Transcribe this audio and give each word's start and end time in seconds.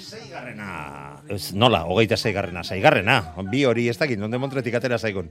Hogeita 0.00 0.16
zeigarrena. 0.16 1.22
Ez, 1.28 1.52
nola, 1.52 1.84
hogeita 1.84 2.16
zeigarrena, 2.16 2.64
zeigarrena. 2.64 3.34
Bi 3.50 3.64
hori 3.64 3.88
ez 3.88 3.98
dakit, 3.98 4.18
nonde 4.18 4.38
montretik 4.38 4.74
atera 4.74 4.98
zaigun. 4.98 5.30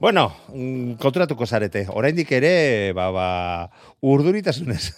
Bueno, 0.00 0.32
mm, 0.52 0.96
konturatuko 1.00 1.46
zarete. 1.46 1.86
Oraindik 1.88 2.32
ere, 2.32 2.92
ba, 2.94 3.10
ba, 3.14 3.70
urduritasunez, 4.02 4.92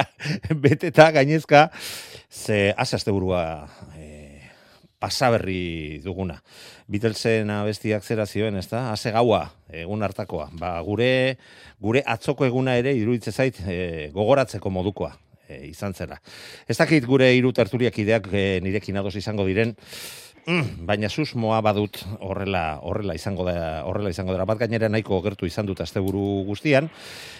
beteta 0.62 1.10
gainezka, 1.10 1.70
ze 2.30 2.72
azazte 2.76 3.10
burua 3.10 3.66
e, 3.98 4.40
pasaberri 4.98 6.00
duguna. 6.04 6.38
Beatlesen 6.86 7.50
abestiak 7.50 8.04
zera 8.04 8.26
zioen, 8.26 8.56
ez 8.56 8.68
da? 8.70 8.92
Haze 8.92 9.10
gaua, 9.10 9.42
egun 9.68 10.06
hartakoa. 10.06 10.48
Ba, 10.54 10.76
gure, 10.86 11.36
gure 11.82 12.04
atzoko 12.06 12.46
eguna 12.46 12.78
ere, 12.78 12.94
iruditze 12.94 13.34
zait, 13.34 13.60
e, 13.66 14.10
gogoratzeko 14.14 14.70
modukoa 14.70 15.16
e, 15.48 15.66
izan 15.70 15.94
zela. 15.94 16.20
Ez 16.68 16.76
dakit 16.78 17.06
gure 17.06 17.32
hiru 17.34 17.52
tertuliak 17.56 17.98
ideak 17.98 18.28
e, 18.32 18.46
nirekin 18.64 18.96
ados 18.96 19.14
izango 19.16 19.46
diren, 19.48 19.74
mm, 20.46 20.86
baina 20.86 21.08
susmoa 21.10 21.60
badut 21.64 21.98
horrela 22.20 22.78
horrela 22.86 23.14
izango 23.18 23.44
da 23.46 23.82
horrela 23.86 24.10
izango 24.10 24.32
dela. 24.32 24.46
Bat 24.48 24.62
gainera 24.64 24.88
nahiko 24.88 25.20
gertu 25.24 25.46
izan 25.46 25.66
dut 25.66 25.80
asteburu 25.82 26.44
guztian. 26.46 26.88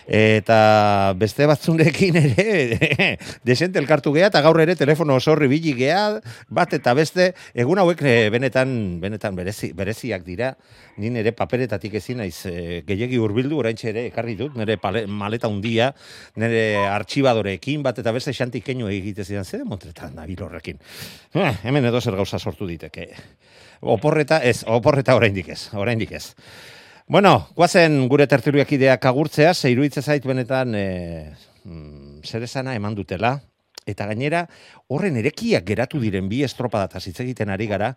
Eta 0.06 1.14
beste 1.18 1.46
batzunekin 1.50 2.18
ere 2.24 3.16
desente 3.46 3.80
elkartu 3.82 4.12
gea 4.14 4.30
eta 4.30 4.42
gaur 4.44 4.60
ere 4.62 4.76
telefono 4.78 5.16
osorri 5.18 5.48
bili 5.50 5.74
gea 5.78 6.20
bat 6.48 6.74
eta 6.74 6.94
beste. 6.94 7.32
Egun 7.54 7.80
hauek 7.82 8.02
e, 8.02 8.16
benetan 8.34 9.00
benetan 9.02 9.36
berezi, 9.38 9.72
bereziak 9.76 10.26
dira. 10.26 10.52
Ni 10.96 11.10
nere 11.12 11.32
paperetatik 11.36 11.98
ezin 12.00 12.22
naiz 12.22 12.46
e, 12.48 12.82
gehiegi 12.86 13.18
hurbildu 13.20 13.58
oraintxe 13.60 13.90
ere 13.92 14.06
ekarri 14.10 14.36
dut 14.38 14.56
nere 14.56 14.78
pale, 14.80 15.06
maleta 15.06 15.50
hundia 15.52 15.92
nere 16.40 16.86
artxibadoreekin 16.88 17.82
bat 17.84 17.98
eta 18.00 18.14
beste 18.16 18.32
xantik 18.36 18.64
keinu 18.66 18.88
egite 18.90 19.24
zidan 19.24 19.44
zer 19.44 19.64
montretan 19.68 20.14
nabil 20.16 20.42
horrekin? 20.46 20.78
Eh, 21.34 21.52
hemen 21.68 21.84
edo 21.84 22.00
zer 22.00 22.16
gauza 22.16 22.38
sortu 22.38 22.66
diteke 22.96 23.14
oporreta 23.80 24.40
ez 24.42 24.64
oporreta 24.66 25.16
oraindik 25.16 25.48
ez 25.48 25.68
oraindik 25.74 26.12
ez 26.12 26.34
Bueno, 27.08 27.46
guazen 27.54 28.08
gure 28.10 28.26
tertuliak 28.26 28.72
ideak 28.72 29.04
agurtzea, 29.06 29.52
ze 29.54 29.70
iruditzen 29.70 30.02
zait 30.02 30.24
benetan 30.26 30.74
e, 30.74 31.36
mm, 31.62 32.24
zer 32.26 32.42
esana 32.42 32.74
eman 32.74 32.96
dutela, 32.98 33.30
eta 33.86 34.08
gainera 34.10 34.40
horren 34.88 35.14
erekiak 35.14 35.62
geratu 35.68 36.00
diren 36.02 36.26
bi 36.26 36.42
estropadataz 36.42 37.04
hitz 37.06 37.20
egiten 37.22 37.54
ari 37.54 37.70
gara, 37.70 37.92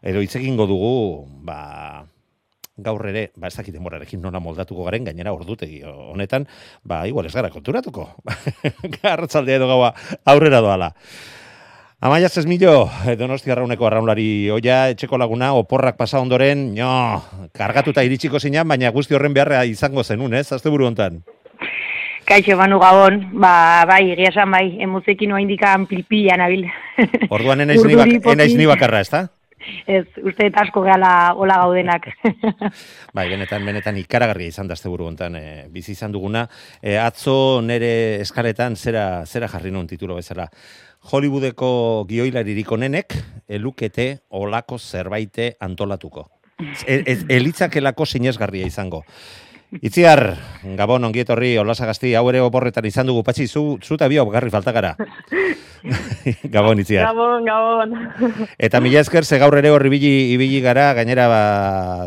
edo 0.00 0.24
hitz 0.24 0.38
egingo 0.40 0.64
dugu, 0.64 1.28
ba, 1.44 2.06
gaur 2.80 3.04
ere, 3.12 3.28
ba, 3.36 3.52
ez 3.52 3.58
dakit 3.60 3.76
denborarekin 3.76 4.24
nona 4.24 4.40
moldatuko 4.40 4.88
garen, 4.88 5.04
gainera 5.04 5.36
ordutegi 5.36 5.82
honetan, 5.84 6.48
ba, 6.80 7.04
igual 7.04 7.28
ez 7.28 7.36
gara 7.36 7.52
konturatuko. 7.52 8.08
Garratzaldea 9.02 9.60
edo 9.60 9.68
gaua 9.68 9.92
aurrera 10.24 10.64
doala. 10.64 10.94
Amaia 11.98 12.28
Zesmillo, 12.28 12.90
Donostia 13.16 13.54
Arrauneko 13.54 13.86
arraunlari 13.88 14.50
oia, 14.52 14.90
etxeko 14.92 15.16
laguna, 15.16 15.54
oporrak 15.56 15.96
pasa 15.96 16.20
ondoren, 16.20 16.74
no, 16.76 17.22
kargatuta 17.56 18.04
iritsiko 18.04 18.36
zinan, 18.36 18.68
baina 18.68 18.90
guzti 18.92 19.16
horren 19.16 19.32
beharra 19.32 19.62
izango 19.64 20.04
zenun, 20.04 20.36
ez, 20.36 20.50
azte 20.52 20.68
buru 20.68 20.84
hontan. 20.90 21.22
Kaixo, 22.28 22.58
Manu 22.60 22.76
Gabon, 22.82 23.16
ba, 23.40 23.86
bai, 23.88 24.10
egia 24.12 24.28
esan 24.28 24.52
bai, 24.52 24.76
emuzekin 24.84 25.32
oa 25.32 25.40
indikan 25.40 25.88
pilpila 25.88 26.36
nabil. 26.36 26.68
Orduan 27.30 27.64
enaiz 27.64 27.80
ni, 27.86 27.96
ni 28.60 28.68
bakarra, 28.68 29.00
ez 29.00 29.10
da? 29.14 29.24
Ez, 29.88 30.04
uste 30.20 30.50
asko 30.52 30.82
gehala 30.84 31.32
hola 31.34 31.56
gaudenak. 31.62 32.10
bai, 33.16 33.30
benetan, 33.32 33.64
benetan 33.66 33.96
ikaragarria 34.02 34.52
izan 34.52 34.68
da 34.68 34.76
azte 34.76 34.92
buru 34.92 35.08
hontan, 35.08 35.38
e, 35.40 35.64
bizi 35.72 35.96
izan 35.96 36.12
duguna. 36.12 36.44
E, 36.82 36.98
atzo 37.00 37.62
nere 37.64 38.20
eskaletan 38.20 38.76
zera, 38.76 39.24
zera 39.24 39.48
jarri 39.48 39.72
nun 39.72 39.88
titulo 39.88 40.20
bezala. 40.20 40.50
Hollywoodeko 41.06 42.06
gioilaririk 42.08 42.72
onenek 42.72 43.14
elukete 43.48 44.08
olako 44.30 44.78
zerbaite 44.78 45.52
antolatuko. 45.60 46.26
E, 46.86 47.02
ez, 47.06 47.20
elitzakelako 47.28 48.06
sinesgarria 48.06 48.66
izango. 48.66 49.04
Itziar, 49.82 50.22
Gabon, 50.78 51.04
ongietorri, 51.04 51.56
olasa 51.58 51.86
gazti, 51.86 52.14
hau 52.14 52.24
ere 52.30 52.40
oporretan 52.40 52.86
izan 52.86 53.10
dugu, 53.10 53.24
patxi, 53.26 53.46
zu, 53.46 53.78
zu 53.82 53.98
eta 53.98 54.08
bio 54.08 54.24
garri 54.30 54.50
falta 54.50 54.72
gara. 54.72 54.94
gabon, 56.54 56.80
Itziar. 56.80 57.08
Gabon, 57.08 57.44
Gabon. 57.46 57.94
Eta 58.66 58.80
mila 58.80 59.00
esker, 59.02 59.24
ze 59.24 59.38
gaur 59.38 59.56
ere 59.58 59.70
horri 59.70 59.90
ibili, 59.90 60.12
ibili 60.34 60.60
gara, 60.64 60.92
gainera 60.96 61.26
ba, 61.30 61.40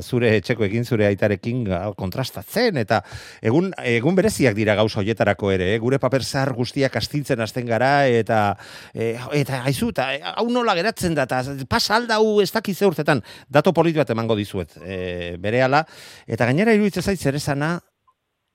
zure 0.02 0.35
etxeko 0.38 0.66
egin 0.68 0.85
zure 0.85 1.07
aitarekin 1.07 1.66
kontrastatzen, 1.97 2.78
eta 2.81 3.02
egun, 3.41 3.72
egun 3.85 4.18
bereziak 4.18 4.56
dira 4.57 4.75
gauza 4.80 5.02
hoietarako 5.02 5.52
ere, 5.56 5.74
eh? 5.75 5.80
gure 5.81 6.00
paper 6.02 6.24
zahar 6.24 6.53
guztiak 6.57 6.96
astintzen 7.00 7.41
hasten 7.44 7.68
gara, 7.69 8.07
eta, 8.07 8.56
e, 8.94 9.13
eta 9.40 9.62
haizu, 9.68 9.91
eta 9.96 10.09
hau 10.36 10.47
nola 10.51 10.75
geratzen 10.77 11.16
da, 11.18 11.27
eta 11.27 11.44
pasa 11.69 11.98
aldau 12.00 12.39
ez 12.44 12.51
dakize 12.51 12.88
urtetan, 12.88 13.24
dato 13.50 13.74
polit 13.75 13.98
bat 14.00 14.10
emango 14.16 14.38
dizuet, 14.39 14.77
e, 14.83 15.38
bere 15.39 15.60
eta 15.60 16.45
gainera 16.45 16.74
iruditzen 16.74 17.04
zait 17.04 17.19
zer 17.19 17.36
esana, 17.36 17.77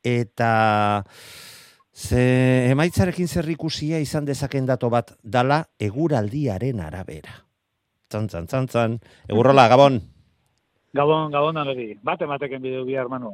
eta 0.04 1.04
ze 1.94 2.70
emaitzarekin 2.70 3.28
zer 3.28 3.48
ikusia 3.48 4.00
izan 4.02 4.24
dezaken 4.26 4.66
dato 4.66 4.90
bat 4.90 5.12
dala 5.22 5.62
eguraldiaren 5.78 6.80
arabera. 6.80 7.38
Tzan, 8.10 8.26
tzan, 8.28 8.46
tzan, 8.46 8.66
tzan. 8.68 8.98
Egurrola, 9.28 9.68
Gabon. 9.68 10.00
Gabon, 10.94 11.30
Gabon 11.32 11.56
anori. 11.56 11.94
Bat 12.02 12.22
emateken 12.26 12.62
bideu 12.62 12.84
bihar, 12.84 13.08
Manu. 13.08 13.32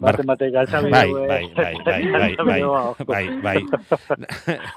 Bar- 0.00 0.16
Bat 0.16 0.24
ematek 0.24 0.52
galtza 0.54 0.80
Bai, 0.80 1.08
bideu. 1.12 1.26
bai, 1.28 1.44
bai, 1.54 1.74
bai, 1.84 2.04
bai, 2.48 2.62
bai, 3.04 3.26
bai, 3.42 3.58
bai. 3.60 3.60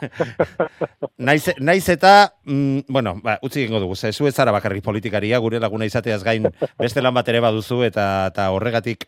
naiz, 1.17 1.47
naiz 1.59 1.87
eta, 1.89 2.33
mm, 2.43 2.79
bueno, 2.91 3.15
ba, 3.23 3.37
utzi 3.41 3.61
egingo 3.63 3.79
dugu, 3.79 3.95
ze 3.95 4.11
zu 4.11 4.27
ez 4.27 4.35
zara 4.35 4.51
bakarrik 4.51 4.83
politikaria, 4.83 5.37
gure 5.39 5.59
laguna 5.63 5.85
izateaz 5.87 6.23
gain 6.23 6.49
beste 6.77 7.01
lan 7.01 7.13
bat 7.15 7.27
ere 7.31 7.39
baduzu, 7.39 7.83
eta, 7.87 8.27
eta 8.33 8.49
horregatik, 8.51 9.07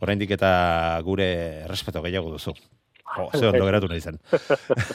oraindik 0.00 0.30
eta 0.30 1.00
gure 1.04 1.66
respeto 1.68 2.00
gehiago 2.02 2.30
duzu. 2.32 2.54
Jo, 3.16 3.28
ze 3.34 3.46
ondo 3.48 3.64
geratu 3.66 3.88
nahi 3.90 4.00
zen. 4.00 4.18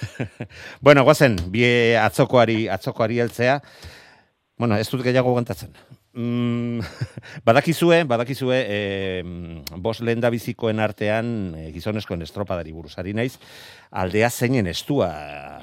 bueno, 0.86 1.04
guazen, 1.04 1.38
bie 1.52 1.98
atzokoari, 2.00 2.66
atzokoari 2.72 3.20
heltzea, 3.24 3.60
bueno, 4.58 4.78
ez 4.80 4.88
dut 4.90 5.04
gehiago 5.04 5.36
gantatzen. 5.36 5.76
Mm, 6.16 6.80
badakizue, 7.48 8.04
badakizue, 8.08 8.58
e, 8.68 9.24
bos 9.78 10.00
lehen 10.02 10.24
bizikoen 10.32 10.80
artean 10.80 11.54
e, 11.56 11.70
gizonezkoen 11.76 12.24
estropadari 12.26 12.72
buruzari 12.72 13.14
naiz, 13.14 13.36
aldea 13.92 14.30
zeinen 14.30 14.68
estua 14.68 15.12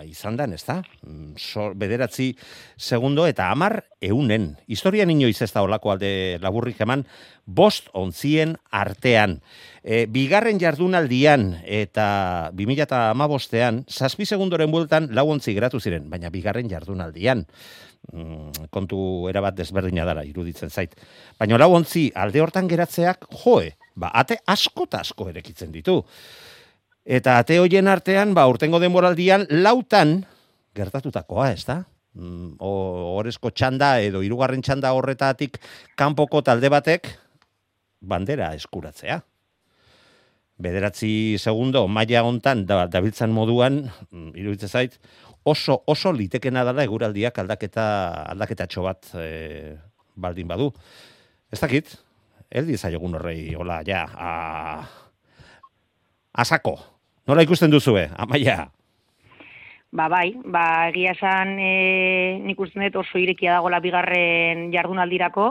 izan 0.06 0.36
dan, 0.36 0.52
ez 0.52 0.64
da? 0.64 0.82
Mm, 1.02 1.34
So, 1.42 1.72
bederatzi 1.74 2.36
segundo 2.76 3.26
eta 3.26 3.50
amar 3.50 3.84
eunen. 4.00 4.56
Historian 4.68 5.10
inoiz 5.10 5.40
ez 5.42 5.52
da 5.52 5.62
olako 5.64 5.92
alde 5.92 6.38
laburrik 6.42 6.80
eman, 6.84 7.06
bost 7.46 7.88
ontzien 7.92 8.56
artean. 8.70 9.40
E, 9.82 10.06
bigarren 10.06 10.60
jardunaldian 10.60 11.56
eta 11.64 12.50
2000 12.54 12.84
eta 12.86 13.00
amabostean, 13.10 13.82
zazpi 13.90 14.26
segundoren 14.26 14.70
bueltan 14.70 15.08
lau 15.16 15.28
ontzi 15.32 15.54
geratu 15.56 15.80
ziren, 15.80 16.10
baina 16.10 16.30
bigarren 16.30 16.70
jardunaldian 16.70 17.46
mm, 18.12 18.66
kontu 18.74 19.28
erabat 19.30 19.54
desberdina 19.58 20.04
dara 20.08 20.24
iruditzen 20.26 20.70
zait. 20.70 20.96
Baina 21.38 21.58
lau 21.60 21.70
ontzi 21.76 22.08
alde 22.14 22.40
hortan 22.42 22.68
geratzeak, 22.70 23.28
joe, 23.44 23.70
ba, 23.94 24.10
ate 24.14 24.40
asko 24.46 24.88
eta 24.90 25.00
asko 25.06 25.28
erekitzen 25.30 25.72
ditu. 25.72 26.00
Eta 27.04 27.38
ate 27.42 27.58
hoien 27.58 27.88
artean, 27.90 28.34
ba, 28.34 28.46
urtengo 28.50 28.78
denboraldian, 28.82 29.46
lautan 29.50 30.20
gertatutakoa, 30.74 31.50
ez 31.52 31.64
da? 31.66 31.82
Mm, 32.14 32.56
o- 32.60 33.16
Orezko 33.18 33.50
txanda 33.50 33.94
edo 34.04 34.20
hirugarren 34.22 34.62
txanda 34.62 34.90
horretatik 34.92 35.58
kanpoko 35.96 36.42
talde 36.44 36.68
batek 36.68 37.08
bandera 38.00 38.50
eskuratzea. 38.54 39.22
Bederatzi 40.62 41.38
segundo 41.40 41.86
maila 41.88 42.20
hontan 42.22 42.66
da, 42.68 42.84
dabiltzan 42.86 43.32
moduan, 43.34 43.86
mm, 44.12 44.34
iruditzen 44.38 44.68
zait, 44.68 44.98
oso 45.44 45.82
oso 45.86 46.12
litekena 46.12 46.64
dela 46.64 46.84
eguraldiak 46.84 47.38
aldaketa 47.42 47.84
aldaketatxo 48.32 48.84
bat 48.86 49.10
e, 49.18 49.76
baldin 50.14 50.48
badu. 50.48 50.70
Ez 51.52 51.60
dakit, 51.60 51.90
eldi 52.50 52.76
zaiogun 52.76 53.16
horrei, 53.18 53.54
hola, 53.54 53.82
ja, 53.86 54.04
a, 54.12 54.30
asako. 56.44 56.78
Nola 57.28 57.44
ikusten 57.44 57.70
duzue, 57.70 58.08
amaia? 58.18 58.70
Ba 59.92 60.08
bai, 60.08 60.32
ba 60.44 60.88
egia 60.88 61.12
esan 61.12 61.58
e, 61.60 62.38
nik 62.40 62.60
uste 62.60 62.80
dut 62.80 63.02
oso 63.02 63.20
irekia 63.20 63.58
dagoela 63.58 63.82
bigarren 63.84 64.70
jardunaldirako, 64.72 65.46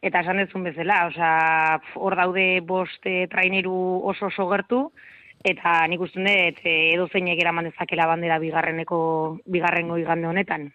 eta 0.00 0.22
esan 0.22 0.38
dezun 0.38 0.68
bezala, 0.68 1.00
osea, 1.08 1.80
hor 1.98 2.14
daude 2.16 2.46
bost 2.62 3.06
e, 3.06 3.26
traineru 3.32 3.74
oso 4.06 4.30
oso 4.30 4.46
gertu, 4.52 4.84
eta 5.44 5.86
nik 5.88 6.00
uste 6.00 6.20
dut 6.20 6.60
e, 6.64 6.74
edo 6.94 7.08
zeinek 7.12 7.40
eraman 7.40 7.70
dezakela 7.70 8.06
bandera 8.06 8.38
bigarreneko, 8.38 9.40
bigarrengo 9.46 9.98
igande 9.98 10.28
honetan. 10.28 10.72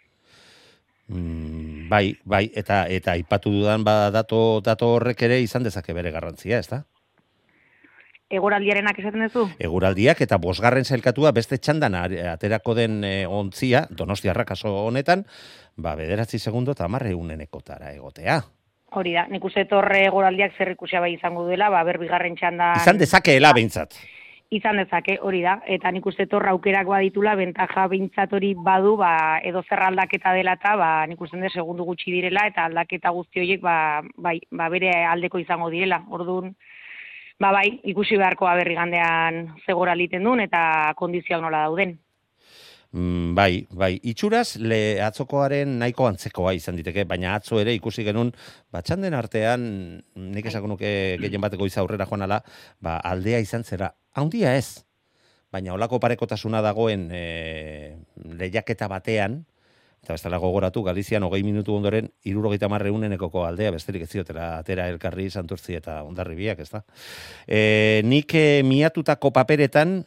Mm, 1.07 1.89
bai, 1.89 2.15
bai, 2.23 2.47
eta 2.55 2.85
eta 2.87 3.13
aipatu 3.17 3.51
dudan 3.51 3.83
ba 3.83 4.09
dato, 4.11 4.61
dato 4.63 4.95
horrek 4.95 5.21
ere 5.27 5.41
izan 5.41 5.63
dezake 5.63 5.93
bere 5.93 6.11
garrantzia, 6.11 6.59
ezta? 6.59 6.83
Egoraldiarenak 8.33 8.97
esaten 8.97 9.27
duzu? 9.27 9.43
Eguraldiak 9.61 10.23
eta 10.25 10.39
bosgarren 10.41 10.87
sailkatua 10.87 11.33
beste 11.35 11.59
txandan 11.59 11.93
aterako 11.99 12.73
den 12.73 13.03
e, 13.03 13.13
ontzia, 13.27 13.85
donostiarra 13.91 14.45
kaso 14.45 14.71
honetan, 14.87 15.27
ba, 15.75 15.93
bederatzi 15.99 16.39
segundo 16.39 16.73
eta 16.73 16.87
amarre 16.87 17.13
unenekotara 17.13 17.91
egotea. 17.93 18.39
Hori 18.93 19.13
da, 19.13 19.27
nik 19.29 19.43
uste 19.45 19.65
dut 19.65 19.77
horre 19.77 20.03
egoraldiak 20.07 20.57
zer 20.57 20.71
ikusia 20.73 21.01
bai 21.01 21.13
izango 21.15 21.45
duela, 21.45 21.69
ba 21.73 21.83
ber 21.85 21.99
bigarren 22.01 22.35
txanda 22.37 22.73
Izan 22.81 23.01
dezakeela 23.01 23.53
behintzat. 23.53 23.97
Izan 24.57 24.77
dezake, 24.81 25.17
hori 25.21 25.41
da, 25.43 25.57
eta 25.75 25.91
nik 25.91 26.05
uste 26.09 26.27
hor 26.31 26.45
aukerak 26.51 26.87
baditula, 26.89 27.35
bentaja 27.39 27.87
behintzat 27.91 28.33
hori 28.33 28.53
badu, 28.67 28.95
ba, 28.99 29.39
edo 29.43 29.63
zer 29.67 29.81
aldaketa 29.87 30.33
dela 30.37 30.55
eta, 30.59 30.75
ba, 30.79 30.91
nik 31.09 31.21
uste 31.21 31.39
dut 31.41 31.51
segundu 31.53 31.87
gutxi 31.87 32.11
direla, 32.11 32.45
eta 32.51 32.67
aldaketa 32.69 33.11
guzti 33.15 33.43
horiek, 33.43 33.61
ba, 33.61 33.75
bai, 34.17 34.39
ba, 34.51 34.69
bere 34.73 34.93
aldeko 35.09 35.41
izango 35.41 35.69
direla. 35.73 36.03
Orduan, 36.09 36.53
ba, 37.39 37.51
bai, 37.51 37.67
ikusi 37.93 38.17
beharko 38.21 38.49
berri 38.61 38.77
gandean 38.79 39.43
zegora 39.65 39.95
liten 39.95 40.23
duen, 40.23 40.45
eta 40.45 40.93
kondizioak 40.99 41.41
nola 41.41 41.65
dauden. 41.67 41.97
Mm, 42.93 43.33
bai, 43.33 43.65
bai, 43.73 43.95
itxuraz 44.05 44.59
le 44.61 45.01
atzokoaren 45.01 45.79
nahiko 45.81 46.05
antzekoa 46.05 46.51
izan 46.53 46.77
diteke, 46.77 47.07
baina 47.09 47.31
atzo 47.33 47.57
ere 47.57 47.73
ikusi 47.73 48.05
genuen, 48.05 48.29
batxanden 48.69 49.17
artean, 49.17 49.63
nik 50.13 50.45
esako 50.51 50.69
nuke 50.75 50.91
gehien 51.23 51.41
bateko 51.41 51.65
iza 51.65 51.81
aurrera 51.81 52.05
joan 52.05 52.27
ala, 52.27 52.43
ba, 52.85 52.99
aldea 53.01 53.41
izan 53.41 53.65
zera, 53.65 53.89
haundia 54.13 54.53
ez, 54.59 54.85
baina 55.49 55.73
olako 55.73 55.97
parekotasuna 56.05 56.61
dagoen 56.61 57.09
e, 57.09 57.97
lehiaketa 58.37 58.85
batean, 58.93 59.41
eta 60.03 60.13
bestela 60.13 60.37
gogoratu, 60.37 60.85
Galizian 60.85 61.25
hogei 61.25 61.41
minutu 61.41 61.73
ondoren, 61.73 62.11
irurogeita 62.29 62.69
marreunenekoko 62.69 63.47
aldea, 63.47 63.73
besterik 63.73 64.05
ez 64.05 64.11
ziotera 64.11 64.57
atera 64.59 64.85
elkarri 64.93 65.31
santurtzi 65.31 65.81
eta 65.81 66.03
ondarri 66.05 66.37
biak, 66.37 66.61
ez 66.61 66.69
da. 66.69 66.85
E, 67.47 68.01
nik 68.05 68.37
e, 68.37 68.61
miatutako 68.67 69.33
paperetan, 69.33 70.03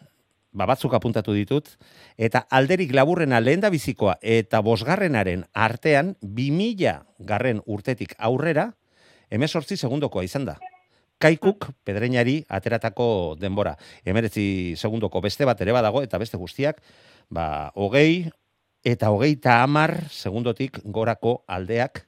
ba, 0.53 0.67
batzuk 0.67 0.95
apuntatu 0.97 1.35
ditut, 1.37 1.69
eta 2.17 2.45
alderik 2.51 2.95
laburrena 2.95 3.41
lehen 3.41 3.63
da 3.65 3.71
bizikoa 3.71 4.17
eta 4.23 4.63
bosgarrenaren 4.65 5.45
artean, 5.53 6.15
2000 6.23 6.97
garren 7.29 7.63
urtetik 7.67 8.15
aurrera, 8.19 8.71
emesortzi 9.31 9.77
segundokoa 9.77 10.25
izan 10.25 10.47
da. 10.49 10.57
Kaikuk 11.19 11.71
pedreinari 11.85 12.43
ateratako 12.53 13.37
denbora. 13.41 13.73
Emeretzi 14.05 14.75
segundoko 14.77 15.23
beste 15.25 15.47
bat 15.49 15.61
ere 15.65 15.73
badago, 15.73 16.03
eta 16.05 16.21
beste 16.21 16.37
guztiak, 16.37 16.83
ba, 17.33 17.73
hogei 17.75 18.29
eta 18.87 19.11
hogeita 19.11 19.63
amar 19.65 19.97
segundotik 20.13 20.79
gorako 20.85 21.41
aldeak 21.51 22.05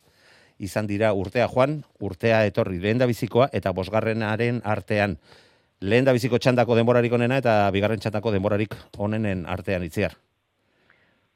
izan 0.59 0.87
dira 0.87 1.13
urtea 1.15 1.49
joan, 1.51 1.83
urtea 2.03 2.45
etorri 2.47 2.79
lehen 2.83 2.99
da 2.99 3.07
bizikoa, 3.07 3.49
eta 3.55 3.73
bosgarrenaren 3.75 4.61
artean 4.67 5.17
lehen 5.81 6.05
da 6.05 6.13
biziko 6.13 6.39
txandako 6.39 6.75
denborarik 6.77 7.13
onena 7.13 7.37
eta 7.39 7.71
bigarren 7.71 8.01
txandako 8.01 8.33
denborarik 8.35 8.75
onenen 8.99 9.47
artean 9.47 9.85
itziar. 9.85 10.13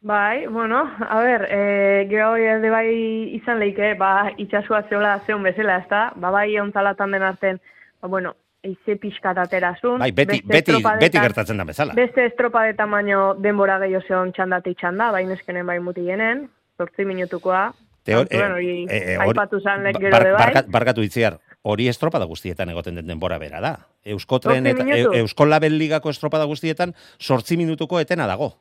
Bai, 0.02 0.46
bueno, 0.48 0.80
a 0.98 1.20
ber, 1.22 1.46
e, 1.48 2.06
gero 2.10 2.34
erde 2.34 2.70
bai 2.70 2.88
izan 3.36 3.60
leike, 3.62 3.92
ba, 3.94 4.32
itxasua 4.36 4.80
zeola 4.88 5.20
zeon 5.26 5.44
bezala, 5.46 5.76
ezta? 5.78 6.00
Ba, 6.16 6.32
bai 6.34 6.48
ontzalatan 6.58 7.12
den 7.14 7.22
arten, 7.22 7.60
ba, 8.02 8.08
bueno, 8.08 8.34
eize 8.66 8.96
pixkat 8.98 9.38
aterasun. 9.38 10.00
Bai, 10.02 10.10
beti, 10.10 10.40
beti, 10.44 10.74
beti 10.98 11.20
gertatzen 11.22 11.56
da 11.62 11.64
bezala. 11.68 11.94
Beste 11.94 12.26
estropadetan 12.32 12.90
baino 12.90 13.34
denbora 13.38 13.78
gehiago 13.78 14.02
zeon 14.08 14.32
txandatik 14.34 14.76
txanda, 14.82 15.12
bai 15.14 15.22
neskenen 15.26 15.66
bai 15.70 15.78
mutilenen, 15.78 16.48
zortzi 16.78 17.06
minutukoa. 17.06 17.68
Teo- 18.02 18.24
Kantuan 18.26 18.52
hori 18.58 18.70
eh, 18.90 18.96
eh, 18.96 19.16
hori- 19.18 19.28
aipatu 19.28 19.60
zan 19.62 19.84
lek 19.86 19.94
ba- 19.94 20.00
gero 20.02 20.16
bar- 20.18 20.32
bai. 20.32 20.38
barka- 20.48 20.66
barkatu 20.68 21.02
itziar, 21.06 21.38
hori 21.62 21.88
estropada 21.88 22.26
guztietan 22.26 22.70
egoten 22.74 22.98
den 22.98 23.06
denbora 23.06 23.38
bera 23.38 23.60
da. 23.62 23.72
Euskotren 24.04 24.66
eta 24.66 24.84
e, 24.84 25.04
Eusko 25.22 25.46
Label 25.46 25.78
Ligako 25.78 26.10
estropada 26.10 26.44
guztietan 26.50 26.94
sortzi 27.20 27.56
minutuko 27.56 28.00
etena 28.02 28.26
dago. 28.26 28.52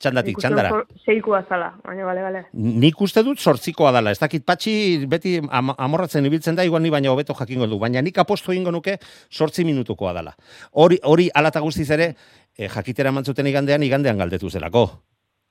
Txandatik, 0.00 0.38
txandara. 0.40 0.70
Seikua 1.04 1.42
zala, 1.44 1.74
baina, 1.84 2.06
bale, 2.08 2.22
bale. 2.24 2.40
Nik 2.56 3.02
uste 3.04 3.20
dut 3.24 3.42
sortzikoa 3.44 3.90
dala. 3.92 4.14
Ez 4.14 4.20
dakit 4.22 4.46
patxi 4.48 4.72
beti 5.10 5.34
am 5.44 5.74
amorratzen 5.76 6.24
ibiltzen 6.24 6.56
da, 6.56 6.64
igual 6.64 6.80
ni 6.80 6.92
baina 6.92 7.12
hobeto 7.12 7.36
jakingo 7.36 7.68
du. 7.68 7.76
Baina 7.82 8.00
nik 8.00 8.16
aposto 8.22 8.54
egingo 8.54 8.72
nuke 8.72 8.96
sortzi 9.28 9.66
minutukoa 9.68 10.14
dala. 10.16 10.32
Hori, 10.72 10.96
hori 11.04 11.28
alata 11.36 11.60
guztiz 11.60 11.90
ere, 11.92 12.14
eh, 12.56 12.70
jakitera 12.72 13.12
mantzuten 13.12 13.52
igandean, 13.52 13.84
igandean 13.84 14.24
galdetu 14.24 14.48
zelako. 14.48 14.86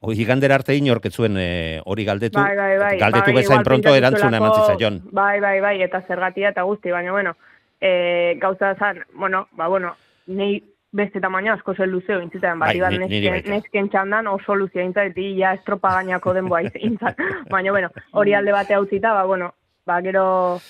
Hoi 0.01 0.15
igandera 0.23 0.55
arte 0.55 0.75
inork 0.79 1.05
ez 1.09 1.13
zuen 1.13 1.35
eh, 1.37 1.81
hori 1.83 2.05
galdetu, 2.07 2.39
Bai, 2.39 2.55
bai, 2.55 2.77
bai. 2.79 2.97
galdetu 3.01 3.33
bai, 3.33 3.41
bezain 3.41 3.63
pronto 3.67 3.93
erantzuna 3.95 4.37
eman 4.39 4.53
zitzaion. 4.55 5.01
Bai, 5.11 5.39
bai, 5.43 5.59
bai, 5.59 5.81
eta 5.83 5.99
zergatia 6.07 6.53
eta 6.53 6.63
guzti, 6.63 6.91
baina, 6.95 7.11
bueno, 7.11 7.33
e, 7.81 8.37
gauza 8.39 8.75
zan, 8.79 9.03
bueno, 9.13 9.47
ba, 9.51 9.67
bueno, 9.67 9.95
nei 10.27 10.63
beste 10.91 11.19
tamaino 11.19 11.51
asko 11.53 11.75
zen 11.75 11.91
luzeo 11.91 12.21
Bai, 12.21 12.79
bati 12.79 12.79
bat 12.79 12.91
ni- 12.95 13.07
niri 13.09 13.29
nesken, 13.29 13.51
nesken 13.53 13.89
txandan 13.89 14.27
oso 14.27 14.55
luzea 14.55 14.83
intzat, 14.83 15.11
eta 15.11 15.21
ja 15.37 15.53
estropa 15.53 15.91
gainako 15.99 16.33
denboa 16.33 16.61
intzat. 16.89 17.17
baina, 17.51 17.71
bueno, 17.71 17.89
hori 18.11 18.33
alde 18.33 18.51
bate 18.55 18.77
utzita, 18.79 19.11
ba, 19.13 19.25
bueno, 19.25 19.53
ba, 19.85 20.01
gero 20.01 20.61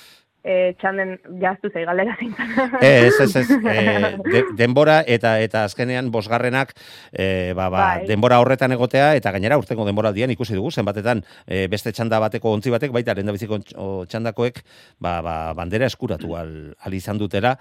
e, 0.43 0.73
txanden 0.79 1.15
jaztu 1.41 1.71
zei 1.73 1.83
galdera 1.87 2.15
zintzan. 2.19 2.77
Ez, 2.81 3.19
ez, 3.19 3.35
ez. 3.35 3.47
Eh, 3.69 4.17
de, 4.23 4.43
denbora 4.57 4.99
eta 5.07 5.35
eta 5.43 5.63
azkenean 5.67 6.09
bosgarrenak 6.11 6.71
eh, 7.11 7.51
ba, 7.55 7.67
ba, 7.69 7.79
Bai. 7.79 8.07
denbora 8.09 8.39
horretan 8.41 8.71
egotea 8.73 9.11
eta 9.19 9.31
gainera 9.35 9.57
urtengo 9.59 9.85
denboraldian 9.85 10.31
ikusi 10.33 10.55
dugu 10.57 10.71
zenbatetan 10.71 11.21
eh, 11.45 11.67
beste 11.71 11.91
txanda 11.91 12.19
bateko 12.23 12.53
ontzi 12.55 12.73
batek 12.73 12.93
baita 12.95 13.13
lehendabiziko 13.13 13.59
o, 13.75 13.89
txandakoek 14.09 14.61
ba, 14.99 15.19
ba, 15.25 15.35
bandera 15.57 15.89
eskuratu 15.89 16.35
al, 16.39 16.53
al 16.79 16.97
izan 16.97 17.19
dutela 17.21 17.55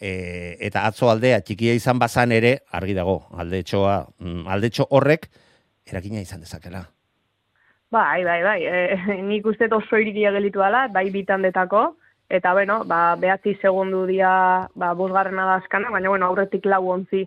eh, 0.00 0.56
eta 0.60 0.86
atzo 0.88 1.10
aldea 1.12 1.40
txikia 1.40 1.76
izan 1.78 2.00
bazan 2.02 2.32
ere 2.32 2.58
argi 2.72 2.96
dago 2.98 3.22
aldetxoa 3.38 4.00
mm, 4.18 4.48
aldetxo 4.56 4.88
horrek 4.90 5.28
erakina 5.86 6.20
izan 6.22 6.42
dezakela. 6.42 6.86
Bai, 7.92 8.24
bai, 8.24 8.40
bai. 8.42 8.60
E, 8.64 9.18
nik 9.30 9.46
uste 9.46 9.68
oso 9.70 9.98
irikia 10.00 10.32
gelitu 10.32 10.62
dela, 10.64 10.86
bai 10.88 11.10
bitandetako, 11.12 11.90
eta 12.32 12.54
bueno, 12.56 12.80
ba, 12.88 13.14
behatzi 13.20 13.54
segundu 13.60 14.06
dia, 14.08 14.32
ba, 14.74 14.94
bosgarren 14.96 15.38
adazkana, 15.38 15.90
baina 15.92 16.08
bueno, 16.08 16.30
aurretik 16.30 16.64
lau 16.64 16.86
ontzi 16.94 17.26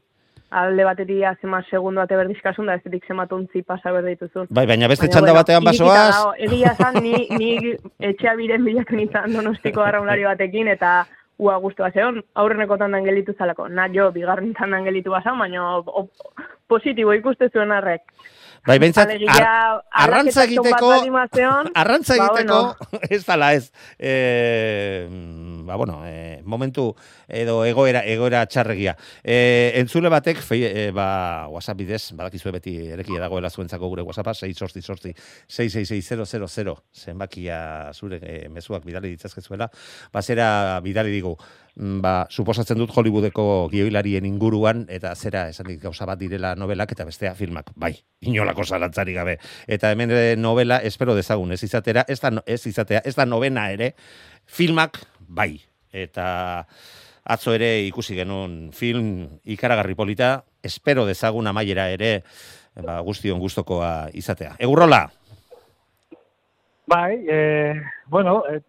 alde 0.50 0.86
batetik 0.88 1.24
azema 1.30 1.60
segundu 1.70 2.02
bate 2.02 2.18
berdizkasun, 2.18 2.70
da 2.70 2.78
ez 2.80 2.84
ditik 2.86 3.06
zematontzi 3.06 3.62
pasa 3.68 3.94
berdituzun. 3.94 4.48
Bai, 4.50 4.66
baina 4.70 4.90
beste 4.90 5.10
txanda 5.12 5.30
bueno, 5.30 5.42
batean 5.44 5.68
basoaz. 5.68 6.16
Egia 6.48 6.74
zan, 6.74 6.98
ni, 7.04 7.28
ni 7.38 7.76
etxea 8.10 8.34
biren 8.40 8.66
bilatu 8.66 8.98
nintzen 8.98 9.38
donostiko 9.38 9.84
arraunari 9.88 10.26
batekin, 10.26 10.72
eta 10.74 10.96
ua 11.38 11.60
guztua 11.62 11.92
zeon, 11.92 12.22
aurreneko 12.42 12.78
tandan 12.82 13.06
gelitu 13.06 13.36
zalako. 13.38 13.68
Na 13.70 13.86
jo, 13.94 14.10
bigarren 14.16 14.56
tandan 14.58 14.90
gelitu 14.90 15.14
basan, 15.14 15.38
baina 15.38 15.68
positibo 16.72 17.14
ikuste 17.14 17.52
zuen 17.54 17.76
arrek. 17.76 18.08
Bai, 18.66 18.80
Alegia, 19.04 19.32
ar- 19.72 19.84
arrantza 19.92 20.44
egiteko, 20.44 20.92
arrantza 21.82 22.16
ba, 22.18 22.26
egiteko, 22.26 22.60
bueno. 22.92 23.02
ez 23.16 23.26
dala 23.26 23.54
ez, 23.54 23.72
e, 24.00 25.08
ba, 25.66 25.76
bueno, 25.76 26.02
e, 26.06 26.42
momentu 26.44 26.88
edo 27.28 27.64
egoera, 27.66 28.04
egoera 28.06 28.46
txarregia. 28.46 28.96
E, 29.24 29.74
entzule 29.82 30.10
batek, 30.14 30.42
fei, 30.46 30.64
e, 30.66 30.88
ba, 30.96 31.48
WhatsApp 31.52 31.82
bidez, 31.82 32.04
badakizue 32.18 32.54
beti 32.56 32.76
erekia 32.96 33.20
dagoela 33.26 33.50
zuentzako 33.50 33.90
gure 33.92 34.06
WhatsAppa, 34.06 34.34
6 34.34 34.56
sortzi 34.58 34.82
sortzi, 34.82 35.14
666 35.48 36.76
zenbakia 36.94 37.92
zure 37.94 38.20
e, 38.22 38.48
mezuak 38.50 38.86
bidali 38.86 39.14
ditzazkezuela, 39.16 39.70
bazera 40.14 40.80
bidali 40.86 41.12
digu, 41.12 41.36
Mm, 41.76 42.00
ba, 42.00 42.24
suposatzen 42.32 42.80
dut 42.80 42.94
Hollywoodeko 42.96 43.68
gioilarien 43.68 44.24
inguruan, 44.30 44.86
eta 44.88 45.10
zera 45.16 45.50
esan 45.52 45.68
dit 45.68 45.82
gauza 45.82 46.06
bat 46.08 46.20
direla 46.20 46.54
novelak, 46.56 46.94
eta 46.96 47.04
bestea 47.04 47.34
filmak, 47.36 47.74
bai, 47.76 47.92
inolako 48.24 48.64
zalantzari 48.64 49.16
gabe. 49.18 49.36
Eta 49.68 49.92
hemen 49.92 50.14
novela, 50.40 50.78
espero 50.78 51.16
dezagun, 51.20 51.52
ez 51.52 51.64
izatera, 51.68 52.06
ez 52.08 52.22
da, 52.22 52.32
ez 52.46 52.62
izatea, 52.72 53.02
ez 53.04 53.16
da 53.20 53.26
novena 53.28 53.68
ere, 53.76 53.92
filmak, 54.46 55.02
bai. 55.28 55.62
Eta 55.92 56.66
atzo 57.26 57.54
ere 57.56 57.80
ikusi 57.88 58.16
genuen 58.16 58.72
film 58.74 59.40
ikaragarri 59.46 59.96
polita, 59.96 60.44
espero 60.62 61.06
dezagun 61.06 61.48
amaiera 61.48 61.90
ere, 61.90 62.24
ba, 62.76 63.00
guztion 63.02 63.40
gustokoa 63.40 64.10
izatea. 64.14 64.56
Egurrola, 64.60 65.06
Bai, 66.88 67.26
e, 67.28 67.74
bueno, 68.06 68.44
e, 68.46 68.60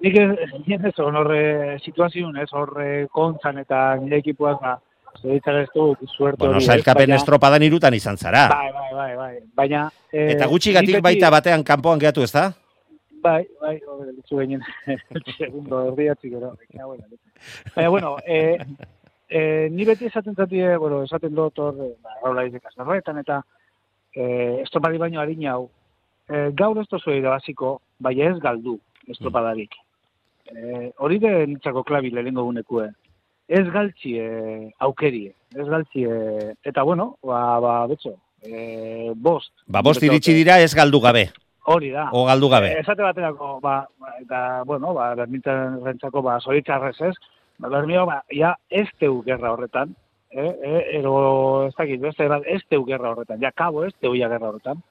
nik 0.00 0.14
ez, 0.16 0.78
ez 0.88 0.94
hon 1.04 1.18
horre 1.20 1.76
situazioen, 1.84 2.38
ez 2.40 2.48
horre 2.56 3.08
kontzan 3.12 3.58
eta 3.60 3.82
nire 4.00 4.22
ekipuaz, 4.22 4.56
ba, 4.62 4.78
zeritzar 5.20 5.58
ez 5.60 5.68
du, 5.74 5.90
suerte 6.16 6.38
bueno, 6.40 6.56
hori, 6.56 6.82
baina- 6.94 7.18
estropadan 7.20 7.62
irutan 7.66 7.92
izan 7.92 8.16
zara. 8.16 8.46
Bai, 8.48 8.70
bai, 8.72 8.88
bai, 8.96 9.10
bai, 9.16 9.34
baina... 9.54 9.82
E, 10.10 10.30
Eta 10.32 10.48
gutxigatik 10.48 10.88
nik 10.94 10.96
beti- 10.96 11.04
baita 11.10 11.30
batean 11.34 11.62
kanpoan 11.62 12.00
gehiatu, 12.00 12.24
ez 12.24 12.32
da? 12.32 12.46
Bai, 13.22 13.42
bai, 13.60 13.76
hori 13.86 14.16
ditzu 14.16 14.40
ginen, 14.40 14.62
segundo, 15.36 15.84
erdiatzi 15.92 16.30
gero. 16.32 16.56
Baina, 17.76 17.88
bueno, 17.88 18.16
e, 18.26 18.58
e, 19.28 19.68
ni 19.70 19.84
beti 19.86 20.08
esaten 20.08 20.34
zatie, 20.34 20.76
bueno, 20.76 21.02
esaten 21.06 21.34
dut 21.34 21.60
hor, 21.62 21.78
e, 21.78 21.92
ba, 22.02 22.16
raula 22.24 22.44
izek 22.48 22.66
azarretan, 22.72 23.20
eta 23.22 23.38
e, 24.14 24.24
estropadi 24.64 24.98
baino 24.98 25.22
harina 25.22 25.54
hau. 25.54 25.68
E, 26.26 26.48
gaur 26.58 26.80
ez 26.82 26.88
tozu 26.90 27.14
irabaziko, 27.14 27.76
bai 28.02 28.16
ez 28.26 28.34
galdu 28.42 28.78
estropadarik. 29.06 29.78
E, 30.50 30.90
hori 30.98 31.20
de 31.22 31.32
nitzako 31.52 31.84
klabi 31.86 32.10
lehengo 32.10 32.48
gunekue. 32.48 32.88
Ez 33.46 33.64
galtzi 33.70 34.16
e, 34.18 34.26
aukeri, 34.82 35.28
ez 35.54 35.68
galtzi, 35.68 36.08
e, 36.10 36.56
eta 36.66 36.82
bueno, 36.82 37.12
ba, 37.22 37.60
ba, 37.62 37.78
betxo, 37.86 38.16
e, 38.42 39.12
bost. 39.14 39.54
Ba, 39.66 39.84
bost 39.86 40.02
iritsi 40.02 40.34
dira 40.34 40.58
ez 40.58 40.72
galdu 40.74 40.98
gabe, 41.06 41.28
Hori 41.64 41.90
da. 41.94 42.08
o 42.10 42.24
galdu 42.26 42.48
gabe. 42.50 42.72
Eh, 42.72 42.80
Esate 42.80 43.04
baterako, 43.04 43.60
ba, 43.62 43.86
ba, 44.00 44.16
eta, 44.20 44.62
bueno, 44.66 44.92
ba, 44.94 45.12
bermintzen 45.14 45.78
rentzako, 45.84 46.22
ba, 46.22 46.40
zoritxarrez 46.40 46.96
ez, 47.08 47.14
ba, 47.62 47.68
bermio, 47.68 48.04
ba, 48.06 48.22
ja, 48.34 48.56
ez 48.68 48.88
teu 48.98 49.20
gerra 49.22 49.52
horretan, 49.54 49.94
eh, 50.32 50.48
eh, 50.48 50.82
ero, 50.98 51.14
ez 51.68 51.74
dakit, 51.78 52.00
beste 52.02 52.26
bat, 52.28 52.42
ez 52.50 52.60
teu 52.68 52.82
gerra 52.88 53.12
horretan, 53.12 53.38
ja, 53.40 53.52
kabo 53.54 53.84
ez 53.86 53.94
teu 54.00 54.16
ja 54.18 54.30
gerra 54.32 54.50
horretan. 54.50 54.82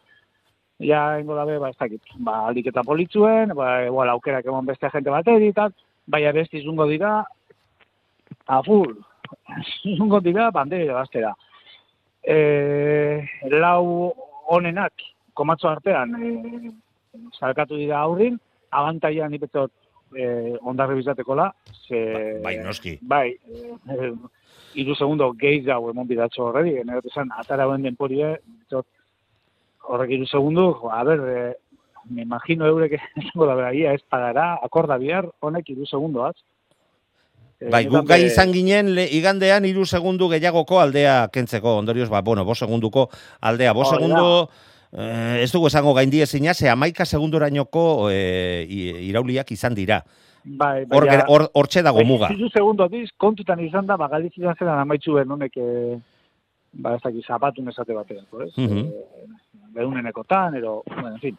Ja, 0.82 1.20
ingo 1.20 1.36
dabe, 1.36 1.60
ba, 1.60 1.74
ez 1.76 1.78
dakit, 1.78 2.16
ba, 2.24 2.40
aldik 2.48 2.72
eta 2.72 2.86
politzuen, 2.88 3.52
ba, 3.58 3.82
igual, 3.90 4.16
aukerak 4.16 4.48
emon 4.48 4.72
beste 4.72 4.90
gente 4.96 5.12
bat 5.12 5.28
editat, 5.28 5.76
baina 6.08 6.32
beste 6.32 6.62
izungo 6.62 6.88
dira, 6.88 7.18
a 8.48 8.64
full, 8.64 8.96
izungo 9.92 10.24
dira, 10.24 10.50
bandere 10.56 10.88
gaztera. 10.88 11.36
E, 12.24 13.28
lau 13.52 14.14
honenak, 14.48 15.11
komatzo 15.34 15.70
artean, 15.70 16.16
e, 16.16 16.72
salkatu 17.40 17.78
dira 17.80 18.02
aurrin, 18.06 18.38
abantaia 18.72 19.28
nipetzot 19.30 19.72
e, 20.16 20.58
ondarri 20.62 21.00
bizatekola, 21.00 21.50
ze... 21.88 22.40
Bai, 22.44 22.58
noski. 22.64 22.98
Bai, 23.02 23.28
e, 23.92 24.12
iru 24.82 24.96
segundo 24.96 25.32
gehi 25.40 25.64
jau 25.66 25.84
emon 25.92 26.08
bidatxo 26.08 26.48
horredi, 26.50 26.78
nire 26.88 27.04
esan, 27.12 27.32
atara 27.38 27.68
hoen 27.68 27.84
denporie, 27.88 28.38
bitzot, 28.62 28.88
horrek 29.92 30.16
iru 30.18 30.30
segundo, 30.30 30.72
jo, 30.80 30.92
a 30.94 31.04
ber, 31.08 31.26
e, 31.28 31.44
me 32.10 32.24
imagino 32.24 32.68
eurek 32.68 32.98
esango 33.22 33.50
da 33.50 33.58
beraia, 33.60 33.94
ez 33.94 34.04
pagara, 34.10 34.56
akorda 34.64 34.98
bihar, 35.02 35.30
honek 35.42 35.70
iru 35.74 35.88
segundoaz. 35.90 36.36
E, 37.62 37.70
Bai, 37.70 37.86
guk 37.86 38.08
gai 38.10 38.24
izan 38.26 38.54
ginen 38.56 38.96
le, 38.98 39.06
igandean 39.20 39.68
hiru 39.70 39.86
segundu 39.86 40.32
gehiagoko 40.32 40.80
aldea 40.82 41.28
kentzeko, 41.34 41.78
ondorioz, 41.84 42.10
ba, 42.10 42.24
bueno, 42.26 42.46
bo 42.46 42.56
segunduko 42.58 43.10
aldea, 43.40 43.74
bo 43.78 43.86
segundu, 43.86 44.28
eh, 44.48 44.71
ez 44.92 45.52
dugu 45.52 45.68
esango 45.68 45.94
gaindi 45.94 46.22
ezina, 46.22 46.54
ze 46.54 46.70
amaika 46.70 47.06
segundorainoko 47.06 48.10
eh, 48.12 48.66
irauliak 48.70 49.52
izan 49.52 49.74
dira. 49.76 50.02
Bai, 50.44 50.86
Hor, 50.90 51.06
baina- 51.06 51.12
gera- 51.12 51.26
hor, 51.30 51.50
hortxe 51.54 51.84
dago 51.86 52.04
muga. 52.04 52.32
Hiru 52.34 52.50
segundo 52.50 52.88
diz, 52.90 53.10
kontutan 53.18 53.60
izan 53.62 53.86
da, 53.86 53.96
ba, 53.96 54.08
galitzizan 54.10 54.56
zelan 54.58 54.80
amaitzuen 54.82 55.30
honek, 55.32 55.54
e, 55.56 56.00
ba, 56.74 56.96
ez 56.96 57.02
dakit, 57.04 57.24
zapatun 57.28 57.70
esate 57.70 57.94
baterako, 57.94 58.42
ez? 58.48 58.52
Mhm. 58.58 58.80
E, 58.80 59.28
Behunenekotan, 59.72 60.56
ero, 60.56 60.82
bueno, 60.88 61.10
en 61.14 61.20
fin. 61.20 61.38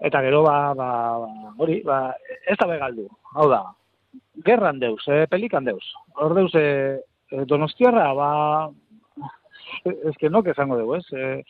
Eta 0.00 0.20
gero, 0.24 0.42
ba, 0.42 0.72
ba, 0.74 0.88
ba, 1.18 1.52
hori, 1.58 1.82
ba, 1.84 2.16
ez 2.48 2.56
da 2.58 2.66
begaldu. 2.66 3.04
Hau 3.34 3.48
da, 3.52 3.60
gerran 4.44 4.80
deus, 4.80 5.04
eh, 5.08 5.26
pelikan 5.30 5.64
deus. 5.64 5.92
Hor 6.16 6.34
deus, 6.34 6.54
eh, 6.54 6.98
eh, 7.30 7.44
donostiarra, 7.46 8.12
ba, 8.14 8.70
ez 9.84 10.16
que 10.18 10.30
nok 10.30 10.48
esango 10.48 10.78
dugu, 10.78 10.96
ez? 10.96 11.06
Eh, 11.12 11.44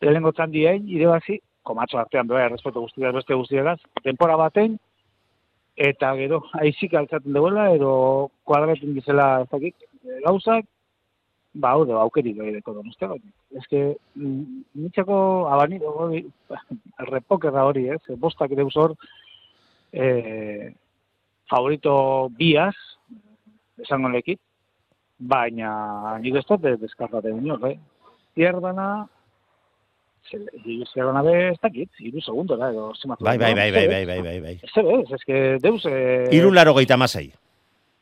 lehenengo 0.00 0.32
txandien, 0.32 0.86
irebazi, 0.88 1.38
komatxo 1.66 1.98
artean, 2.00 2.28
bera, 2.30 2.48
respeto 2.52 2.80
guztiak 2.84 3.14
beste 3.18 3.36
guztiagaz, 3.36 3.78
tempora 4.04 4.36
baten, 4.40 4.78
eta 5.78 6.14
gero 6.18 6.42
aizik 6.58 6.94
altzaten 6.98 7.36
duela, 7.36 7.68
edo 7.74 7.92
kuadraten 8.48 8.96
dizela 8.96 9.28
ez 9.44 9.48
dakit, 9.52 9.88
eh, 10.04 10.20
gauzak, 10.26 10.66
ba, 11.54 11.74
hau 11.74 11.84
da, 11.86 12.00
aukerik 12.02 12.36
gaireko 12.38 12.74
donostia. 12.74 13.14
Ez 13.56 13.64
que, 13.70 13.96
mm, 14.14 14.64
nitxako 14.82 15.18
abanido 15.52 15.92
hori, 16.04 16.24
repokerra 17.12 17.64
hori, 17.68 17.88
ez, 17.94 18.02
bostak 18.16 18.54
deus 18.58 18.74
hor, 18.76 18.94
e, 19.92 20.72
favorito 21.50 22.28
biaz, 22.38 22.74
esango 23.82 24.10
lekit, 24.12 24.40
baina 25.18 26.18
nik 26.22 26.36
ez 26.38 26.44
dut 26.46 26.66
deskartaten 26.82 27.40
inor, 27.42 27.64
eh? 27.70 27.78
Zierdana, 28.36 29.08
zierdana 30.30 31.22
be, 31.22 31.34
ez 31.50 31.58
dakit, 31.62 31.90
iru 32.04 32.20
segundora, 32.20 32.70
edo, 32.70 32.92
zematu. 33.00 33.24
Bai, 33.24 33.36
bai, 33.38 33.54
bai, 33.54 33.70
bai, 33.72 33.86
bai, 33.88 34.04
bai, 34.06 34.20
bai, 34.22 34.38
bai. 34.40 34.54
Ez 34.62 34.72
ez, 34.76 35.12
ez 35.12 35.24
que 35.24 35.40
deus... 35.62 35.84
Eh, 35.86 36.28
Hiru 36.32 36.52
laro 36.52 36.74
gehieta 36.74 36.96
masei. 36.96 37.32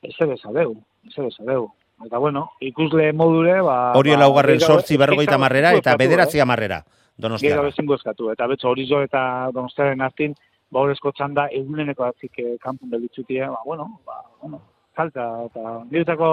Ez 0.03 0.15
ez 0.21 0.41
adeu, 0.45 0.77
ez 1.07 1.19
ez 1.19 1.41
adeu. 1.41 1.71
Eta 2.05 2.19
bueno, 2.19 2.51
ikusle 2.61 3.13
modure, 3.13 3.61
ba... 3.65 3.93
Hori 3.97 4.13
ba, 4.13 4.21
laugarren 4.25 4.61
sortzi 4.61 4.99
berrogeita 5.01 5.39
marrera 5.39 5.73
eta 5.75 5.97
bederatzi 5.97 6.41
amarrera. 6.41 6.83
Gehiago 6.85 7.29
Donostiarra. 7.29 7.69
ezingo 7.73 7.95
eskatu. 7.97 8.31
Eta 8.31 8.47
betxo 8.47 8.69
hori 8.69 8.85
zo 8.87 9.01
eta 9.03 9.51
donostiaren 9.55 10.03
artin, 10.05 10.35
ba 10.71 10.83
horrezko 10.83 11.13
txanda 11.17 11.47
eguneneko 11.57 12.05
atzik 12.05 12.39
eh, 12.43 12.57
kanpun 12.61 12.91
belitzutia, 12.91 13.49
ba, 13.51 13.63
bueno, 13.65 14.01
ba, 14.05 14.21
bueno, 14.43 14.61
salta, 14.97 15.47
eta 15.47 15.79
niretako 15.91 16.29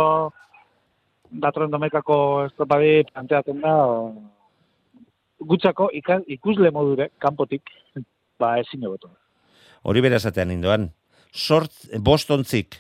datron 1.44 1.72
domekako 1.72 2.18
estropadi 2.50 3.04
planteatzen 3.12 3.62
da, 3.62 3.74
o, 3.86 4.12
gutzako 5.48 5.90
ika- 5.94 6.24
ikusle 6.28 6.72
modure, 6.72 7.10
kanpotik, 7.20 7.70
ba, 8.40 8.56
ezin 8.60 8.84
egotu. 8.84 9.10
Hori 9.84 10.02
bera 10.02 10.20
esatean 10.22 10.52
indoan. 10.52 10.90
Sort, 11.34 11.74
bostontzik 12.00 12.78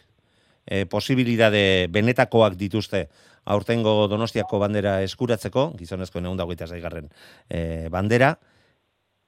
e, 0.65 0.85
posibilidade 0.85 1.87
benetakoak 1.91 2.55
dituzte 2.59 3.07
aurtengo 3.43 4.07
donostiako 4.07 4.59
bandera 4.61 5.01
eskuratzeko, 5.03 5.71
gizonezko 5.79 6.21
neun 6.23 6.37
dagoita 6.39 6.67
zaigarren 6.67 7.09
e, 7.49 7.89
bandera, 7.91 8.35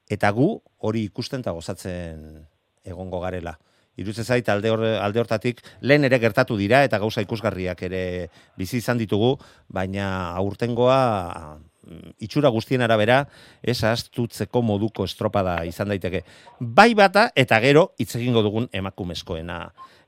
eta 0.10 0.30
gu 0.32 0.50
hori 0.86 1.04
ikusten 1.10 1.42
eta 1.44 1.52
gozatzen 1.52 2.46
egongo 2.86 3.20
garela. 3.20 3.58
Irutze 3.98 4.26
zait 4.28 4.48
alde, 4.52 4.70
hor, 4.72 4.82
alde 4.84 5.22
hortatik 5.22 5.62
lehen 5.82 6.04
ere 6.04 6.20
gertatu 6.20 6.58
dira 6.60 6.84
eta 6.84 7.00
gauza 7.00 7.24
ikusgarriak 7.24 7.82
ere 7.88 8.02
bizi 8.60 8.78
izan 8.84 9.00
ditugu, 9.00 9.38
baina 9.72 10.36
aurtengoa 10.36 11.58
itxura 12.20 12.50
guztien 12.50 12.82
arabera 12.82 13.24
ez 13.64 13.84
astutzeko 13.84 14.62
moduko 14.62 15.06
estropada 15.06 15.58
izan 15.66 15.90
daiteke. 15.94 16.24
Bai 16.60 16.94
bata 16.96 17.30
eta 17.36 17.60
gero 17.60 17.92
hitz 18.00 18.16
egingo 18.16 18.44
dugun 18.46 18.70
emakumezkoena 18.74 19.60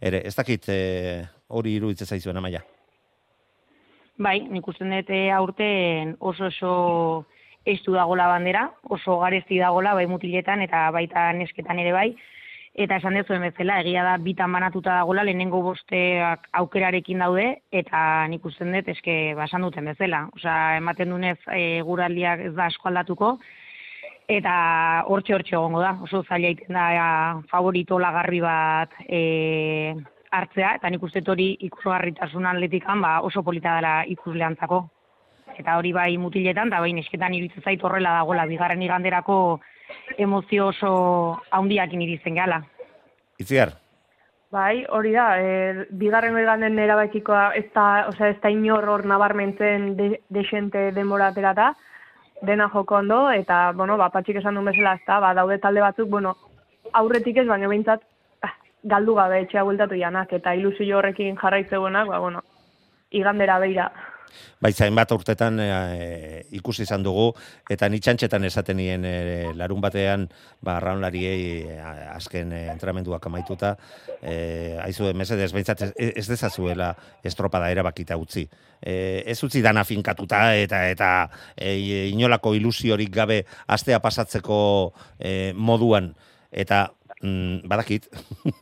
ere. 0.02 0.22
Ez 0.26 0.36
dakit 0.36 0.70
eh, 0.70 1.26
hori 1.48 1.78
iruditze 1.78 2.06
zaizuen 2.06 2.38
amaia. 2.38 2.64
Bai, 4.18 4.40
nik 4.50 4.68
usten 4.68 4.90
dut 4.96 5.12
eh, 5.14 5.30
aurten 5.34 6.16
oso 6.20 6.50
oso 6.50 7.26
estu 7.68 7.94
dagola 7.94 8.28
bandera, 8.32 8.72
oso 8.84 9.20
garesti 9.20 9.60
dagola 9.60 9.94
bai 9.94 10.08
mutiletan 10.08 10.64
eta 10.64 10.88
baita 10.96 11.32
nesketan 11.36 11.80
ere 11.84 11.94
bai. 11.94 12.10
Eta 12.78 13.00
esan 13.02 13.16
dut 13.18 13.26
zuen 13.26 13.42
bezala, 13.42 13.80
egia 13.82 14.04
da 14.06 14.18
bitan 14.22 14.52
banatuta 14.54 15.00
dagola, 15.00 15.24
lehenengo 15.26 15.64
bosteak 15.66 16.44
aukerarekin 16.60 17.24
daude, 17.24 17.46
eta 17.74 18.00
nik 18.30 18.44
usten 18.46 18.76
dut 18.76 18.92
eske 18.94 19.16
basan 19.40 19.64
duten 19.66 19.88
bezala. 19.90 20.20
Osea, 20.38 20.76
ematen 20.78 21.10
dunez 21.10 21.40
e, 21.50 21.82
guraldiak 21.88 22.44
ez 22.46 22.52
da 22.54 22.68
asko 22.70 22.92
aldatuko, 22.92 23.32
eta 24.30 24.52
hortxe 25.10 25.34
hortxe 25.34 25.56
egongo 25.58 25.82
da. 25.82 25.96
Oso 26.06 26.22
zaila 26.28 26.52
iten 26.54 26.78
da 26.78 26.84
ja, 26.94 27.08
favorito 27.50 27.98
lagarri 27.98 28.44
bat 28.46 28.94
e, 29.08 29.22
hartzea, 30.38 30.76
eta 30.78 30.92
nik 30.94 31.08
uste 31.08 31.24
hori 31.26 31.56
ikusgarritasun 31.72 32.46
atletikan 32.46 33.02
ba, 33.02 33.16
oso 33.26 33.42
polita 33.42 33.74
dela 33.80 34.04
ikusleantzako. 34.06 34.84
Eta 35.58 35.80
hori 35.82 35.96
bai 35.98 36.12
mutiletan, 36.22 36.70
eta 36.70 36.84
bai 36.86 36.94
nesketan 36.94 37.34
iruditzen 37.34 37.66
zait 37.66 37.82
horrela 37.82 38.14
dagola, 38.20 38.46
bigarren 38.46 38.86
iganderako 38.86 39.40
emozio 40.18 40.68
oso 40.68 40.94
haundiakin 41.52 42.02
iritzen 42.02 42.36
gala. 42.36 42.62
Itziar, 43.38 43.76
Bai, 44.50 44.86
hori 44.96 45.12
da, 45.12 45.26
e, 45.44 45.88
bigarren 46.00 46.38
ganden 46.48 46.80
erabakikoa 46.80 47.50
ez 47.60 47.66
da, 47.74 48.08
osea, 48.08 48.30
ez 48.32 48.40
da 48.40 48.50
inor 48.50 48.86
hor 48.88 49.04
nabarmentzen 49.06 49.90
de, 49.98 50.22
desente 50.32 50.92
denbora 50.96 51.28
aterata, 51.34 51.74
dena 52.48 52.70
joko 52.72 52.96
ondo, 52.96 53.18
eta, 53.32 53.74
bueno, 53.76 53.98
ba, 54.00 54.08
patxik 54.14 54.40
esan 54.40 54.56
duen 54.56 54.70
bezala, 54.72 54.94
ez 54.96 55.04
da, 55.08 55.20
ba, 55.20 55.34
daude 55.36 55.58
talde 55.60 55.84
batzuk, 55.84 56.08
bueno, 56.10 56.38
aurretik 56.94 57.42
ez, 57.44 57.48
baina 57.50 57.68
behintzat, 57.68 58.06
ah, 58.48 58.54
galdu 58.84 59.18
gabe 59.20 59.42
etxea 59.44 59.66
bueltatu 59.68 60.00
janak, 60.00 60.32
eta 60.40 60.56
ilusio 60.56 61.02
horrekin 61.02 61.36
jarraitzeuenak, 61.42 62.08
ba, 62.08 62.20
bueno, 62.24 62.44
igandera 63.12 63.60
beira. 63.60 63.92
Bai, 64.62 64.72
zainbat 64.74 65.12
urtetan 65.14 65.60
e, 65.62 66.44
ikusi 66.58 66.84
izan 66.88 67.04
dugu, 67.06 67.30
eta 67.70 67.90
nitxantxetan 67.90 68.48
esaten 68.48 68.80
nien 68.80 69.06
e, 69.06 69.16
larun 69.58 69.82
batean, 69.84 70.28
ba, 70.66 70.80
raunlariei 70.84 71.68
azken 72.14 72.54
e, 72.54 72.64
entramenduak 72.74 73.26
amaituta, 73.30 73.76
e, 74.22 74.78
aizu, 74.84 75.12
mesedez, 75.18 75.52
behintzat 75.54 75.88
ez, 75.88 75.92
ez 75.96 76.28
dezazuela 76.30 76.94
estropada 77.24 77.70
erabakita 77.72 78.18
utzi. 78.18 78.48
E, 78.82 79.24
ez 79.26 79.38
utzi 79.44 79.62
dana 79.66 79.84
finkatuta 79.86 80.52
eta 80.58 80.84
eta 80.90 81.12
e, 81.56 82.08
inolako 82.12 82.54
ilusiorik 82.58 83.14
gabe 83.14 83.44
astea 83.68 84.02
pasatzeko 84.04 84.60
e, 85.20 85.54
moduan. 85.54 86.14
Eta 86.52 86.88
mm, 87.22 87.68
badakit, 87.70 88.10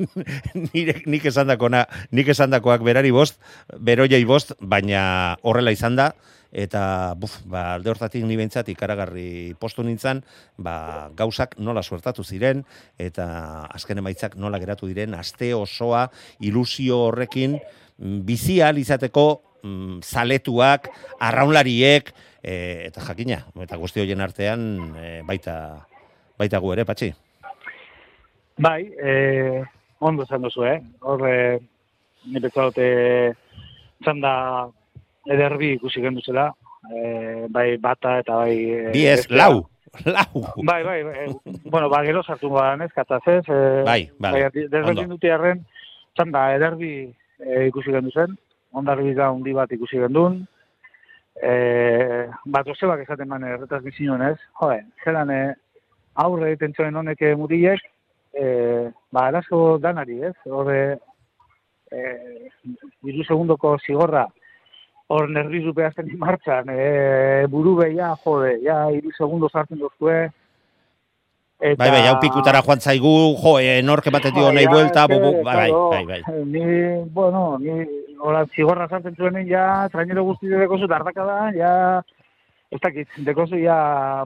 Nire, 0.73 1.01
nik 1.09 1.25
esandakona, 1.31 1.85
nik 2.15 2.29
esandakoak 2.31 2.83
berari 2.85 3.11
bost, 3.15 3.39
beroiei 3.79 4.23
bost, 4.25 4.55
baina 4.59 5.35
horrela 5.43 5.73
izan 5.75 5.97
da, 5.99 6.11
eta 6.55 7.13
buf, 7.19 7.41
ba, 7.51 7.73
alde 7.75 7.91
hortatik 7.91 8.23
ni 8.23 8.37
behintzat 8.39 8.69
ikaragarri 8.71 9.55
postu 9.59 9.83
nintzen, 9.83 10.21
ba, 10.57 11.09
gauzak 11.17 11.57
nola 11.59 11.83
suertatu 11.83 12.23
ziren, 12.23 12.63
eta 12.97 13.25
azken 13.75 13.99
emaitzak 13.99 14.37
nola 14.39 14.61
geratu 14.63 14.87
diren, 14.87 15.17
aste 15.19 15.51
osoa 15.55 16.07
ilusio 16.39 17.01
horrekin 17.09 17.57
mm, 17.59 18.21
bizia 18.27 18.71
izateko 18.71 19.27
mm, 19.63 19.99
zaletuak, 19.99 20.87
arraunlariek, 21.19 22.13
e, 22.39 22.55
eta 22.87 23.03
jakina, 23.03 23.43
eta 23.67 23.81
guzti 23.81 24.03
horien 24.03 24.23
artean 24.23 24.65
e, 24.95 25.11
baita, 25.27 25.57
baita 26.39 26.63
gu 26.63 26.75
ere, 26.77 26.87
patxi. 26.87 27.11
Bai, 28.57 28.93
eh, 29.03 29.63
ondo 29.99 30.23
esan 30.23 30.41
duzu, 30.41 30.63
eh? 30.65 30.81
Hor, 31.01 31.27
eh, 31.27 31.59
nire 32.31 32.49
zaute 32.49 32.85
txanda 34.03 34.31
ederbi 35.27 35.73
ikusi 35.75 36.01
genduzela, 36.01 36.49
eh, 36.95 37.45
bai 37.49 37.75
bata 37.77 38.19
eta 38.21 38.37
bai... 38.43 38.55
Eh, 38.71 38.91
Bi 38.93 39.05
ez, 39.11 39.17
bestea. 39.25 39.37
lau, 39.37 39.65
lau. 40.05 40.43
Bai, 40.63 40.83
bai, 40.83 41.03
bai, 41.03 41.27
bueno, 41.65 41.89
ba, 41.89 42.03
gero 42.05 42.23
sartu 42.23 42.49
gara, 42.53 42.77
ez, 42.85 42.91
kataz, 42.95 43.21
ez? 43.27 43.43
Eh, 43.49 43.83
Bai, 43.85 44.01
bale, 44.19 44.49
desberdin 44.53 45.03
ondo. 45.05 45.15
dute 45.17 45.31
arren, 45.35 45.65
txanda 46.15 46.45
ederbi 46.55 46.93
eh, 47.43 47.65
ikusi 47.67 47.91
gendu 47.91 48.11
zen, 48.15 48.37
ondarbi 48.71 49.13
da 49.15 49.31
hundi 49.33 49.51
bat 49.55 49.71
ikusi 49.71 49.99
gendun, 49.99 50.45
eh, 51.43 52.29
bat 52.45 52.67
ozebak 52.71 53.03
esaten 53.03 53.27
bane 53.29 53.51
erretransmisioen 53.57 54.23
ez, 54.29 54.37
joe, 54.61 54.79
zelan 55.03 55.29
eh, 55.35 55.51
aurre 56.23 56.53
egiten 56.53 56.95
honek 56.95 57.21
eh, 57.21 57.35
mutilek, 57.35 57.83
eh, 58.35 58.91
ba, 59.11 59.29
eraso 59.29 59.77
danari, 59.79 60.21
ez? 60.29 60.35
Horre, 60.45 60.99
eh, 61.91 62.49
iru 63.03 63.23
segundoko 63.23 63.77
zigorra, 63.79 64.25
hor 65.07 65.29
nervizu 65.29 65.73
behazten 65.73 66.09
martxan, 66.19 66.71
eh, 66.73 67.45
buru 67.49 67.75
behia, 67.81 68.15
jode, 68.23 68.57
ja, 68.65 68.85
iru 68.91 69.13
segundo 69.17 69.49
sartzen 69.51 69.79
doztue, 69.79 70.25
Eta... 71.55 71.79
Bai, 71.79 71.87
bai, 71.89 72.01
hau 72.09 72.17
pikutara 72.19 72.59
joan 72.65 72.81
zaigu, 72.83 73.11
jo, 73.39 73.53
e, 73.63 73.79
norke 73.81 74.11
batetik 74.11 74.43
Bai, 74.43 74.55
nahi 74.57 74.67
buelta, 74.67 75.05
bu, 75.07 75.19
bu, 75.23 75.29
bai, 75.45 75.53
claro, 75.55 75.83
bai, 75.93 76.03
bai. 76.09 76.41
Ni, 76.51 76.63
bueno, 77.15 77.57
ni, 77.63 77.85
hola, 78.19 78.43
zigorra 78.53 78.89
sartzen 78.89 79.15
zuenen, 79.15 79.47
ja, 79.47 79.87
trainero 79.93 80.25
guzti 80.27 80.51
deko 80.51 80.77
zu, 80.81 80.89
dardaka 80.91 81.23
da, 81.23 81.37
ja, 81.55 81.71
ez 82.75 82.81
dakit, 82.83 83.07
deko 83.23 83.47
zu, 83.47 83.61
ja, 83.61 83.77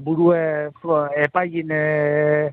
burue, 0.02 0.42
flo, 0.82 1.04
epaigin, 1.28 1.70
e, 1.70 2.50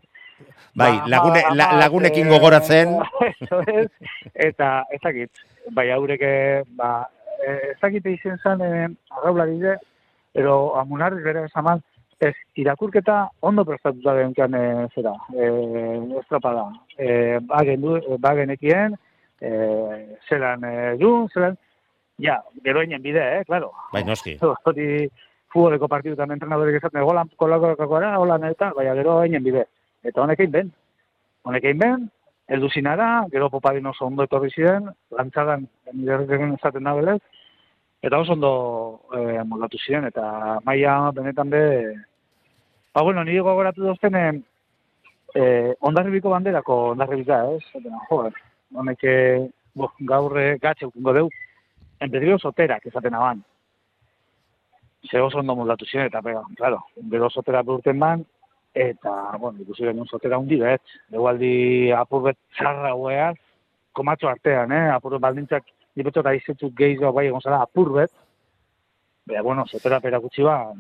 Bai, 0.77 0.93
ba, 0.99 1.09
lagune, 1.09 1.43
la, 1.55 1.71
ama- 1.71 1.81
lagunekin 1.81 2.27
eh, 2.27 2.31
gogoratzen, 2.31 2.97
eso 3.41 3.61
es, 3.67 3.91
eta, 4.35 4.85
ez 4.91 5.01
dakit, 5.03 5.31
bai, 5.73 5.91
haurek, 5.91 6.21
eh, 6.23 6.63
ba, 6.77 7.09
eh, 7.41 7.73
ez 7.73 7.79
dakit 7.81 8.07
izen 8.13 8.39
zen, 8.43 8.61
eh, 8.61 8.89
arraulari 9.17 9.59
de, 9.59 9.77
pero 10.37 10.77
amunarriz 10.77 11.23
bere 11.25 11.47
esaman, 11.49 11.81
ez, 12.21 12.35
irakurketa 12.55 13.31
ondo 13.41 13.65
prestatuta 13.65 14.15
geunkan 14.19 14.55
e, 14.55 14.65
zera, 14.95 15.13
e, 15.33 15.47
estropada. 16.21 16.67
E, 16.97 17.39
bagen, 17.45 17.81
du, 17.81 18.19
bagenekien, 18.21 18.97
e, 19.41 20.17
zelan 20.29 20.65
e, 20.65 20.97
du, 21.01 21.29
zelan, 21.33 21.57
ja, 22.19 22.43
gero 22.65 22.81
bide, 23.01 23.41
eh, 23.41 23.45
claro. 23.45 23.73
bai, 23.93 24.05
noski. 24.05 24.39
Hori 24.65 25.09
futboleko 25.53 25.89
partidutan 25.89 26.31
entrenadorek 26.33 26.81
esaten, 26.81 27.03
golan 27.03 27.31
kolakorakora, 27.37 28.19
holan 28.19 28.45
eta, 28.45 28.73
baina 28.77 28.95
gero 28.95 29.25
inen 29.25 29.45
bide. 29.45 29.67
Eta 30.07 30.23
honekein 30.23 30.53
ben. 30.53 30.71
Honekein 31.47 31.79
ben, 31.79 32.11
heldu 32.47 32.71
zinara, 32.71 33.27
gero 33.33 33.49
popadin 33.51 33.87
oso 33.91 34.07
ondo 34.07 34.27
etorri 34.27 34.51
ziren, 34.55 34.91
lantzadan, 35.19 35.67
nire 35.93 36.39
esaten 36.55 36.87
da 36.87 36.95
belez, 36.95 37.21
eta 38.03 38.21
oso 38.23 38.37
ondo 38.37 38.53
e, 39.15 39.43
moldatu 39.45 39.79
ziren, 39.83 40.07
eta 40.11 40.61
maila 40.67 41.13
benetan 41.15 41.51
be, 41.51 41.63
ba, 42.95 43.03
bueno, 43.03 43.25
nire 43.25 43.43
gogoratu 43.47 43.83
dozten, 43.89 44.15
e, 44.15 44.27
e, 45.35 45.75
ondarribiko 45.81 46.31
banderako 46.31 46.79
ondarribika, 46.93 47.43
ez? 47.57 47.65
Eta, 47.81 48.05
joder, 48.11 48.39
honek, 48.75 49.05
bo, 49.75 49.91
gaur 50.13 50.39
e, 50.39 50.47
gatxe 50.63 50.87
ukingo 50.87 51.17
deu, 51.19 51.29
en 51.99 52.11
principio 52.11 52.39
soterak 52.39 52.87
esaten 52.87 53.15
aban. 53.15 53.43
Ze 55.11 55.21
oso 55.23 55.39
ondo 55.39 55.55
moldatu 55.55 55.87
ziren, 55.87 56.07
eta, 56.11 56.23
pega, 56.23 56.47
claro, 56.59 56.85
gero 57.11 57.31
sotera 57.31 57.63
burten 57.67 57.99
ban, 57.99 58.27
eta, 58.77 59.13
bueno, 59.41 59.63
ikusi 59.65 59.87
genuen 59.87 60.09
sotera 60.11 60.39
hundi 60.39 60.59
bet, 60.61 60.83
egualdi 61.13 61.91
apurbet 61.97 62.37
txarra 62.59 62.93
hueaz, 62.95 63.37
komatxo 63.97 64.29
artean, 64.29 64.73
eh? 64.77 64.91
Apurbet 64.93 65.23
baldintzak, 65.25 65.65
nipeto 65.97 66.21
eta 66.21 66.35
izetu 66.37 66.69
gehiago 66.77 67.15
bai 67.17 67.27
egon 67.31 67.41
zara 67.41 67.63
apurbet, 67.65 68.13
Bea, 69.27 69.43
bueno, 69.43 69.65
sotera 69.67 69.99
perakutsi 69.99 70.43
ba, 70.47 70.73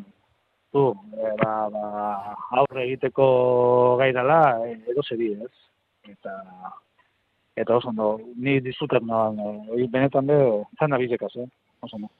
tu, 0.70 0.82
e, 1.18 1.30
ba, 1.40 1.54
ba, 1.66 2.36
aurre 2.60 2.84
egiteko 2.84 3.96
gairala, 3.98 4.38
e, 4.68 4.76
edo 4.92 5.02
zeri, 5.02 5.32
ez? 5.42 5.50
Eta, 6.12 6.34
eta 7.58 7.80
oso 7.80 7.90
ondo, 7.90 8.12
ni 8.36 8.60
disfrutat 8.62 9.02
nahan, 9.02 9.40
e, 9.74 9.88
benetan 9.90 10.30
be, 10.30 10.38
zan 10.78 10.94
bizekaz, 11.02 11.32
eh? 11.42 11.48
Oso 11.82 11.98
ondo. 11.98 12.12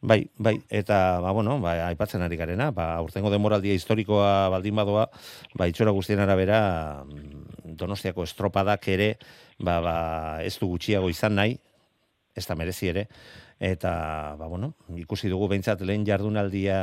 Bai, 0.00 0.30
bai, 0.38 0.62
eta, 0.70 1.18
ba, 1.18 1.32
bueno, 1.32 1.58
ba, 1.58 1.72
aipatzen 1.88 2.22
ari 2.22 2.36
garena, 2.38 2.70
ba, 2.70 3.00
urtengo 3.02 3.32
demoraldia 3.34 3.74
historikoa 3.74 4.46
baldin 4.48 4.76
badoa, 4.78 5.08
ba, 5.58 5.66
itxora 5.66 5.90
guztien 5.90 6.22
arabera, 6.22 7.02
mm, 7.02 7.74
donostiako 7.80 8.22
estropadak 8.22 8.86
ere, 8.94 9.08
ba, 9.58 9.80
ba, 9.82 9.96
ez 10.46 10.54
du 10.60 10.68
gutxiago 10.70 11.10
izan 11.10 11.34
nahi, 11.34 11.58
ez 12.38 12.46
da 12.46 12.54
merezi 12.54 12.92
ere, 12.92 13.08
eta, 13.58 14.36
ba, 14.38 14.46
bueno, 14.46 14.70
ikusi 14.94 15.26
dugu 15.32 15.50
behintzat 15.50 15.82
lehen 15.82 16.06
jardunaldia, 16.06 16.78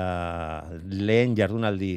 lehen 0.84 1.40
jardunaldi 1.40 1.94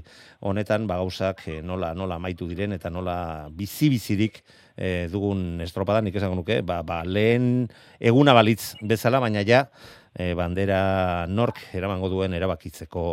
honetan, 0.47 0.87
ba, 0.87 1.03
gauzak 1.03 1.43
eh, 1.51 1.61
nola, 1.67 1.97
nola 1.99 2.23
amaitu 2.23 2.47
diren, 2.47 2.79
eta 2.79 2.95
nola 2.95 3.49
bizi-bizirik 3.51 4.45
eh, 4.77 5.09
dugun 5.11 5.65
estropada, 5.67 5.99
nik 5.99 6.15
esango 6.15 6.39
nuke, 6.39 6.63
ba, 6.63 6.85
ba, 6.87 7.03
lehen 7.03 7.67
eguna 7.99 8.39
balitz 8.39 8.77
bezala, 8.87 9.19
baina 9.19 9.43
ja, 9.43 9.67
e, 10.19 10.33
bandera 10.35 11.27
nork 11.31 11.61
eramango 11.73 12.11
duen 12.13 12.35
erabakitzeko 12.35 13.05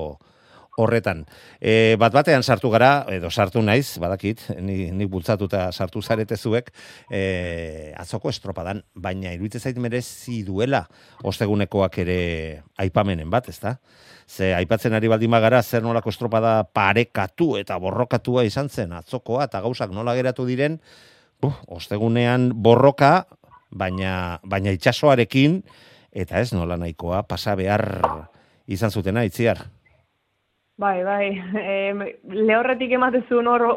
horretan. 0.76 1.24
E, 1.62 1.96
bat 2.00 2.12
batean 2.12 2.44
sartu 2.44 2.70
gara, 2.74 3.06
edo 3.14 3.30
sartu 3.32 3.62
naiz, 3.64 3.96
badakit, 4.02 4.42
ni, 4.60 4.90
ni 4.92 5.08
bultzatuta 5.08 5.70
sartu 5.72 6.02
zarete 6.04 6.36
zuek, 6.36 6.72
e, 7.08 7.94
atzoko 7.96 8.30
estropadan, 8.34 8.84
baina 8.94 9.32
iruditzen 9.36 9.64
zait 9.64 9.80
merezi 9.80 10.42
duela 10.44 10.84
ostegunekoak 11.24 12.02
ere 12.04 12.20
aipamenen 12.82 13.32
bat, 13.32 13.48
ezta? 13.54 13.78
Ze 14.28 14.52
aipatzen 14.58 14.96
ari 14.98 15.08
baldin 15.08 15.32
bagara 15.32 15.62
zer 15.64 15.84
nolako 15.86 16.10
estropada 16.10 16.64
parekatu 16.66 17.54
eta 17.60 17.78
borrokatua 17.80 18.44
izan 18.44 18.68
zen 18.74 18.96
atzokoa 18.98 19.46
eta 19.46 19.62
gauzak 19.62 19.94
nola 19.94 20.16
geratu 20.18 20.48
diren, 20.50 20.80
uh, 21.46 21.54
ostegunean 21.68 22.52
borroka, 22.56 23.28
baina, 23.72 24.40
baina 24.44 24.74
itxasoarekin, 24.76 25.62
eta 26.16 26.40
ez 26.40 26.54
nola 26.56 26.78
nahikoa 26.80 27.24
pasa 27.28 27.56
behar 27.60 27.86
izan 28.68 28.92
zutena 28.92 29.26
itziar. 29.28 29.66
Bai, 30.78 31.04
bai. 31.04 31.26
E, 31.76 31.76
lehorretik 32.32 32.96
ematezun 32.98 33.48
hor 33.48 33.68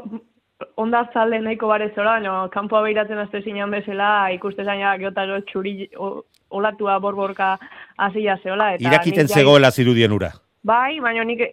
ondartzalde 0.79 1.38
nahiko 1.42 1.68
bare 1.70 1.90
zora, 1.94 2.18
no, 2.22 2.48
kanpoa 2.55 2.83
behiratzen 2.87 3.20
azte 3.22 3.42
zinean 3.44 3.70
bezala, 3.70 4.31
ikuste 4.35 4.64
zaina 4.64 4.96
geotaro 4.98 5.38
txuri 5.46 5.90
o, 5.96 6.11
olatua 6.51 6.98
borborka 7.03 7.53
hasia 7.96 8.38
zeola. 8.42 8.72
Eta 8.74 8.88
Irakiten 8.88 9.29
zegoela 9.29 9.70
zirudien 9.70 10.14
ura. 10.14 10.33
Bai, 10.66 10.98
baina 11.01 11.24
nik, 11.24 11.44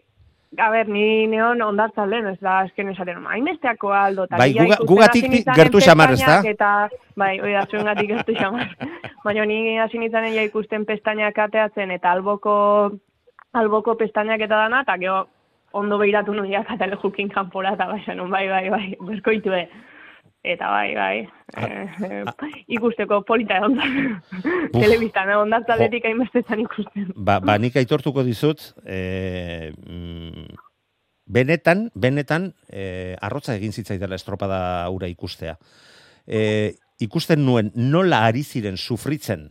a 0.59 0.69
ber, 0.69 0.87
ni 0.89 1.27
neon 1.27 1.61
ondartzalden, 1.61 2.27
ez 2.27 2.39
da, 2.39 2.63
esken 2.65 2.89
esaten, 2.89 3.25
hainbesteako 3.27 3.91
aldo. 3.93 4.27
Bai, 4.31 4.51
guga- 4.53 4.79
gugatik 4.87 5.29
gertu 5.55 5.79
xamar, 5.79 6.13
ez 6.13 6.19
da? 6.21 6.41
Eta, 6.45 6.89
bai, 7.15 7.39
hori 7.39 7.53
da, 7.53 7.65
zuengatik 7.69 8.09
gertu 8.09 8.35
xamar. 8.35 8.75
baina 9.25 9.45
ni 9.45 9.77
hasi 9.79 9.97
nitzanen 9.97 10.35
ja 10.35 10.43
ikusten 10.45 10.85
pestainak 10.85 11.37
ateatzen, 11.37 11.91
eta 11.91 12.11
alboko, 12.11 12.55
alboko 13.53 13.95
pestainak 13.95 14.41
eta 14.41 14.55
dana, 14.65 14.81
eta 14.85 14.97
gero 15.01 15.27
ondo 15.73 15.97
behiratu 15.97 16.33
nuen 16.33 16.51
ja 16.51 16.63
katale 16.63 16.95
jukin 17.01 17.29
kanpora, 17.29 17.73
eta 17.73 17.87
bai, 17.87 18.03
bai, 18.29 18.47
bai, 18.49 18.69
bai, 18.69 18.95
berkoitue. 19.01 19.67
Eta 20.45 20.67
bai, 20.69 20.93
bai, 20.93 21.15
eh, 21.57 21.87
eh, 22.05 22.51
ikusteko 22.77 23.23
polita 23.25 23.57
egon 23.57 23.79
da. 23.79 23.87
Telebistan, 24.75 25.31
egon 25.33 25.49
da 25.49 25.61
taletik 25.65 26.05
hainbestetan 26.05 26.61
ikusten. 26.61 27.07
Ba, 27.17 27.39
ba 27.41 27.57
nik 27.61 27.77
aitortuko 27.81 28.21
dizut, 28.27 28.61
e, 28.85 29.71
mm, 29.73 30.45
benetan, 31.25 31.87
benetan, 31.97 32.51
e, 32.69 33.15
arrotza 33.25 33.57
egin 33.57 33.73
zitzaidala 33.73 34.19
estropada 34.21 34.59
ura 34.93 35.09
ikustea. 35.09 35.57
E, 36.27 36.41
ikusten 37.01 37.41
nuen 37.45 37.73
nola 37.73 38.21
ari 38.29 38.45
ziren 38.45 38.77
sufritzen 38.77 39.49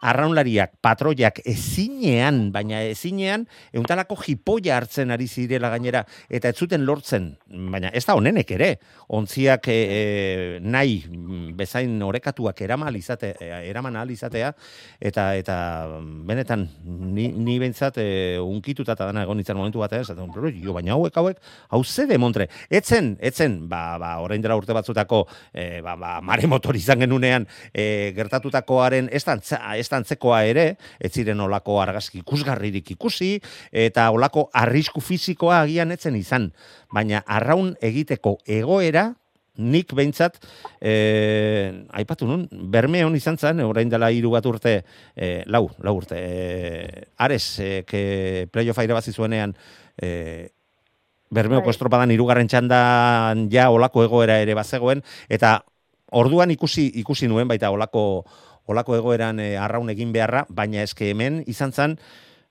arraunlariak, 0.00 0.78
patroiak 0.80 1.42
ezinean, 1.44 2.48
baina 2.54 2.80
ezinean, 2.88 3.44
euntalako 3.76 4.16
jipoia 4.22 4.78
hartzen 4.78 5.12
ari 5.12 5.28
zirela 5.28 5.70
gainera, 5.72 6.04
eta 6.28 6.50
ez 6.50 6.56
zuten 6.56 6.86
lortzen, 6.88 7.30
baina 7.72 7.92
ez 7.92 8.04
da 8.08 8.16
honenek 8.16 8.50
ere, 8.56 8.70
ontziak 9.12 9.68
e, 9.68 9.76
e, 9.76 10.00
nahi 10.64 11.02
mm, 11.04 11.52
bezain 11.58 12.00
orekatuak 12.06 12.62
eraman 12.64 12.96
izate, 12.96 13.34
e, 13.40 13.50
eraman 13.68 13.98
ahal 14.00 14.14
izatea, 14.14 14.54
eta 15.00 15.26
eta 15.36 15.58
mm, 15.98 16.24
benetan 16.30 16.66
ni, 16.84 17.28
ni 17.28 17.58
bentsat 17.60 18.00
e, 18.00 18.08
unkituta 18.40 18.96
eta 18.96 19.10
dana 19.10 19.26
egon 19.26 19.40
nintzen 19.40 19.58
momentu 19.58 19.84
batean, 19.84 20.30
"Pero, 20.34 20.50
jo, 20.50 20.72
baina 20.72 20.94
hauek 20.96 21.16
hauek, 21.16 21.38
hau 21.68 21.84
ze 21.84 22.06
demontre, 22.06 22.48
etzen, 22.70 23.16
etzen, 23.20 23.68
ba, 23.68 23.98
ba, 23.98 24.16
orain 24.20 24.40
dela 24.40 24.56
urte 24.56 24.72
batzutako, 24.72 25.26
e, 25.52 25.80
ba, 25.84 25.96
ba, 25.96 26.20
maremotor 26.20 26.76
izan 26.76 27.00
genunean, 27.00 27.46
e, 27.74 28.12
gertatutakoaren 28.16 29.08
ez 29.12 29.24
da 29.24 29.36
ez 29.76 29.89
antzekoa 29.96 30.42
ere, 30.48 30.66
ez 31.00 31.12
ziren 31.12 31.40
olako 31.40 31.80
argazki 31.82 32.20
ikusgarririk 32.22 32.92
ikusi, 32.96 33.38
eta 33.72 34.10
olako 34.14 34.48
arrisku 34.54 35.00
fisikoa 35.00 35.62
agian 35.64 35.92
etzen 35.92 36.16
izan. 36.16 36.50
Baina 36.92 37.24
arraun 37.26 37.74
egiteko 37.80 38.38
egoera, 38.46 39.10
nik 39.60 39.92
behintzat, 39.92 40.38
e, 40.80 40.92
aipatu 41.92 42.28
nun, 42.28 42.46
berme 42.72 43.02
hon 43.04 43.16
izan 43.18 43.36
zen, 43.36 43.60
orain 43.66 43.90
dela 43.92 44.08
hiru 44.14 44.30
bat 44.32 44.46
urte, 44.46 44.78
e, 45.16 45.42
lau, 45.46 45.66
lau 45.84 45.98
urte, 45.98 46.16
e, 46.16 47.04
Ares, 47.18 47.58
e, 47.60 47.84
que 47.86 48.48
playoff 48.52 48.80
irabazi 48.80 49.12
zuenean, 49.12 49.52
e, 50.00 50.48
Bermeoko 51.30 51.68
Bai. 51.68 51.74
estropadan 51.74 52.10
hirugarren 52.10 52.48
txandan 52.50 53.46
ja 53.52 53.68
olako 53.70 54.02
egoera 54.02 54.40
ere 54.42 54.56
bazegoen 54.58 55.02
eta 55.30 55.60
orduan 56.18 56.50
ikusi 56.50 56.88
ikusi 57.04 57.28
nuen 57.30 57.48
baita 57.48 57.70
olako 57.70 58.24
olako 58.70 58.96
egoeran 58.96 59.40
e, 59.42 59.52
arraun 59.58 59.90
egin 59.92 60.12
beharra, 60.14 60.46
baina 60.48 60.84
eske 60.86 61.10
hemen 61.10 61.42
izan 61.50 61.72
zen 61.72 61.98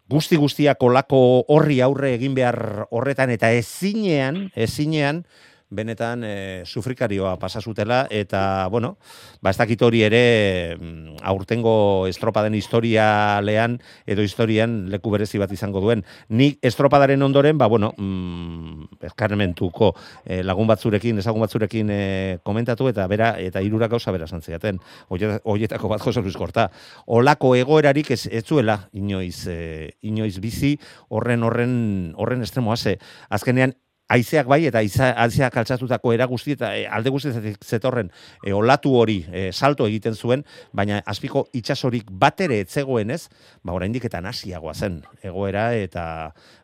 guzti 0.10 0.40
guztiak 0.42 0.82
olako 0.84 1.46
horri 1.54 1.80
aurre 1.86 2.16
egin 2.16 2.34
behar 2.38 2.88
horretan 2.90 3.30
eta 3.30 3.52
ezinean, 3.54 4.48
ezinean 4.58 5.24
benetan 5.70 6.24
e, 6.26 6.64
sufrikarioa 6.66 7.38
pasa 7.38 7.62
zutela 7.62 8.08
eta 8.10 8.68
bueno, 8.72 8.98
ba 9.42 9.52
ez 9.54 9.58
dakit 9.58 9.82
hori 9.82 10.02
ere 10.04 10.76
mm, 10.76 11.22
aurtengo 11.22 12.08
estropaden 12.10 12.56
historialean 12.58 13.78
edo 14.10 14.26
historian 14.26 14.90
leku 14.90 15.12
berezi 15.14 15.38
bat 15.38 15.52
izango 15.52 15.82
duen. 15.82 16.04
Ni 16.30 16.58
estropadaren 16.62 17.22
ondoren, 17.22 17.58
ba 17.58 17.68
bueno, 17.68 17.94
mm, 17.98 19.00
eskarmentuko 19.12 19.94
eh, 20.26 20.42
lagun 20.44 20.68
batzurekin, 20.68 21.20
ezagun 21.22 21.46
batzurekin 21.46 21.94
eh, 21.94 22.38
komentatu 22.44 22.90
eta 22.90 23.06
bera 23.08 23.36
eta 23.40 23.62
hirurak 23.62 23.92
gauza 23.92 24.12
bera 24.12 24.28
santziaten. 24.28 24.80
Hoietako 25.10 25.90
bat 25.90 26.02
Jose 26.02 26.22
Luis 26.22 26.38
Korta. 26.38 26.70
Olako 27.06 27.54
egoerarik 27.56 28.10
ez, 28.12 28.26
ez 28.32 28.44
zuela 28.46 28.90
inoiz 28.94 29.46
eh, 29.48 29.94
inoiz 30.02 30.40
bizi 30.42 30.78
horren 31.10 31.44
horren 31.44 31.78
horren 32.18 32.42
estremoa 32.42 32.78
ze. 32.78 32.98
Azkenean 33.30 33.76
Aizeak 34.10 34.48
bai 34.50 34.64
eta 34.66 34.82
haizeak 34.82 35.58
altzatutako 35.62 36.14
era 36.16 36.26
guzti 36.30 36.56
eta 36.56 36.72
e, 36.78 36.86
alde 36.90 37.12
guztietatik 37.14 37.62
zetorren 37.66 38.10
e, 38.42 38.54
olatu 38.58 38.96
hori 38.98 39.20
e, 39.30 39.44
salto 39.54 39.86
egiten 39.86 40.18
zuen, 40.18 40.44
baina 40.74 40.98
azpiko 41.06 41.46
itsasorik 41.54 42.10
bat 42.10 42.42
ere 42.42 42.62
ez 42.64 42.70
zegoen 42.74 43.14
ez, 43.14 43.28
ba 43.64 43.76
oraindik 43.78 44.10
eta 44.10 44.22
nasiagoa 44.26 44.74
zen 44.74 45.04
egoera 45.22 45.70
eta 45.78 46.08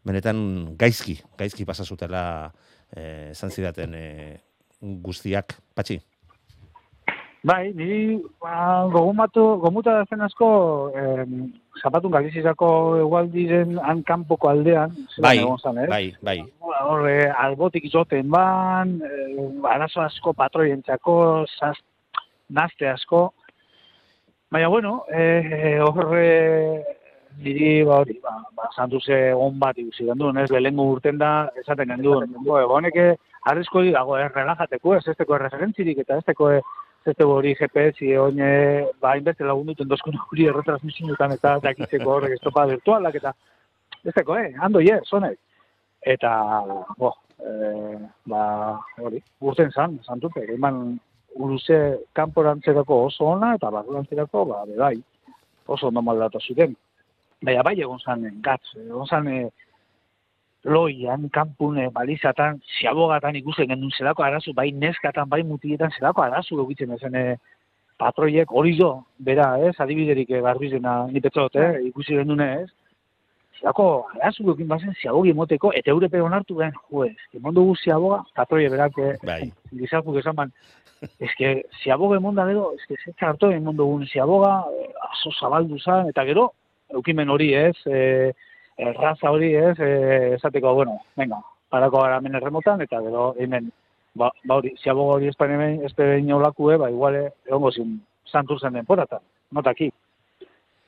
benetan 0.03 0.41
gaizki, 0.79 1.19
gaizki 1.37 1.69
pasa 1.69 1.85
zutela 1.85 2.25
e, 2.89 3.31
esan 3.35 3.53
zidaten 3.53 3.93
e, 3.93 4.09
guztiak, 4.81 5.59
patxi. 5.77 6.01
Bai, 7.45 7.69
niri 7.77 8.17
ba, 8.41 8.87
gogumatu, 8.89 9.41
gomuta 9.61 9.99
zen 10.09 10.23
asko 10.25 10.47
em, 10.97 11.33
zapatun 11.77 12.13
galizizako 12.15 12.67
egualdiren 13.03 13.75
hankanpoko 13.77 14.49
aldean, 14.49 14.95
Bai, 15.21 15.35
zan, 15.61 15.77
eh? 15.83 15.85
bai, 15.91 16.05
bai. 16.25 16.39
Horre, 16.89 17.29
albotik 17.43 17.85
izoten 17.85 18.31
ban, 18.33 18.95
eh, 19.05 19.45
arazo 19.69 20.01
asko 20.01 20.33
patroientzako, 20.33 21.17
zaz, 21.59 21.75
nazte 22.49 22.89
asko. 22.89 23.27
Baina, 24.49 24.71
bueno, 24.73 24.95
eh, 25.13 25.77
horre, 25.85 26.25
niri, 27.43 27.83
ba, 27.85 27.99
hori, 27.99 28.17
ba, 28.23 28.39
ba, 28.57 28.71
santuze 28.73 29.19
egon 29.35 29.61
bat 29.61 29.77
ikusi 29.77 30.07
genduen, 30.09 30.41
ez, 30.41 30.49
lehengo 30.49 30.87
urten 30.95 31.21
da, 31.21 31.35
esaten 31.61 31.93
genduen, 31.93 32.33
bo, 32.41 32.57
honeke, 32.79 33.11
arrizko 33.53 33.85
dago, 33.91 34.17
eh, 34.17 34.31
relajateko, 34.33 34.97
ez, 34.97 35.03
esteko 35.13 35.37
referentzirik, 35.45 36.01
eta 36.07 36.17
esteko, 36.23 36.49
eh, 36.57 36.63
ez 37.05 37.13
teko 37.13 37.35
hori 37.37 37.53
GPS, 37.53 38.01
oine, 38.17 38.47
ba, 39.01 39.11
hainbeste 39.13 39.45
lagunduten 39.45 39.89
dozkun 39.89 40.17
hori 40.17 40.47
erretransmisionetan 40.49 41.35
eta 41.35 41.57
dakitzeko 41.61 42.15
horrek 42.15 42.37
estopa 42.39 42.65
virtualak, 42.71 43.19
eta 43.19 43.33
ez 44.03 44.13
teko, 44.15 44.37
eh, 44.41 44.53
ando 44.67 44.81
je, 44.81 44.97
zonek. 45.05 45.37
Eta, 46.15 46.31
bo, 46.97 47.11
eh, 47.41 47.99
ba, 48.31 48.45
hori, 49.01 49.21
urten 49.41 49.69
zan, 49.71 49.99
santute, 50.07 50.47
eman 50.55 50.97
uruze 51.35 51.77
kanporantzerako 52.17 53.03
oso 53.09 53.29
ona, 53.35 53.53
eta 53.59 53.69
barrurantzerako, 53.73 54.45
ba, 54.49 54.63
bai, 54.77 54.95
oso 55.67 55.91
ondo 55.91 56.01
maldatu 56.01 56.41
zuten. 56.41 56.73
Baina 57.45 57.61
bai 57.67 57.75
egon 57.79 57.99
zan, 57.99 58.25
gatz, 58.41 58.63
egon 58.81 59.05
zan, 59.05 59.27
eh, 59.27 59.49
loian, 60.65 61.29
kanpune, 61.29 61.89
balizatan, 61.93 62.59
ziabogatan 62.79 63.37
ikusten 63.37 63.69
gendun 63.69 63.91
zelako 63.93 64.23
arazu, 64.25 64.53
bai 64.57 64.71
neskatan, 64.73 65.29
bai 65.29 65.43
mutietan 65.45 65.93
zelako 65.93 66.25
arazu 66.25 66.57
egitzen 66.63 66.95
ezen 66.97 67.15
e, 67.15 67.25
patroiek, 68.01 68.49
hori 68.51 68.73
jo, 68.79 68.89
bera, 69.27 69.51
ez, 69.61 69.75
adibiderik 69.79 70.31
e, 70.33 70.41
garbizena 70.41 70.95
nipetzot, 71.11 71.55
eh, 71.61 71.83
ikusi 71.91 72.17
gendun 72.17 72.41
ez, 72.43 72.65
zelako 73.59 74.07
arazu 74.17 74.47
egin 74.55 74.71
bazen 74.71 74.97
ziabogi 75.01 75.35
emoteko, 75.35 75.71
eta 75.77 75.93
eurepe 75.93 76.21
onartu 76.21 76.57
ben, 76.57 76.73
jo, 76.89 77.05
ez, 77.05 77.15
emon 77.37 77.55
dugu 77.55 77.77
ziaboga, 77.83 78.23
patroie 78.35 78.71
berak, 78.73 78.97
eh, 78.97 79.13
Bai. 79.23 79.43
gizarku 79.83 80.17
esan 80.19 80.35
ban, 80.41 80.51
eske, 81.21 81.53
ziaboga 81.83 82.17
emonda 82.17 82.47
gero, 82.49 82.71
eske, 82.79 82.97
zetza 83.05 83.29
hartu 83.29 83.53
emon 83.53 83.77
dugun 83.77 84.09
ziaboga, 84.09 84.57
eh, 84.73 84.89
aso 85.11 85.31
zabaldu 85.39 85.79
zan, 85.79 86.09
eta 86.09 86.25
gero, 86.25 86.49
eukimen 86.89 87.29
hori 87.29 87.53
ez, 87.53 87.77
eh, 87.85 88.33
erraza 88.77 89.31
hori 89.31 89.53
ez, 89.55 89.77
e, 89.79 90.33
esateko, 90.35 90.73
bueno, 90.73 90.99
venga, 91.15 91.39
parako 91.69 92.03
gara 92.03 92.17
hemen 92.19 92.35
erremotan, 92.35 92.81
eta 92.81 93.01
gero 93.01 93.33
hemen, 93.39 93.71
ba, 94.15 94.31
ba 94.43 94.59
hori, 94.59 94.73
ziaboga 94.81 95.19
hori 95.19 95.29
esperen 95.31 96.31
olakue, 96.33 96.77
ba, 96.77 96.89
iguale, 96.91 97.29
egongo 97.47 97.71
zin, 97.71 97.99
santur 98.31 98.59
zen 98.59 98.73
denporatan, 98.73 99.23
notaki. 99.51 99.91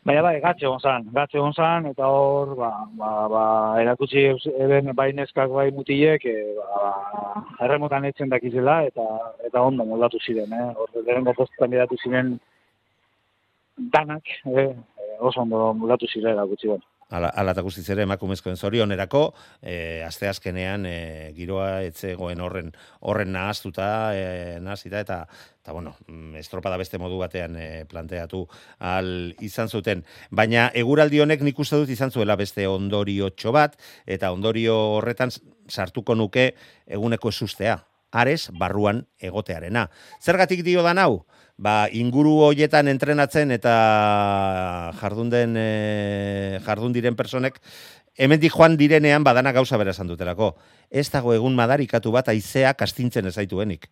Baina 0.07 0.21
bai, 0.23 0.37
gatxe 0.39 0.67
gonzan, 0.67 1.09
gatxe 1.11 1.39
gonzan, 1.39 1.89
eta 1.89 2.07
hor, 2.07 2.53
ba, 2.55 2.69
ba, 2.99 3.09
ba, 3.27 3.45
erakutsi 3.81 4.23
eben 4.55 4.93
bai 4.95 5.09
neskak 5.13 5.51
bai 5.51 5.67
mutilek, 5.75 6.23
e, 6.25 6.53
ba, 6.59 6.91
erremotan 7.65 8.07
etzen 8.07 8.31
dakizela, 8.31 8.81
eta 8.87 9.07
eta 9.47 9.63
ondo 9.63 9.83
moldatu 9.87 10.21
ziren, 10.23 10.53
eh? 10.53 10.69
Hor, 10.79 10.93
lehenko 11.01 11.35
postutan 11.41 11.75
geratu 11.75 11.99
ziren 12.03 12.37
danak, 13.77 14.23
eh? 14.47 14.71
oso 15.19 15.41
ondo 15.41 15.73
moldatu 15.73 16.07
ziren 16.07 16.37
erakutsi 16.37 16.71
ben. 16.71 16.85
Ala, 17.09 17.29
ala 17.31 17.53
eta 17.55 17.63
guztiz 17.63 17.85
ere 17.93 18.03
emakumezkoen 18.03 18.57
zorionerako, 18.59 19.21
e, 19.61 20.03
aste 20.03 20.27
azkenean 20.27 20.83
e, 20.89 20.95
giroa 21.37 21.83
etzegoen 21.87 22.41
horren 22.43 22.73
horren 22.99 23.31
nahaztuta, 23.31 23.87
e, 24.11 24.57
nahazita 24.59 24.99
eta 25.05 25.21
eta 25.61 25.71
bueno, 25.71 25.95
mm, 26.07 26.35
estropada 26.39 26.77
beste 26.79 26.99
modu 26.99 27.17
batean 27.19 27.55
e, 27.55 27.85
planteatu 27.87 28.45
al 28.79 29.07
izan 29.43 29.71
zuten. 29.71 30.03
Baina 30.31 30.67
eguraldi 30.75 31.19
honek 31.23 31.43
nik 31.47 31.59
uste 31.59 31.79
dut 31.79 31.89
izan 31.95 32.11
zuela 32.11 32.35
beste 32.35 32.67
ondorio 32.67 33.31
bat, 33.55 33.79
eta 34.05 34.31
ondorio 34.31 34.75
horretan 34.97 35.31
sartuko 35.67 36.15
nuke 36.15 36.53
eguneko 36.87 37.29
esustea. 37.29 37.85
Ares 38.11 38.49
barruan 38.51 39.05
egotearena. 39.19 39.89
Zergatik 40.23 40.63
dio 40.63 40.83
da 40.83 40.93
nau? 40.93 41.25
Ba, 41.57 41.87
inguru 41.91 42.37
hoietan 42.45 42.87
entrenatzen 42.87 43.51
eta 43.51 43.75
jardun 45.01 45.29
den 45.33 45.57
e, 45.57 46.59
jardun 46.65 46.93
diren 46.93 47.17
personek 47.17 47.59
hemendik 48.17 48.53
joan 48.53 48.77
direnean 48.77 49.25
badana 49.25 49.53
gauza 49.53 49.77
bera 49.77 49.93
esan 49.93 50.07
dutelako. 50.09 50.55
Ez 50.89 51.09
dago 51.13 51.33
egun 51.33 51.55
madarikatu 51.57 52.11
bat 52.13 52.29
aizea 52.29 52.73
kastintzen 52.73 53.27
ezaituenik. 53.29 53.89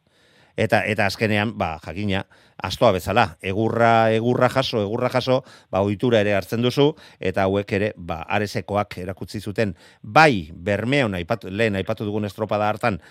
Eta 0.56 0.86
eta 0.88 1.06
azkenean, 1.10 1.51
ba, 1.60 1.73
jakina, 1.84 2.21
astoa 2.63 2.93
bezala, 2.95 3.25
egurra, 3.43 4.10
egurra 4.15 4.47
jaso, 4.49 4.80
egurra 4.86 5.10
jaso, 5.12 5.41
ba, 5.69 5.82
ohitura 5.84 6.21
ere 6.23 6.32
hartzen 6.34 6.63
duzu, 6.63 6.93
eta 7.19 7.43
hauek 7.43 7.73
ere, 7.75 7.91
ba, 7.97 8.21
aresekoak 8.38 8.97
erakutsi 9.04 9.41
zuten, 9.41 9.75
bai, 10.01 10.47
bermeon, 10.56 11.17
aipatu, 11.19 11.51
lehen 11.51 11.75
aipatu 11.75 12.08
dugun 12.08 12.30
estropada 12.30 12.69
hartan, 12.71 13.01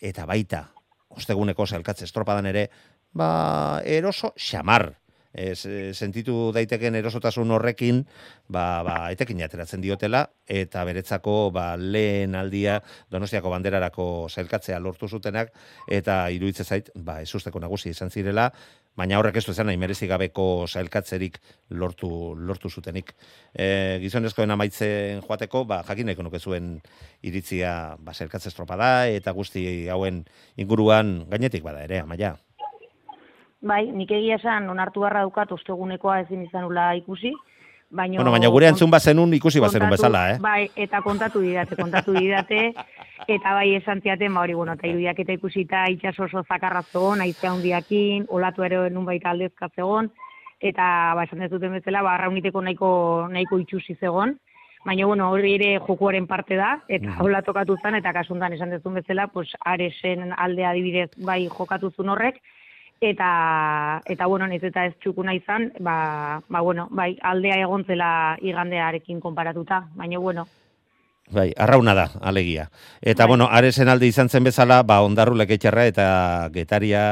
eta 0.00 0.24
baita, 0.24 0.70
osteguneko 1.12 1.66
zelkatze 1.66 2.08
estropadan 2.08 2.48
ere, 2.48 2.70
ba, 3.14 3.80
eroso 3.84 4.34
xamar. 4.36 4.98
Ez, 5.34 5.66
e, 5.66 5.90
sentitu 5.98 6.52
daiteken 6.54 6.94
erosotasun 6.94 7.50
horrekin, 7.50 8.04
ba, 8.46 8.84
ba, 8.86 8.94
etekin 9.10 9.40
ateratzen 9.42 9.82
diotela, 9.82 10.20
eta 10.46 10.84
beretzako 10.86 11.50
ba, 11.50 11.72
lehen 11.74 12.36
aldia 12.38 12.76
donostiako 13.10 13.50
banderarako 13.50 14.06
zailkatzea 14.30 14.78
lortu 14.78 15.08
zutenak, 15.10 15.50
eta 15.90 16.28
iruditzen 16.30 16.68
zait, 16.70 16.92
ba, 16.94 17.18
ez 17.26 17.34
usteko 17.34 17.58
nagusi 17.58 17.90
izan 17.90 18.14
zirela, 18.14 18.46
baina 18.94 19.18
horrek 19.18 19.40
ez 19.40 19.44
du 19.48 19.50
ezan, 19.50 19.74
merezi 19.74 20.06
gabeko 20.06 20.68
zailkatzerik 20.70 21.40
lortu, 21.70 22.12
lortu 22.38 22.70
zutenik. 22.70 23.10
E, 23.50 23.98
gizonezkoen 24.06 24.54
amaitzen 24.54 25.26
joateko, 25.26 25.64
ba, 25.66 25.82
jakineko 25.82 26.22
nuke 26.22 26.38
zuen 26.38 26.76
iritzia 27.26 27.96
ba, 27.98 28.14
zailkatze 28.14 28.54
estropada, 28.54 29.08
eta 29.10 29.34
guzti 29.34 29.88
hauen 29.90 30.22
inguruan 30.54 31.24
gainetik 31.26 31.66
bada 31.66 31.82
ere, 31.90 32.04
amaia. 32.06 32.36
Bai, 33.64 33.88
nik 33.96 34.10
egia 34.12 34.36
esan 34.36 34.68
onartu 34.68 35.02
barra 35.06 35.22
dukat 35.24 35.52
ostegunekoa 35.56 36.18
ezin 36.26 36.42
izanula 36.44 36.90
ikusi, 36.98 37.32
baina... 37.88 38.18
Bueno, 38.18 38.32
baina 38.34 38.50
gure 38.52 38.68
entzun 38.68 38.90
bazenun 38.92 39.32
ikusi 39.38 39.62
bazenun 39.64 39.92
bezala, 39.94 40.24
eh? 40.34 40.38
Bai, 40.42 40.66
eta 40.84 41.00
kontatu 41.04 41.40
didate, 41.40 41.78
kontatu 41.78 42.12
didate, 42.12 42.66
eta 43.24 43.54
bai 43.56 43.70
esan 43.78 44.02
ziaten, 44.04 44.34
ba 44.36 44.42
hori, 44.44 44.56
bueno, 44.58 44.74
eta 44.76 44.90
irudiak 44.90 45.22
eta 45.24 45.36
ikusi 45.38 45.64
eta 45.64 45.86
itxaso 45.94 46.26
oso 46.26 46.42
zakarra 46.44 46.82
zegoen, 46.84 47.22
aizea 47.24 47.54
hundiakin, 47.54 48.26
olatu 48.28 48.66
ere 48.68 48.82
nun 48.92 49.06
baita 49.08 49.32
aldezka 49.32 49.70
zegoen, 49.72 50.10
eta 50.60 50.88
ba 51.16 51.24
esan 51.24 51.40
dezuten 51.46 51.72
bezala, 51.78 52.02
ba 52.04 52.18
rauniteko 52.20 52.60
nahiko, 52.66 52.90
nahiko 53.32 53.60
itxusi 53.62 53.96
zegoen, 53.96 54.34
baina 54.84 55.06
bueno, 55.08 55.30
hori 55.32 55.54
ere 55.54 55.78
jokuaren 55.86 56.26
parte 56.28 56.60
da, 56.60 56.74
eta 56.86 57.14
mm. 57.14 57.24
hola 57.24 57.40
tokatu 57.46 57.78
zen, 57.80 57.96
eta 58.02 58.12
kasuntan 58.12 58.52
esan 58.52 58.76
dezun 58.76 59.00
bezala, 59.00 59.30
pues 59.32 59.56
aresen 59.64 60.34
aldea 60.36 60.74
adibidez 60.74 61.08
bai 61.24 61.46
jokatu 61.48 61.88
zuen 61.96 62.12
horrek, 62.12 62.42
eta 63.00 64.02
eta 64.06 64.26
bueno, 64.26 64.46
nez 64.46 64.62
eta 64.64 64.86
ez 64.86 64.94
txukuna 65.00 65.34
izan, 65.34 65.72
ba, 65.80 66.40
ba 66.48 66.60
bueno, 66.60 66.88
bai, 66.90 67.14
aldea 67.22 67.58
egontzela 67.62 68.36
igandearekin 68.42 69.20
konparatuta, 69.20 69.84
baina 69.94 70.18
bueno. 70.18 70.46
Bai, 71.32 71.52
arrauna 71.56 71.94
da, 71.94 72.10
alegia. 72.20 72.70
Eta 73.00 73.24
bai. 73.24 73.28
bueno, 73.28 73.48
aresen 73.50 73.88
alde 73.88 74.06
izan 74.06 74.28
zen 74.28 74.44
bezala, 74.44 74.82
ba, 74.82 75.00
ondarru 75.02 75.36
leketxarra 75.36 75.86
eta 75.86 76.06
getaria, 76.52 77.04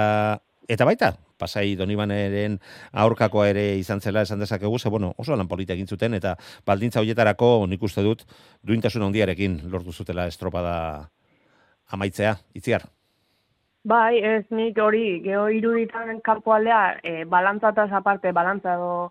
eta 0.69 0.85
baita, 0.85 1.15
pasai 1.43 1.75
donibaneren 1.77 2.59
aurkakoa 3.05 3.49
ere 3.51 3.67
izan 3.81 4.01
zela 4.01 4.23
esan 4.23 4.43
dezakegu, 4.43 4.79
ze 4.79 4.89
bueno, 4.89 5.15
oso 5.19 5.37
lan 5.37 5.49
politia 5.49 5.75
egin 5.75 5.89
zuten, 5.89 6.15
eta 6.15 6.37
baldintza 6.67 7.01
hoietarako 7.01 7.67
nik 7.67 7.83
uste 7.83 8.05
dut, 8.07 8.25
duintasun 8.63 9.09
handiarekin 9.09 9.63
lortu 9.73 9.93
zutela 9.93 10.27
estropada 10.31 10.75
amaitzea, 11.93 12.37
itziar. 12.55 12.87
Bai, 13.85 14.21
ez 14.23 14.45
nik 14.55 14.79
hori, 14.79 15.21
geho 15.25 15.49
iruditan 15.51 16.21
kanpo 16.23 16.55
aldea, 16.55 17.01
e, 17.03 17.25
balantzataz 17.27 17.89
aparte, 17.91 18.31
balantza 18.33 18.77
do 18.79 19.11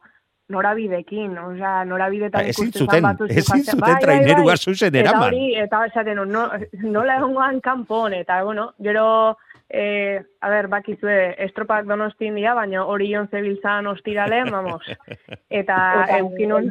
norabidekin, 0.51 1.36
osea, 1.38 1.84
norabidetan 1.88 2.45
ba, 2.45 2.53
ikusten 2.53 3.03
batu 3.03 3.27
zuten, 3.27 3.38
ezin 3.41 3.65
zuten 3.65 3.84
bai, 3.84 3.97
traineru 4.03 4.45
bai, 4.47 4.55
bai. 4.55 4.89
eraman. 5.01 5.03
Eta 5.03 5.27
hori, 5.27 5.45
eta 5.63 5.81
esaten, 5.89 6.21
no, 6.31 6.45
nola 6.88 7.17
egongoan 7.19 7.60
kanpon, 7.63 8.15
eta, 8.15 8.41
bueno, 8.47 8.71
gero, 8.79 9.05
e, 9.73 10.21
a 10.41 10.49
ber, 10.49 10.67
bakizue, 10.67 11.36
estropak 11.45 11.86
donostin 11.88 12.36
dira, 12.36 12.53
baina 12.57 12.84
hori 12.84 13.07
jon 13.13 13.29
zebiltzan 13.31 13.88
ostiralen, 13.88 14.51
vamos. 14.51 14.84
Eta 15.62 15.77
eukinun, 16.17 16.69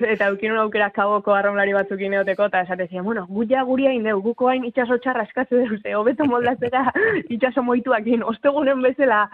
eta 0.00 0.28
eukinun 0.28 0.58
aukera 0.64 0.90
kaboko 0.96 1.34
arraunlari 1.34 1.74
batzuk 1.76 2.00
ineoteko, 2.04 2.48
eta 2.48 2.62
esate 2.66 2.88
zian, 2.88 3.04
bueno, 3.04 3.26
guia 3.28 3.62
guria 3.68 3.92
indeu, 3.96 4.20
guko 4.24 4.48
hain 4.48 4.64
itxaso 4.68 4.98
txarra 4.98 5.24
eskatzu 5.28 5.62
deuz, 5.62 5.80
e, 5.84 5.94
hobeto 5.96 6.26
moldatzera 6.28 6.86
itxaso 7.28 7.64
moituak 7.64 8.06
in, 8.08 8.24
ostegunen 8.32 8.84
bezala, 8.84 9.26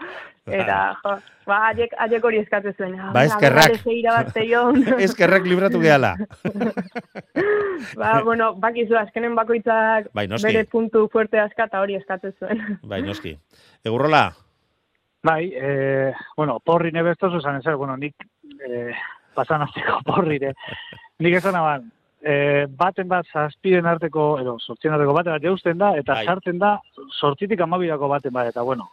eta, 0.45 0.77
jo, 1.03 1.15
ba, 1.49 1.59
aiek, 1.71 1.93
aiek 2.05 2.25
hori 2.25 2.39
eskatzu 2.43 2.73
zuen. 2.77 2.95
Ba, 3.15 3.25
eskerrak. 3.25 3.75
eskerrak 5.07 5.47
libratu 5.49 5.81
gehala. 5.83 6.15
ba, 8.01 8.21
bueno, 8.23 8.53
bakizu, 8.61 8.97
azkenen 8.99 9.35
bakoitzak 9.37 10.11
bai, 10.13 10.27
bere 10.27 10.65
puntu 10.69 11.07
fuerte 11.11 11.41
askata 11.41 11.81
hori 11.81 11.97
eskatzen 11.99 12.35
zuen. 12.39 12.63
Bai, 12.83 13.01
noski. 13.05 13.35
Egurrola? 13.85 14.27
Bai, 15.25 15.51
eh, 15.57 16.13
bueno, 16.37 16.59
porri 16.61 16.91
nebeztoz 16.93 17.33
esan 17.39 17.57
ezer, 17.57 17.75
bueno, 17.81 17.97
nik 17.97 18.13
eh, 18.61 18.93
pasan 19.33 19.65
azteko 19.65 20.03
porri, 20.05 20.37
eh. 20.37 20.53
nik 21.25 21.39
esan 21.39 21.57
aban, 21.57 21.87
eh, 22.21 22.65
baten 22.69 23.09
bat 23.09 23.25
zazpiden 23.33 23.89
arteko, 23.89 24.27
edo, 24.41 24.57
sortzien 24.59 24.93
arteko 24.93 25.15
baten 25.17 25.33
bat 25.33 25.47
jausten 25.47 25.81
da, 25.81 25.95
eta 25.97 26.19
bai. 26.19 26.27
sartzen 26.29 26.61
da, 26.61 26.75
sortzitik 27.19 27.61
amabidako 27.65 28.09
baten 28.11 28.33
bat, 28.33 28.51
eta 28.53 28.61
bueno, 28.61 28.89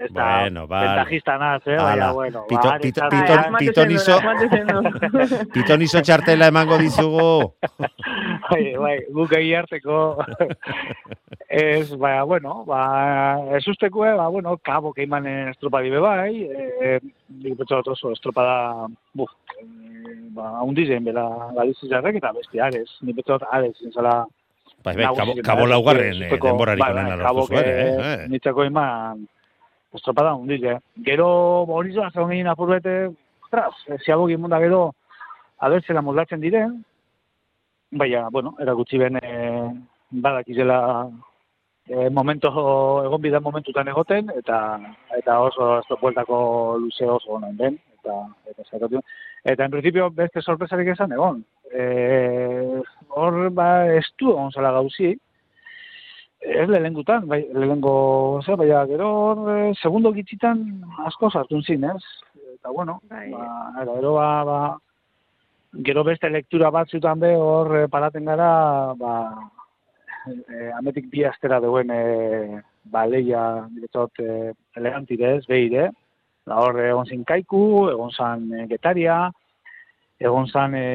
eta 0.00 0.40
bueno, 0.40 0.66
vale. 0.66 0.88
ventajista 0.88 1.36
naz, 1.38 1.62
eh? 1.66 1.76
Baina, 1.76 2.12
bueno, 2.12 2.44
pito, 2.48 2.68
ba, 2.68 2.78
pito, 2.78 3.02
pito, 3.10 3.34
pitonizo, 3.58 4.18
pitonizo 5.52 6.00
txartela 6.00 6.48
emango 6.48 6.78
dizugu. 6.78 7.52
bai, 8.50 8.62
bai, 8.80 8.96
guk 9.12 9.36
egi 9.36 9.52
harteko. 9.54 10.00
ez, 11.50 11.90
baina, 11.96 12.24
bueno, 12.24 12.64
ba, 12.64 12.80
ez 13.56 13.66
usteko, 13.68 14.08
ba, 14.16 14.28
bueno, 14.28 14.56
kabo 14.64 14.92
que 14.92 15.04
iman 15.04 15.26
estropa 15.50 15.82
dibe 15.84 16.00
bai, 16.00 16.48
eh, 16.48 16.98
nik 17.44 17.58
petxo 17.60 17.82
oso 17.84 18.12
estropa 18.16 18.46
da, 18.46 18.58
buf, 19.12 19.30
ba, 20.32 20.62
un 20.62 20.74
dizen, 20.74 21.04
bela, 21.04 21.28
galizu 21.56 21.90
jarrek, 21.92 22.22
eta 22.22 22.32
bestiares, 22.32 22.98
nik 23.02 23.20
petxo 23.20 23.40
ales, 23.50 23.76
zala, 23.92 24.22
Bai, 24.80 24.94
bai, 24.96 25.10
kabo, 25.12 25.34
kabo 25.44 25.66
laugarren 25.68 26.22
eh, 26.24 26.30
denborarik 26.40 26.80
bai, 26.80 26.92
onena 26.94 27.16
lortu 27.20 27.52
zuen, 27.52 27.66
eh? 27.68 27.88
eh. 28.00 28.20
Nitzako 28.32 28.64
iman, 28.64 29.26
estropada 29.94 30.34
hundiz, 30.34 30.62
eh? 30.64 30.78
Gero, 31.06 31.28
hori 31.78 31.94
zoa, 31.94 32.10
zegoen 32.10 32.36
egin 32.36 32.50
apurbete, 32.50 32.94
ostras, 33.44 33.74
ziago 34.04 34.28
gimonda 34.28 34.60
gero, 34.62 34.82
abertzela 35.58 36.02
moldatzen 36.02 36.40
diren, 36.40 36.78
baina, 37.90 38.28
bueno, 38.30 38.54
erakutsi 38.60 38.98
ben, 38.98 39.18
eh, 39.22 39.70
badak 40.10 40.48
izela 40.48 41.08
eh, 41.88 42.08
momento, 42.10 42.50
egon 43.04 43.22
bidan 43.22 43.42
momentutan 43.42 43.88
egoten, 43.88 44.30
eta 44.36 44.58
eta 45.16 45.40
oso 45.42 45.78
estropueltako 45.80 46.78
luze 46.78 47.06
oso 47.06 47.36
honen 47.36 47.56
den, 47.56 47.78
eta, 47.98 48.20
eta, 48.46 48.68
eta, 48.78 49.02
eta 49.44 49.64
en 49.64 49.74
principio 49.74 50.10
beste 50.10 50.42
sorpresarik 50.42 50.92
esan 50.94 51.12
egon. 51.12 51.42
Eh, 51.72 52.80
hor, 53.08 53.42
ba, 53.54 53.70
estu 53.98 54.30
egon 54.36 54.54
zela 54.54 54.72
gauzi, 54.78 55.16
Ez 56.40 56.68
lehengutan, 56.68 57.26
bai, 57.28 57.42
lehengo, 57.52 58.40
zer, 58.42 58.56
bai, 58.56 58.68
gero, 58.88 59.10
e, 59.52 59.74
segundo 59.82 60.12
gitzitan 60.16 60.62
asko 61.06 61.30
sartun 61.30 61.62
zin, 61.62 61.84
ez? 61.84 62.00
Eta, 62.54 62.70
bueno, 62.70 63.00
bai. 63.10 63.28
ba, 63.30 63.72
era, 63.82 63.92
gero, 63.92 64.14
ba, 64.14 64.28
ba, 64.44 64.60
gero 65.84 66.04
beste 66.04 66.30
lektura 66.30 66.70
bat 66.70 66.88
zutan 66.88 67.20
be, 67.20 67.34
hor 67.36 67.76
e, 67.82 67.86
paraten 67.88 68.24
gara, 68.24 68.94
ba, 68.96 69.14
e, 70.26 70.70
ametik 70.78 71.10
bi 71.12 71.26
astera 71.28 71.60
duen, 71.60 71.92
e, 71.92 72.62
ba, 72.84 73.04
leia, 73.06 73.66
diretzot, 73.76 74.24
e, 74.24 74.54
elegantidez, 74.80 75.44
behire, 75.46 75.90
Da 76.50 76.56
hor, 76.58 76.78
egon 76.82 77.06
zin 77.06 77.20
kaiku, 77.28 77.62
egon 77.92 78.10
zan 78.10 78.48
e, 78.56 78.64
getaria, 78.70 79.18
egon 80.18 80.48
zan 80.48 80.74
e, 80.74 80.86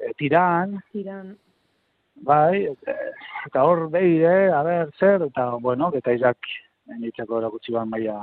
e, 0.00 0.12
tiran, 0.18 0.78
Tiran. 0.90 1.36
Bai, 2.26 2.66
e, 2.66 2.96
eta 3.46 3.64
hor 3.64 3.88
behi, 3.92 4.20
eh, 4.24 4.48
a 4.52 4.62
ber, 4.66 4.90
zer, 4.98 5.26
eta, 5.28 5.50
bueno, 5.60 5.90
getaizak 5.94 6.38
nitzako 6.98 7.38
erakutsi 7.40 7.72
ban 7.72 7.90
maia 7.90 8.16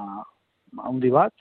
handi 0.83 1.09
bat. 1.13 1.33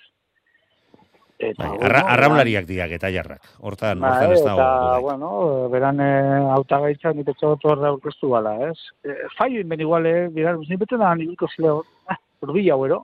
Eta, 1.37 1.67
Bai, 1.69 1.79
arra, 1.85 2.01
arraunlariak 2.15 2.65
diak 2.65 2.95
eta 2.97 3.11
jarrak. 3.13 3.43
Hortan, 3.61 4.01
Bai, 4.01 4.13
hortan 4.15 4.33
ez 4.33 4.39
dago. 4.41 4.61
eta, 4.63 5.01
bueno, 5.05 5.31
beran 5.69 6.01
eh, 6.01 6.39
autagaitza 6.55 7.13
ni 7.13 7.27
petxo 7.29 7.51
hor 7.63 7.83
da 7.83 7.91
aurkeztu 7.93 8.31
bala, 8.33 8.55
ez? 8.71 8.79
Eh, 9.05 9.19
fallo 9.37 9.61
inben 9.61 9.83
igual, 9.85 10.07
eh, 10.07 10.29
bigar, 10.33 10.57
ni 10.59 10.79
bete 10.81 10.97
da 10.97 11.15
nibiko 11.15 11.49
zile 11.53 11.75
hor, 11.75 11.85
ah, 12.09 12.17
urbila 12.41 12.79
huero, 12.81 13.03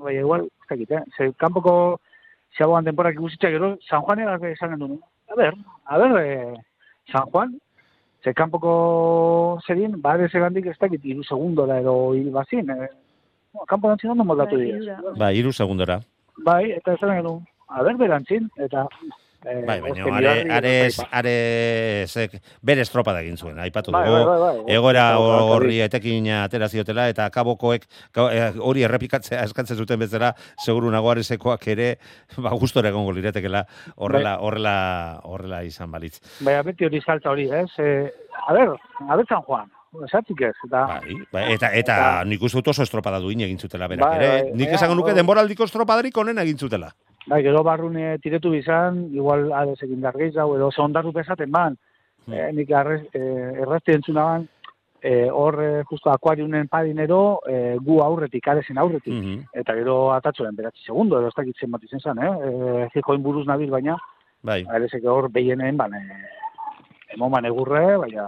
bai, 0.00 0.16
igual, 0.16 0.46
ez 0.48 0.70
dakit, 0.70 0.96
eh? 0.96 1.02
Ze, 1.16 1.28
kanpoko 1.36 1.74
xaboan 2.56 2.88
temporak 2.88 3.18
ikusitza 3.18 3.52
gero, 3.52 3.74
San 3.84 4.00
Juan 4.06 4.24
egak 4.24 4.48
esan 4.54 4.78
gendu, 4.78 4.98
a 5.28 5.36
ber, 5.36 5.54
a 5.84 5.98
ber, 5.98 6.16
eh, 6.22 6.54
San 7.12 7.28
Juan, 7.28 7.58
ze 8.24 8.32
kanpoko 8.32 9.60
zerin, 9.66 10.00
bare 10.00 10.28
segandik 10.28 10.66
ez 10.66 10.78
dakit, 10.80 11.04
iru 11.04 11.24
segundora 11.24 11.80
edo 11.82 12.14
hil 12.14 12.30
bazin, 12.32 12.70
eh? 12.70 12.88
Kanpo 13.68 13.88
dantzin 13.88 14.14
ondo 14.14 14.24
moldatu 14.24 14.56
Bai, 14.56 14.70
dira. 14.72 14.96
Bai, 15.20 15.34
hiru 15.38 15.52
segundora. 15.52 16.00
Bai, 16.46 16.72
eta 16.72 16.96
esan 16.96 17.14
gendu, 17.18 17.36
a 17.68 17.84
ber, 17.84 18.00
berantzin, 18.00 18.48
eta... 18.56 18.88
Eh, 19.44 19.62
Bai, 19.66 19.80
baina 19.80 20.04
are, 20.08 20.30
are, 20.56 20.70
eta- 20.86 21.06
are, 21.12 22.06
zek, 22.08 22.38
bere 22.62 22.80
estropada 22.80 23.20
egin 23.20 23.36
zuen, 23.36 23.58
aipatu 23.60 23.92
Bai, 23.92 24.06
dugu. 24.08 24.24
bai, 24.24 24.38
bai, 24.40 24.56
bai. 24.64 24.74
Egoera 24.76 25.02
Eta 25.10 25.42
horri 25.52 25.80
etekin 25.84 26.28
atera 26.38 26.68
ziotela 26.68 27.08
eta 27.12 27.28
kabokoek 27.30 27.84
ka- 28.10 28.30
eh, 28.32 28.52
hori 28.58 28.82
errepikatzea 28.88 29.42
eskatzen 29.48 29.76
zuten 29.76 30.00
bezala 30.00 30.34
seguru 30.64 30.90
nagoaresekoak 30.90 31.68
ere 31.68 31.98
ba 32.44 32.50
gustora 32.56 32.88
egongo 32.88 33.12
liretekela 33.12 33.66
horrela 33.96 34.38
horrela 34.40 35.20
horrela 35.24 35.62
izan 35.64 35.90
balitz. 35.92 36.20
Baina 36.40 36.62
beti 36.62 36.84
hori 36.88 37.00
salta 37.04 37.30
hori, 37.30 37.50
ez? 37.52 37.68
E, 37.78 38.10
a 38.48 38.52
ber, 38.56 38.72
a 39.08 39.16
ber 39.16 39.26
San 39.28 39.42
Juan, 39.42 39.68
esatzik 40.08 40.40
ez, 40.40 40.54
eta... 40.66 40.86
Bai, 40.88 41.14
bai, 41.32 41.44
eta 41.52 41.68
eta 41.72 41.94
Eta- 42.00 42.24
nik 42.24 42.42
uste 42.42 42.58
dut 42.58 42.72
oso 42.72 42.82
estropada 42.82 43.20
duin 43.20 43.40
egin 43.44 43.58
zutela 43.60 43.86
berak 43.92 44.08
Bai, 44.08 44.16
ere. 44.18 44.28
bai, 44.42 44.52
nik 44.56 44.68
bai, 44.72 44.74
esango 44.80 44.94
nuke 44.96 45.12
bai. 45.12 45.18
denboraldiko 45.20 45.64
estropadarik 45.68 46.16
onena 46.16 46.42
egin 46.42 46.56
zutela. 46.58 46.94
Bai, 47.26 47.42
gero 47.42 47.62
barrune 47.64 48.18
tiretu 48.20 48.50
bizan, 48.52 49.08
igual 49.16 49.50
adez 49.56 49.78
egin 49.86 50.02
dargeiz 50.04 50.34
hau, 50.36 50.50
edo 50.56 50.70
zondarru 50.70 51.12
pesaten 51.12 51.50
ban, 51.50 51.76
Hmm. 52.26 52.32
e, 52.34 52.52
nik 52.52 52.70
arrez, 52.72 53.02
e, 53.12 53.20
errazti 53.60 53.92
entzuna 53.92 54.24
ban, 54.24 54.48
e, 55.02 55.28
hor 55.30 55.58
e, 55.62 55.84
justo 55.84 56.10
akuariunen 56.10 56.68
padinero, 56.68 57.40
e, 57.46 57.76
gu 57.80 58.00
aurretik, 58.00 58.48
arezen 58.48 58.78
aurretik, 58.78 59.12
Mhm. 59.12 59.42
eta 59.52 59.74
gero 59.74 60.12
atatxoen 60.12 60.56
beratzi 60.56 60.84
segundo, 60.84 61.18
edo 61.18 61.28
ez 61.28 61.34
dakit 61.36 61.56
zenbat 61.60 61.82
izen 61.84 62.00
zen, 62.00 62.18
eh? 62.18 62.30
E, 62.84 62.88
jikoin 62.94 63.22
buruz 63.22 63.46
nabil, 63.46 63.70
baina, 63.70 63.98
Bai. 64.42 64.64
arezek 64.68 65.04
hor 65.04 65.30
behienen, 65.30 65.76
ban, 65.76 65.92
e, 65.94 66.00
emoman 67.14 67.44
egurre, 67.44 67.96
baina, 67.98 68.26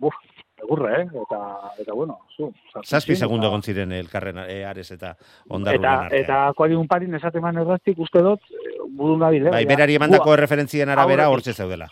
buf, 0.00 0.14
egurre, 0.62 1.02
eh? 1.02 1.06
Eta, 1.22 1.40
eta 1.78 1.94
bueno, 1.94 2.18
zu. 2.36 2.50
Zazpi 2.84 3.16
segundo 3.16 3.48
egon 3.48 3.62
ziren 3.62 3.92
elkarren 3.92 4.42
e, 4.46 4.64
Ares 4.64 4.90
eta 4.92 5.14
ondarruren 5.48 5.90
artean. 5.90 6.22
eta 6.22 6.40
akuarium 6.48 6.88
parin 6.88 7.14
esaten 7.14 7.42
man 7.42 7.58
erraztik 7.62 7.98
uste 7.98 8.22
dut, 8.24 8.40
eh, 8.52 8.76
buru 8.88 9.16
nabil, 9.18 9.46
eh? 9.46 9.54
bai, 9.54 9.64
berari 9.66 9.96
emandako 10.00 10.30
gu 10.30 10.36
erreferentzien 10.38 10.88
arabera 10.88 11.28
hortze 11.30 11.54
zeudela. 11.54 11.88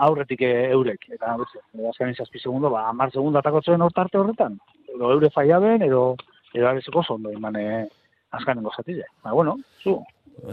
aurretik 0.00 0.42
eh, 0.42 0.70
eurek. 0.72 1.06
Eta, 1.12 1.34
beste, 1.40 1.60
azkenin 1.90 2.16
zazpi 2.16 2.40
segundo, 2.40 2.70
ba, 2.72 2.86
amar 2.88 3.12
segundo 3.12 3.40
atakotzen 3.40 3.82
hor 3.84 3.92
tarte 3.92 4.18
horretan. 4.18 4.58
Edo 4.94 5.12
eure 5.14 5.30
faiaben, 5.34 5.84
edo, 5.86 6.14
edo 6.54 6.68
arezeko 6.70 7.04
zondo, 7.04 7.32
iman, 7.36 7.58
eh, 7.60 7.84
azkanengo 8.30 8.72
zatize. 8.76 9.04
Ba, 9.24 9.34
bueno, 9.36 9.58
zu. 9.82 9.98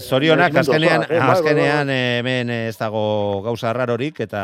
Zorionak, 0.01 0.55
azkenean, 0.63 1.05
bai, 1.07 1.19
bai, 1.19 1.29
azkenean 1.31 1.89
eh, 1.93 2.19
hemen 2.19 2.49
ez 2.51 2.75
dago 2.77 3.41
gauza 3.45 3.71
rarorik 3.73 4.19
eta 4.25 4.41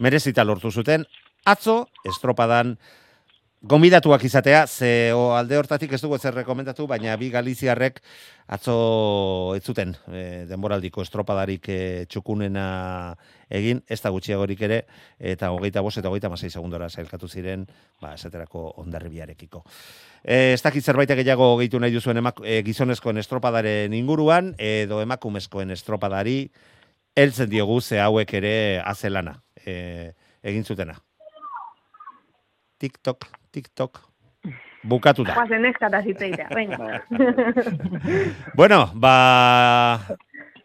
merezita 0.00 0.44
lortu 0.44 0.72
zuten. 0.72 1.06
Atzo, 1.44 1.88
estropadan, 2.04 2.76
Gomidatuak 3.62 4.24
izatea, 4.26 4.66
ze 4.66 5.12
o, 5.14 5.36
alde 5.38 5.54
hortatik 5.54 5.92
ez 5.94 6.00
dugu 6.02 6.16
ezer 6.16 6.34
rekomendatu, 6.34 6.88
baina 6.90 7.12
bi 7.14 7.28
galiziarrek 7.30 8.00
atzo 8.50 9.54
ez 9.54 9.62
zuten 9.62 9.92
e, 10.10 10.22
denboraldiko 10.50 11.04
estropadarik 11.06 11.68
e, 11.70 11.76
txukunena 12.10 12.64
egin, 13.46 13.84
ez 13.86 14.00
da 14.02 14.10
gutxiagorik 14.10 14.64
ere, 14.66 14.80
eta 15.18 15.52
hogeita 15.54 15.84
bost 15.86 16.00
eta 16.02 16.10
hogeita 16.10 16.30
masei 16.32 16.50
segundora 16.50 16.88
zailkatu 16.90 17.30
ziren, 17.30 17.62
ba, 18.02 18.16
esaterako 18.18 18.64
ondarribiarekiko. 18.82 19.62
E, 20.24 20.56
ez 20.56 20.60
dakit 20.66 20.82
zerbait 20.82 21.14
gehiago 21.14 21.52
gehitu 21.62 21.78
nahi 21.78 21.94
duzuen 21.94 22.18
emak, 22.18 22.42
e, 22.42 22.64
gizonezkoen 22.66 23.22
estropadaren 23.22 23.94
inguruan, 23.94 24.56
edo 24.58 24.98
emakumezkoen 25.06 25.70
estropadari, 25.70 26.50
heltzen 27.14 27.46
diogu 27.54 27.78
ze 27.80 28.02
hauek 28.02 28.34
ere 28.42 28.54
azelana 28.82 29.38
e, 29.62 30.10
egin 30.42 30.66
zutena. 30.66 30.98
TikTok, 32.82 33.28
TikTok, 33.54 34.00
bukatu 34.90 35.24
da. 35.26 35.36
Guazen 35.38 35.64
eskata 35.70 36.02
zitzeita, 36.02 36.48
venga. 36.54 37.00
Bueno, 38.58 38.84
ba... 38.94 39.14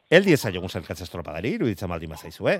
Eldi 0.07 0.31
ezaiogun 0.31 0.71
zailkatze 0.71 1.03
estropadari, 1.03 1.51
iruditzen 1.57 1.89
baldin 1.91 2.13
bazaizu, 2.13 2.47
eh? 2.47 2.59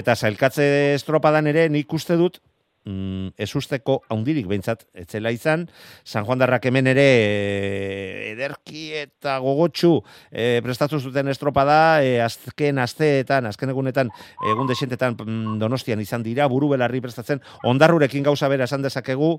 Eta 0.00 0.14
zailkatze 0.16 0.64
estropadan 0.94 1.46
ere 1.50 1.66
nik 1.68 1.92
uste 1.92 2.16
dut, 2.16 2.38
mm, 2.84 3.34
ez 3.38 3.48
usteko 3.56 4.02
haundirik 4.08 4.46
behintzat, 4.50 4.84
etzela 4.94 5.32
izan, 5.34 5.66
San 6.04 6.26
Juan 6.26 6.38
Darrak 6.38 6.66
hemen 6.70 6.86
ere 6.90 7.06
eh, 7.06 8.32
ederki 8.32 8.88
eta 9.00 9.38
gogotxu 9.42 9.98
eh, 10.30 10.60
prestatu 10.64 11.00
zuten 11.00 11.28
estropada, 11.28 12.02
eh, 12.04 12.18
azken 12.22 12.78
asteetan, 12.82 13.48
azken 13.50 13.74
egunetan, 13.74 14.12
egun 14.52 14.70
desentetan 14.70 15.16
mm, 15.18 15.58
donostian 15.62 16.00
izan 16.04 16.26
dira, 16.26 16.48
buru 16.48 16.72
belarri 16.74 17.02
prestatzen, 17.04 17.42
ondarrurekin 17.64 18.26
gauza 18.26 18.48
bera 18.48 18.68
esan 18.68 18.84
dezakegu, 18.84 19.36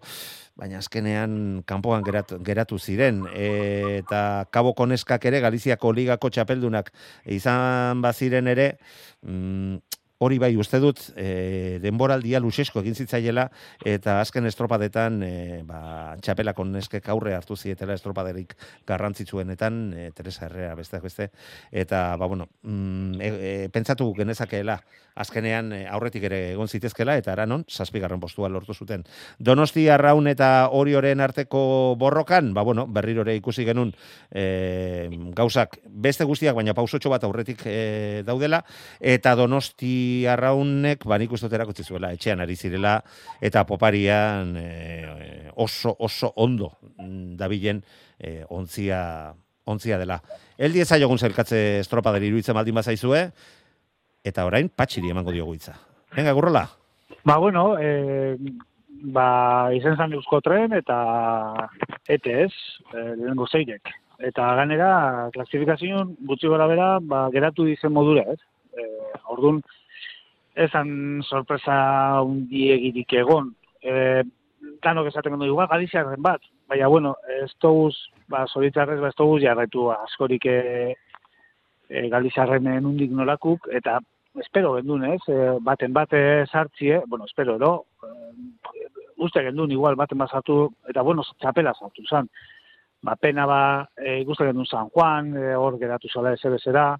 baina 0.59 0.79
azkenean 0.81 1.63
kanpoan 1.67 2.03
geratu, 2.03 2.39
geratu 2.43 2.79
ziren. 2.79 3.23
E, 3.33 3.99
eta 4.01 4.45
Kabo 4.51 4.73
Koneskak 4.77 5.25
ere 5.29 5.39
Galiziako 5.43 5.93
ligako 5.95 6.31
txapeldunak 6.33 6.91
izan 7.31 8.03
baziren 8.03 8.49
ere 8.51 8.73
mm, 9.23 9.98
hori 10.19 10.37
bai 10.39 10.51
uste 10.59 10.79
dut 10.83 11.01
e, 11.15 11.79
denboraldia 11.83 12.41
luxesko 12.43 12.81
egin 12.83 12.95
zitzaiela 12.95 13.47
eta 13.87 14.19
azken 14.19 14.47
estropadetan 14.49 15.21
e, 15.23 15.33
ba, 15.67 16.15
txapelako 16.19 16.65
neskek 16.67 17.07
aurre 17.13 17.35
hartu 17.37 17.55
zietela 17.55 17.95
estropaderik 17.95 18.55
garrantzitsuenetan 18.87 19.81
e, 19.95 20.09
Teresa 20.15 20.45
Herrera 20.47 20.75
besteak 20.75 21.05
beste. 21.07 21.29
Eta 21.71 22.17
ba 22.19 22.27
bueno 22.27 22.49
mm, 22.63 23.21
e, 23.21 23.29
e, 23.29 23.53
pentsatu 23.71 24.11
genezakeela 24.17 24.79
azkenean 25.19 25.71
e, 25.75 25.81
aurretik 25.91 26.25
ere 26.29 26.39
egon 26.53 26.69
zitezkela 26.71 27.17
eta 27.19 27.33
aranon 27.33 27.65
zazpigarren 27.69 28.21
postua 28.21 28.49
lortu 28.49 28.73
zuten 28.73 29.03
Donosti 29.39 29.87
Arraun 29.91 30.27
eta 30.31 30.69
Orioren 30.75 31.19
arteko 31.19 31.95
borrokan, 31.99 32.53
ba 32.53 32.63
bueno, 32.63 32.87
berriro 32.87 33.25
ere 33.25 33.35
ikusi 33.39 33.65
genun 33.67 33.93
e, 34.31 35.09
gauzak 35.35 35.79
beste 35.89 36.27
guztiak 36.27 36.55
baina 36.55 36.75
pausotxo 36.77 37.11
bat 37.11 37.23
aurretik 37.27 37.65
e, 37.65 38.23
daudela 38.27 38.63
eta 38.99 39.35
Donosti 39.39 40.25
Arraunek 40.27 41.05
ba 41.05 41.19
nik 41.19 41.31
uste 41.35 41.49
zuela 41.83 42.13
etxean 42.13 42.39
ari 42.39 42.55
zirela 42.55 43.03
eta 43.41 43.65
poparian 43.65 44.55
e, 44.57 45.51
oso 45.55 45.95
oso 45.99 46.33
ondo 46.35 46.77
mm, 46.97 47.35
dabilen 47.35 47.83
e, 48.19 48.43
ontzia 48.49 49.33
ontzia 49.69 49.99
dela. 50.01 50.17
Eldi 50.57 50.81
ezaiogun 50.81 51.19
zelkatze 51.21 51.79
estropaderi 51.83 52.29
iruditzen 52.31 52.57
baldin 52.57 52.79
bazaizue, 52.79 53.27
eta 54.29 54.45
orain 54.47 54.69
patxiri 54.69 55.11
emango 55.11 55.33
diogu 55.35 55.55
hitza. 55.57 55.75
Venga, 56.15 56.33
gurrola. 56.37 56.65
Ba, 57.23 57.37
bueno, 57.37 57.77
e, 57.79 58.37
ba, 59.13 59.69
izen 59.75 59.97
zan 59.97 60.13
eusko 60.13 60.41
tren 60.45 60.73
eta 60.77 60.99
ETS, 62.07 62.53
e, 62.93 63.03
lehenengo 63.03 63.47
zeirek. 63.47 63.91
Eta 64.29 64.53
ganera, 64.59 65.29
klasifikazioan 65.35 66.15
gutxi 66.27 66.49
gora 66.51 66.67
bera, 66.67 66.89
ba, 67.01 67.27
geratu 67.33 67.67
dizen 67.67 67.93
modura, 67.95 68.25
ez? 68.33 68.39
E, 68.75 68.87
orduan, 69.31 69.61
ezan 70.59 71.21
sorpresa 71.23 72.21
undiegirik 72.27 73.13
egon. 73.21 73.53
E, 73.81 74.23
danok 74.83 75.07
esaten 75.11 75.35
gondu 75.35 75.47
igual, 75.47 75.69
galiziarren 75.71 76.21
bat. 76.23 76.43
Baina, 76.69 76.87
bueno, 76.91 77.15
ez 77.41 77.51
toguz, 77.63 77.95
ba, 78.27 78.45
zoritzarrez, 78.47 78.99
ba, 78.99 79.13
ez 79.13 79.17
toguz 79.19 79.41
jarraitu 79.43 79.87
askorik 79.95 80.45
e, 80.51 80.59
e, 81.87 82.07
galiziarren 82.11 82.67
nundik 82.83 83.11
nolakuk, 83.15 83.69
eta 83.75 83.99
espero 84.37 84.75
gendun, 84.75 85.05
ez? 85.05 85.21
E, 85.27 85.57
baten 85.61 85.93
bate 85.93 86.45
sartzie, 86.47 87.01
bueno, 87.07 87.25
espero, 87.25 87.55
ero, 87.55 87.85
e, 88.03 88.87
uste 89.17 89.43
gendun 89.43 89.71
igual 89.71 89.95
baten 89.99 90.17
bat 90.17 90.31
sartu, 90.31 90.69
eta 90.87 91.01
bueno, 91.01 91.23
txapela 91.39 91.73
sartu 91.73 92.05
zan. 92.07 92.29
Ba, 93.01 93.15
pena 93.15 93.45
ba, 93.47 93.61
e, 93.97 94.19
ikuste 94.21 94.45
gendun 94.45 94.67
San 94.67 94.89
Juan, 94.89 95.33
hor 95.55 95.79
geratu 95.79 96.11
zala 96.11 96.33
eze 96.35 96.51
bezera, 96.51 96.93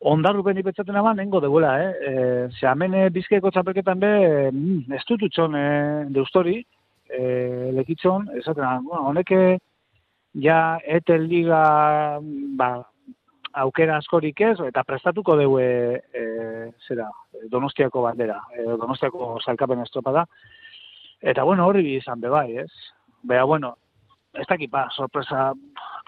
ondarrupen 0.00 0.58
ipetzaten 0.58 0.96
aban, 0.96 1.18
nengo 1.20 1.40
debuela, 1.40 1.74
eh? 1.84 1.90
E, 1.92 2.12
ze 2.58 2.66
amene 2.66 3.08
bizkaiko 3.12 3.50
txapelketan 3.52 4.00
be, 4.00 4.12
mm, 4.50 4.92
ez 4.96 5.02
dut 5.08 5.26
utxon 5.28 5.56
e, 5.56 5.66
deustori, 6.14 6.60
e, 7.10 7.72
lekitzon, 7.76 8.30
esaten, 8.40 8.86
bueno, 8.86 9.08
honeke 9.10 9.58
ja 10.40 10.78
etel 10.86 11.26
liga, 11.28 11.62
ba, 12.56 12.70
aukera 13.52 13.96
askorik 13.98 14.40
ez, 14.40 14.56
eta 14.66 14.84
prestatuko 14.86 15.36
dugu 15.38 15.58
e, 15.60 16.00
e, 16.14 16.24
zera, 16.86 17.08
donostiako 17.50 18.02
bandera, 18.02 18.40
e, 18.54 18.64
donostiako 18.64 19.38
salkapen 19.44 19.82
estropada. 19.84 20.26
Eta 21.20 21.44
bueno, 21.44 21.66
hori 21.66 21.96
izan 21.96 22.20
bebai, 22.20 22.58
ez? 22.62 22.70
Bea, 23.22 23.44
bueno, 23.44 23.74
ez 24.34 24.46
dakit, 24.48 24.70
ba, 24.70 24.88
sorpresa, 24.96 25.52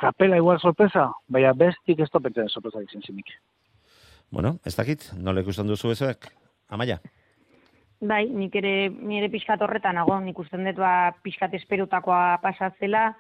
kapela 0.00 0.36
igual 0.36 0.60
sorpresa, 0.60 1.10
baina 1.28 1.52
bestik 1.52 2.00
ez 2.00 2.10
topetzen 2.10 2.48
sorpresa 2.48 2.82
izan 2.82 3.02
zinik. 3.02 3.34
Bueno, 4.32 4.56
ez 4.64 4.76
dakit, 4.76 5.10
nola 5.18 5.42
ikusten 5.44 5.68
duzu 5.68 5.92
ezoek? 5.92 6.30
Amaia? 6.72 7.00
Bai, 8.02 8.24
nik 8.26 8.54
ere, 8.58 8.88
nire 8.90 9.28
pixkat 9.30 9.60
horretan, 9.62 9.94
nago, 9.94 10.16
nik 10.24 10.38
usten 10.42 10.64
dut 10.66 10.80
ba, 10.80 11.12
pixkat 11.22 11.52
esperutakoa 11.54 12.38
pasatzela, 12.42 13.12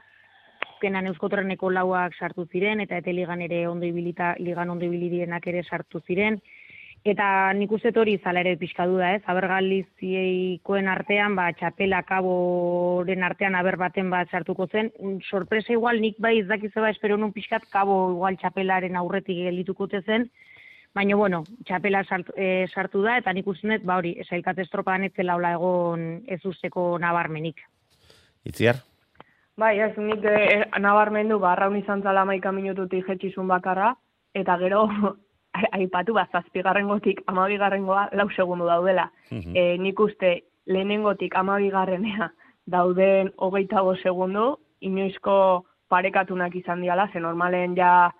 penan 0.82 1.06
euskotreneko 1.10 1.70
lauak 1.70 2.18
sartu 2.18 2.48
ziren, 2.50 2.82
eta 2.82 2.98
ete 2.98 3.14
ligan 3.14 3.40
ere 3.46 3.64
ondo 3.70 3.86
ibilita, 3.86 4.34
ligan 4.42 4.74
ondo 4.74 4.88
ibilidienak 4.88 5.46
ere 5.52 5.62
sartu 5.62 6.02
ziren, 6.06 6.40
eta 7.04 7.26
nik 7.58 7.72
uste 7.74 7.90
hori 7.98 8.18
zala 8.22 8.42
ere 8.42 8.56
pixka 8.58 8.86
duda, 8.90 9.14
ez, 9.16 9.22
aber 9.26 9.48
galizieikoen 9.50 10.90
artean, 10.90 11.34
ba, 11.38 11.48
txapela 11.58 12.02
kaboren 12.06 13.26
artean 13.26 13.58
aber 13.58 13.78
baten 13.80 14.10
bat 14.10 14.30
sartuko 14.30 14.68
zen, 14.68 14.92
sorpresa 15.30 15.72
igual 15.74 16.00
nik 16.00 16.18
bai 16.18 16.38
ez 16.40 16.46
dakizu 16.50 16.84
ba, 16.84 16.90
espero 16.90 17.16
nun 17.16 17.34
pixkat 17.34 17.66
kabo 17.70 17.98
igual 18.14 18.38
txapelaren 18.38 18.98
aurretik 18.98 19.44
gelitukote 19.48 20.02
zen, 20.06 20.30
Baina, 20.92 21.16
bueno, 21.16 21.38
txapela 21.64 22.02
sartu, 22.04 22.34
e, 22.36 22.66
sartu 22.68 23.00
da, 23.00 23.16
eta 23.22 23.32
nik 23.32 23.46
uste 23.48 23.78
ba 23.80 23.96
hori, 23.96 24.12
esailkat 24.20 24.58
estropadan 24.66 25.06
ez 25.08 25.14
zela 25.16 25.38
egon 25.54 26.02
ez 26.28 26.42
usteko 26.44 26.98
nabarmenik. 27.00 27.62
Itziar? 28.44 28.82
Bai, 29.58 29.78
ez, 29.84 29.92
nik 30.00 30.24
e, 30.24 30.64
nabarmendu, 30.80 31.36
ba, 31.38 31.54
raun 31.58 31.76
izan 31.76 32.02
zala 32.02 32.24
maika 32.24 32.52
minututik 32.52 33.08
jetxizun 33.08 33.48
bakarra, 33.48 33.90
eta 34.34 34.56
gero, 34.62 34.86
aipatu, 35.78 36.14
ba, 36.16 36.24
zazpigarrengotik 36.32 37.20
amabigarrengoa 37.28 38.08
lau 38.16 38.28
segundu 38.30 38.66
daudela. 38.70 39.10
Mhm. 39.30 39.56
e, 39.56 39.76
nik 39.78 40.00
uste 40.00 40.32
lehenengotik 40.66 41.36
amabigarrenea 41.36 42.30
dauden 42.66 43.32
hogeita 43.36 43.82
bo 43.82 43.94
segundu, 43.96 44.56
inoizko 44.80 45.66
parekatunak 45.88 46.54
izan 46.56 46.80
diala, 46.80 47.08
ze 47.12 47.20
normalen 47.20 47.76
ja 47.76 48.10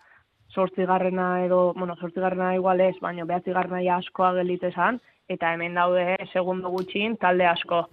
sortzigarrena 0.53 1.45
edo, 1.47 1.73
bueno, 1.75 1.97
sortzigarrena 1.97 2.55
igual 2.55 2.81
ez, 2.81 2.97
baina 3.01 3.25
behatzigarrena 3.25 3.81
ja 3.81 3.97
askoa 3.97 4.35
gelite 4.35 4.69
esan, 4.69 5.01
eta 5.29 5.55
hemen 5.55 5.75
daude 5.75 6.19
segundo 6.33 6.69
gutxin 6.69 7.17
talde 7.17 7.47
asko. 7.47 7.87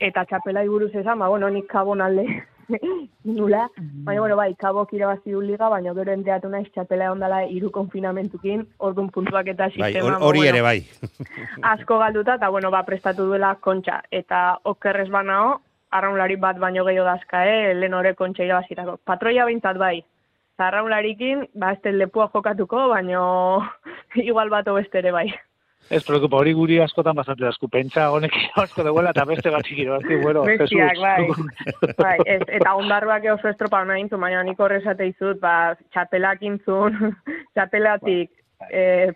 Eta 0.00 0.24
txapela 0.24 0.64
buruz 0.66 0.94
esan, 0.94 1.20
ba, 1.20 1.28
bueno, 1.28 1.48
nik 1.50 1.68
kabon 1.70 2.00
alde 2.00 2.26
nula, 3.24 3.68
baina, 3.76 4.20
bueno, 4.20 4.36
bai, 4.36 4.54
kabok 4.54 4.92
irabazi 4.96 5.30
du 5.32 5.40
liga, 5.40 5.68
baina 5.68 5.94
gero 5.94 6.12
enteatu 6.12 6.48
naiz 6.48 6.68
txapela 6.72 7.10
ondala 7.12 7.42
hiru 7.46 7.70
konfinamentukin, 7.70 8.66
orduan 8.78 9.10
puntuak 9.10 9.48
eta 9.52 9.68
Bai, 9.68 9.92
sistema. 9.92 10.16
hor- 10.16 10.22
hori 10.28 10.44
ba, 10.44 10.46
ere 10.52 10.62
bai. 10.62 10.78
asko 11.72 11.98
galduta, 11.98 12.34
eta 12.40 12.48
bueno, 12.48 12.70
ba, 12.70 12.84
prestatu 12.86 13.26
duela 13.26 13.54
kontxa. 13.60 14.02
Eta 14.10 14.58
okerrez 14.64 15.08
banao, 15.10 15.60
arraunlari 15.90 16.36
bat 16.36 16.58
baino 16.58 16.84
gehiago 16.86 17.06
dazka, 17.08 17.44
eh, 17.50 17.74
lehen 17.74 17.94
hore 17.94 18.14
kontxa 18.14 18.44
irabazitako. 18.46 18.98
Patroia 19.04 19.44
behintzat 19.44 19.76
bai. 19.78 19.98
Eta 20.54 20.68
arraunlarikin, 20.68 21.46
ba, 21.54 21.72
ez 21.72 21.94
lepua 21.94 22.28
jokatuko, 22.32 22.88
baino 22.88 23.22
igual 24.14 24.50
bat 24.50 24.66
beste 24.74 24.98
ere 24.98 25.10
bai. 25.12 25.28
Ez 25.90 26.02
preocupa, 26.06 26.38
hori 26.38 26.52
guri 26.54 26.76
askotan 26.82 27.16
basatu 27.18 27.42
dasku, 27.46 27.68
pentsa 27.72 28.10
honek 28.14 28.36
asko 28.62 28.84
duela 28.86 29.14
eta 29.14 29.24
beste 29.26 29.50
bat 29.50 29.66
txikiro, 29.66 29.98
bueno, 30.26 30.44
Bestiak, 30.46 31.00
bai. 31.02 31.26
bai 32.04 32.16
ez, 32.26 32.42
eta 32.60 32.74
ondarruak 32.78 33.26
oso 33.34 33.50
estropa 33.50 33.82
nahi 33.84 34.04
intu, 34.04 34.20
baina 34.20 34.44
nik 34.46 34.60
horrezate 34.60 35.08
izut, 35.10 35.40
ba, 35.42 35.74
txapelak 35.90 36.44
intzun, 36.46 37.14
txapelatik 37.54 38.30
e, 38.70 39.12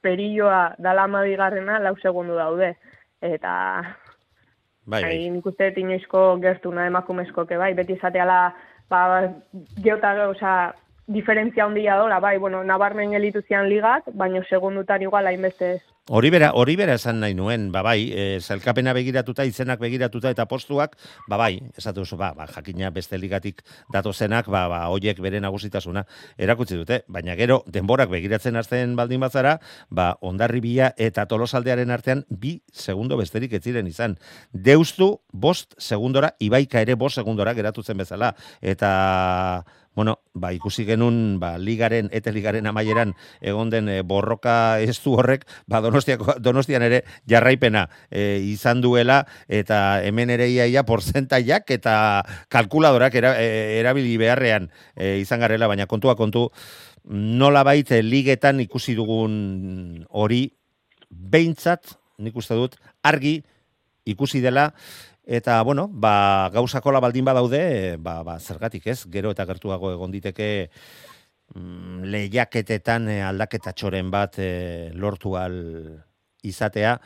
perilloa 0.00 0.76
dala 0.78 1.06
bigarrena 1.06 1.78
lau 1.78 1.96
segundu 2.00 2.38
daude. 2.38 2.74
Eta 3.20 3.52
Bai, 4.90 5.02
bai. 5.04 5.16
Nik 5.30 5.46
uste 5.46 5.70
inoizko 5.76 6.38
gertuna 6.42 6.86
emakumezkoke, 6.88 7.58
bai, 7.60 7.72
beti 7.78 7.94
izateala, 7.94 8.38
ba, 8.90 9.02
geota, 9.84 10.14
osea, 10.30 10.54
diferentzia 11.10 11.64
handia 11.64 11.96
dola, 11.98 12.20
bai, 12.20 12.38
bueno, 12.38 12.62
nabarmen 12.64 13.10
gelitu 13.10 13.42
zian 13.42 13.68
ligak, 13.68 14.06
baina 14.14 14.44
segundutan 14.48 15.02
igual 15.02 15.26
hainbeste 15.26 15.72
ez. 15.76 15.80
Hori 16.10 16.30
bera, 16.30 16.48
hori 16.58 16.74
bera 16.74 16.94
esan 16.98 17.20
nahi 17.22 17.34
nuen, 17.38 17.68
ba 17.70 17.82
bai, 17.86 18.10
e, 18.10 18.22
zailkapena 18.40 18.90
begiratuta, 18.96 19.44
izenak 19.46 19.78
begiratuta 19.82 20.30
eta 20.32 20.46
postuak, 20.50 20.96
ba 21.30 21.36
bai, 21.38 21.60
esatu 21.78 22.02
oso, 22.02 22.16
ba, 22.18 22.32
ba, 22.34 22.46
jakina 22.50 22.90
beste 22.90 23.18
ligatik 23.18 23.62
datozenak, 23.94 24.48
ba, 24.50 24.64
ba, 24.70 24.80
hoiek 24.90 25.20
bere 25.22 25.38
nagusitasuna 25.42 26.06
erakutsi 26.38 26.78
dute, 26.78 27.02
baina 27.06 27.36
gero, 27.38 27.60
denborak 27.66 28.10
begiratzen 28.10 28.58
hasten 28.58 28.96
baldin 28.98 29.22
bazara, 29.22 29.58
ba, 29.90 30.16
ondarribia 30.20 30.92
eta 30.98 31.26
tolosaldearen 31.30 31.90
artean, 31.94 32.24
bi 32.28 32.56
segundo 32.72 33.18
besterik 33.18 33.54
ez 33.58 33.62
ziren 33.62 33.86
izan. 33.86 34.16
Deustu, 34.50 35.12
bost 35.30 35.78
segundora, 35.78 36.34
ibaika 36.38 36.82
ere 36.82 36.98
bost 36.98 37.22
segundora 37.22 37.54
geratu 37.54 37.86
zen 37.86 38.02
bezala, 38.02 38.34
eta 38.62 38.90
bueno, 40.00 40.20
ba, 40.32 40.48
ikusi 40.56 40.86
genuen 40.88 41.36
ba, 41.36 41.58
ligaren, 41.60 42.06
eta 42.16 42.32
ligaren 42.32 42.64
amaieran 42.64 43.10
egon 43.44 43.68
den 43.68 43.90
eh, 43.92 43.98
borroka 44.00 44.80
estu 44.80 45.12
horrek, 45.20 45.44
ba, 45.68 45.82
donostiako, 45.84 46.38
donostian 46.40 46.86
ere 46.86 47.02
jarraipena 47.28 47.82
eh, 48.08 48.40
izan 48.48 48.80
duela, 48.80 49.26
eta 49.44 50.00
hemen 50.00 50.32
ere 50.32 50.46
iaia 50.48 50.86
porzentaiak 50.88 51.68
eta 51.76 51.94
kalkuladorak 52.48 53.18
era, 53.20 53.34
eh, 53.44 53.76
erabili 53.82 54.16
beharrean 54.16 54.70
eh, 54.96 55.18
izan 55.20 55.44
garela, 55.44 55.68
baina 55.68 55.84
kontua 55.84 56.16
kontu, 56.16 56.46
nola 57.04 57.60
baita 57.68 58.00
ligetan 58.00 58.64
ikusi 58.64 58.96
dugun 58.96 60.06
hori, 60.08 60.46
behintzat, 61.10 61.98
nik 62.24 62.40
uste 62.40 62.56
dut, 62.56 62.80
argi 63.04 63.42
ikusi 64.08 64.40
dela, 64.40 64.70
Eta, 65.30 65.62
bueno, 65.62 65.86
ba, 65.86 66.50
gauzakola 66.50 66.98
baldin 66.98 67.24
badaude, 67.24 67.94
ba, 68.02 68.24
ba, 68.26 68.40
zergatik 68.42 68.88
ez, 68.90 69.04
gero 69.14 69.30
eta 69.30 69.44
gertuago 69.46 69.92
egon 69.94 70.10
diteke 70.10 70.48
mm, 71.54 72.08
lehiaketetan 72.10 73.06
eh, 73.12 73.20
aldaketa 73.22 73.70
txoren 73.70 74.10
bat 74.10 74.40
eh, 74.42 74.90
lortu 74.90 75.36
al 75.38 75.54
izatea, 76.42 76.96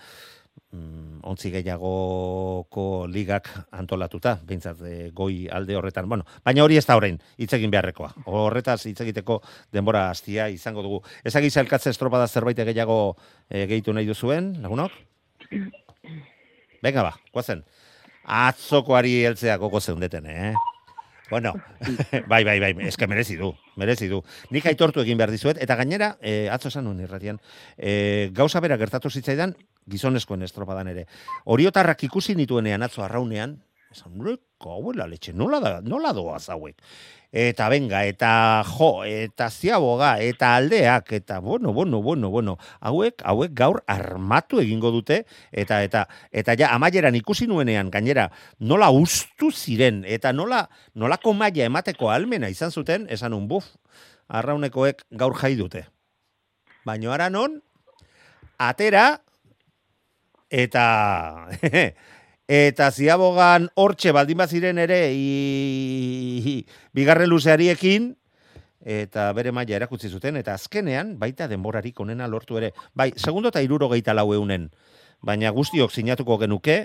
mm, 0.72 1.20
ontzi 1.28 1.52
gehiagoko 1.52 2.86
ligak 3.12 3.52
antolatuta, 3.76 4.38
behintzat 4.40 4.80
eh, 4.88 5.10
goi 5.12 5.44
alde 5.52 5.76
horretan. 5.76 6.08
Bueno, 6.08 6.24
baina 6.48 6.64
hori 6.64 6.80
ez 6.80 6.86
da 6.88 6.96
orain, 6.96 7.20
hitz 7.36 7.52
egin 7.60 7.76
beharrekoa. 7.76 8.08
Horretaz 8.24 8.80
hitz 8.88 9.02
egiteko 9.04 9.42
denbora 9.68 10.08
hastia 10.08 10.48
izango 10.48 10.88
dugu. 10.88 11.04
Ezagiz 11.28 11.58
elkatze 11.60 11.92
estropada 11.92 12.32
zerbait 12.32 12.64
gehiago 12.72 13.18
eh, 13.50 13.66
gehitu 13.68 13.92
nahi 13.92 14.08
duzuen, 14.08 14.54
lagunok? 14.64 14.96
Venga 16.80 17.10
ba, 17.12 17.18
guazen. 17.36 17.66
Atzokoari 18.24 19.22
heltzea 19.24 19.56
goko 19.60 19.80
zeundeten, 19.80 20.26
eh? 20.26 20.54
Bueno, 21.30 21.54
bai, 22.28 22.44
bai, 22.44 22.58
bai, 22.60 22.72
eske 22.86 23.06
merezi 23.08 23.36
du, 23.36 23.50
merezi 23.80 24.08
du. 24.08 24.20
Nik 24.52 24.66
aitortu 24.68 25.00
egin 25.02 25.18
behar 25.18 25.32
dizuet, 25.32 25.60
eta 25.62 25.76
gainera, 25.76 26.14
eh, 26.20 26.48
atzo 26.52 26.68
esan 26.68 26.88
irratian, 27.00 27.40
eh, 27.76 28.30
gauza 28.32 28.60
bera 28.60 28.76
gertatu 28.76 29.10
zitzaidan, 29.10 29.56
gizonezkoen 29.88 30.42
estropadan 30.42 30.88
ere. 30.88 31.06
Oriotarrak 31.44 32.04
ikusi 32.04 32.34
nituenean 32.34 32.82
atzo 32.82 33.04
arraunean, 33.04 33.58
esan, 33.94 34.18
reko, 34.20 34.76
abuela 34.76 35.06
letxe, 35.08 35.32
nola, 35.32 35.60
da, 35.62 35.78
nola 35.84 36.12
doaz 36.16 36.48
hauek? 36.52 36.76
Eta 37.34 37.66
benga, 37.66 38.04
eta 38.06 38.62
jo, 38.68 39.02
eta 39.02 39.48
ziaboga, 39.50 40.12
eta 40.22 40.52
aldeak, 40.54 41.10
eta 41.16 41.40
bueno, 41.42 41.72
bueno, 41.74 41.98
bueno, 42.02 42.30
bueno, 42.30 42.54
hauek, 42.78 43.24
hauek 43.26 43.56
gaur 43.58 43.80
armatu 43.90 44.60
egingo 44.62 44.92
dute, 44.94 45.24
eta 45.50 45.80
eta 45.82 46.04
eta 46.30 46.54
ja 46.54 46.70
amaieran 46.76 47.18
ikusi 47.18 47.48
nuenean 47.50 47.90
gainera 47.90 48.28
nola 48.60 48.92
ustu 48.94 49.50
ziren 49.50 50.04
eta 50.06 50.30
nola 50.32 50.68
nolako 50.94 51.34
maila 51.34 51.66
emateko 51.66 52.12
almena 52.14 52.52
izan 52.54 52.70
zuten, 52.70 53.08
esan 53.10 53.34
un 53.34 53.48
buf, 53.50 53.66
arraunekoek 54.28 55.02
gaur 55.10 55.34
jai 55.34 55.56
dute. 55.58 55.88
Baino 56.86 57.10
ara 57.10 57.30
non 57.30 57.58
atera 58.58 59.20
eta 60.50 61.48
eta 62.48 62.90
ziabogan 62.90 63.70
hortxe 63.74 64.12
baldin 64.12 64.38
baziren 64.38 64.78
ere 64.78 65.08
i, 65.12 66.64
bigarren 66.92 67.30
luzeariekin 67.30 68.12
eta 68.84 69.30
bere 69.32 69.52
maila 69.52 69.78
erakutsi 69.78 70.10
zuten, 70.12 70.36
eta 70.36 70.52
azkenean 70.52 71.14
baita 71.18 71.48
denborarik 71.48 72.00
onena 72.00 72.28
lortu 72.28 72.58
ere. 72.60 72.72
Bai, 72.92 73.12
segundo 73.16 73.48
eta 73.48 73.62
iruro 73.64 73.88
gehieta 73.88 74.12
lau 74.12 74.34
eunen, 74.34 74.68
baina 75.24 75.50
guztiok 75.50 75.90
sinatuko 75.90 76.36
genuke, 76.42 76.84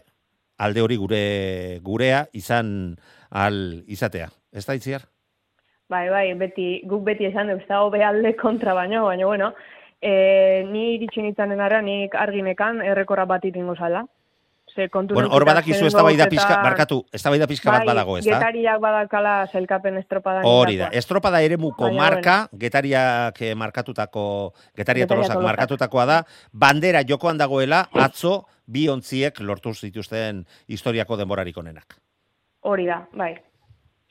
alde 0.58 0.82
hori 0.82 0.96
gure 0.96 1.80
gurea 1.84 2.26
izan 2.34 2.96
al 3.30 3.84
izatea. 3.88 4.30
Ez 4.52 4.66
da 4.66 4.76
itziar? 4.80 5.04
Bai, 5.90 6.08
bai, 6.10 6.34
beti, 6.38 6.84
guk 6.88 7.04
beti 7.04 7.26
esan 7.26 7.50
dut, 7.50 7.64
ez 7.64 7.68
da 7.68 7.82
hobe 7.84 8.04
alde 8.06 8.36
kontra 8.38 8.76
baino, 8.78 9.04
baina, 9.08 9.26
bueno, 9.26 9.52
e, 10.00 10.64
ni 10.70 10.94
iritsi 10.96 11.24
nintzanen 11.26 11.60
ara, 11.60 11.82
nik 11.82 12.16
arginekan 12.16 12.84
errekorra 12.86 13.26
bat 13.26 13.46
itingo 13.46 13.76
zala. 13.76 14.06
Ze 14.80 14.88
kontu 14.90 15.14
Bueno, 15.14 15.30
hor 15.36 15.44
badakizu 15.44 15.90
eztabaida 15.90 16.30
pixka, 16.32 16.56
barkatu, 16.64 17.02
eztabaida 17.12 17.48
pixka 17.52 17.72
bat 17.74 17.88
badago, 17.88 18.14
ez 18.18 18.24
da? 18.24 18.38
Bai, 18.38 18.38
Getariak 18.40 18.78
badakala 18.80 19.34
sailkapen 19.52 19.98
estropada. 20.00 20.44
Hori 20.48 20.78
da, 20.80 20.88
estropada 21.02 21.42
eremuko 21.44 21.90
Baina, 21.90 22.00
marka, 22.00 22.36
getariak 22.62 23.42
eh, 23.44 23.52
markatutako, 23.60 24.24
getaria 24.80 25.08
tolosak 25.10 25.42
markatutakoa 25.44 26.06
da, 26.08 26.22
bandera 26.54 27.04
jokoan 27.10 27.42
dagoela, 27.42 27.82
atzo, 28.06 28.38
bi 28.72 28.86
ontziek 28.88 29.44
lortu 29.44 29.76
zituzten 29.76 30.46
historiako 30.72 31.20
denborarik 31.20 31.60
onenak. 31.60 32.00
Hori 32.64 32.88
da, 32.88 33.02
bai. 33.20 33.34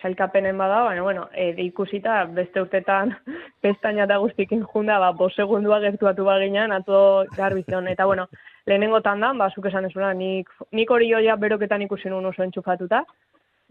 Sailkapenen 0.02 0.60
bada, 0.60 0.82
baina, 0.84 1.02
bueno, 1.02 1.24
e, 1.32 1.48
ikusita 1.64 2.20
beste 2.36 2.60
urtetan 2.62 3.16
pestaina 3.64 4.04
eta 4.04 4.20
guztikin 4.20 4.68
junda, 4.68 5.00
ba, 5.02 5.14
bo 5.16 5.32
segundua 5.32 5.80
gertuatu 5.80 6.28
baginan, 6.28 6.76
atzo 6.76 7.00
garbi 7.40 7.64
zion. 7.64 7.88
Eta, 7.88 8.06
bueno, 8.06 8.28
lehenengo 8.68 9.00
tandan, 9.00 9.38
ba, 9.40 9.48
zuk 9.54 9.66
esan 9.70 9.88
ezuna, 9.88 10.12
nik, 10.14 10.50
nik 10.76 10.90
hori 10.92 11.08
joia 11.10 11.36
beroketan 11.40 11.82
ikusi 11.86 12.10
nuen 12.12 12.28
oso 12.28 12.44
entxufatuta, 12.44 13.02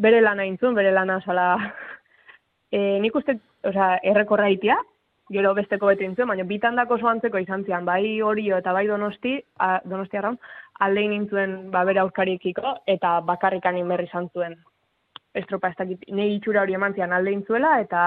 bere 0.02 0.22
lana 0.22 0.46
intzun, 0.50 0.74
bere 0.78 0.92
lana 0.92 1.20
sala, 1.26 1.50
e, 2.76 2.98
nik 3.04 3.16
uste, 3.16 3.38
osea, 3.70 3.98
errekorra 4.12 4.50
itia, 4.54 4.78
gero 5.34 5.52
besteko 5.54 5.92
bete 5.92 6.08
intzuen, 6.08 6.32
baina 6.32 6.48
bitandako 6.50 6.98
oso 6.98 7.12
antzeko 7.12 7.42
izan 7.44 7.66
zian, 7.68 7.86
bai 7.86 8.22
horio 8.26 8.58
eta 8.58 8.74
bai 8.74 8.88
donosti, 8.90 9.36
a, 9.60 9.78
donosti 9.86 10.18
arraun, 10.18 10.40
aldein 10.88 11.14
nintzuen 11.14 11.56
ba, 11.74 11.84
bere 11.86 12.02
aurkariekiko, 12.02 12.78
eta 12.96 13.20
bakarrikan 13.28 13.78
inberri 13.78 14.10
izan 14.10 14.32
zuen. 14.34 14.58
Estropa 15.38 15.70
ez 15.70 15.78
dakit, 15.78 16.10
nahi 16.10 16.40
itxura 16.40 16.64
hori 16.64 16.78
eman 16.80 16.98
zian 16.98 17.14
aldein 17.14 17.44
zuela, 17.46 17.78
eta 17.84 18.02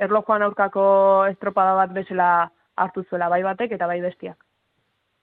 erlojuan 0.00 0.48
aurkako 0.48 0.86
estropada 1.34 1.76
bat 1.82 1.92
bezala 1.92 2.30
hartu 2.76 3.04
zuela 3.10 3.28
bai 3.32 3.42
batek 3.44 3.76
eta 3.76 3.88
bai 3.90 4.00
bestiak. 4.04 4.45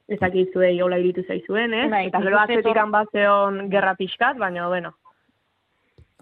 Ez 0.07 0.19
dakit 0.19 0.51
zuei 0.53 0.75
hola 0.81 0.97
iritu 0.99 1.23
zaizuen, 1.23 1.73
eh? 1.73 1.87
Bai, 1.89 2.07
eta 2.09 2.19
gero 2.21 2.39
atzetik 2.41 2.81
bat 2.91 3.11
zeon 3.11 3.69
gerra 3.71 3.95
pixkat, 3.95 4.37
baina, 4.37 4.67
bueno, 4.67 4.91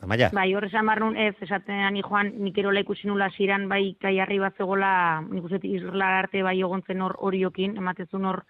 Amaia, 0.02 0.32
Bai, 0.34 0.48
hor 0.58 0.66
esan 0.66 0.88
behar 0.90 1.00
nun, 1.04 1.18
ez, 1.18 1.36
esaten 1.46 1.84
ani 1.86 2.02
joan, 2.02 2.32
nik 2.42 2.58
erola 2.58 2.82
ikusi 2.82 3.06
nula 3.08 3.28
ziran, 3.38 3.68
bai, 3.70 3.94
kaiarri 4.02 4.40
bat 4.42 4.58
zegoela, 4.58 5.22
nik 5.30 5.46
uste 5.46 5.60
Isla 5.70 6.08
arte 6.24 6.42
bai 6.42 6.56
ogontzen 6.66 7.04
hor 7.06 7.14
horiokin, 7.20 7.76
ematezun 7.78 8.26
hor 8.26 8.42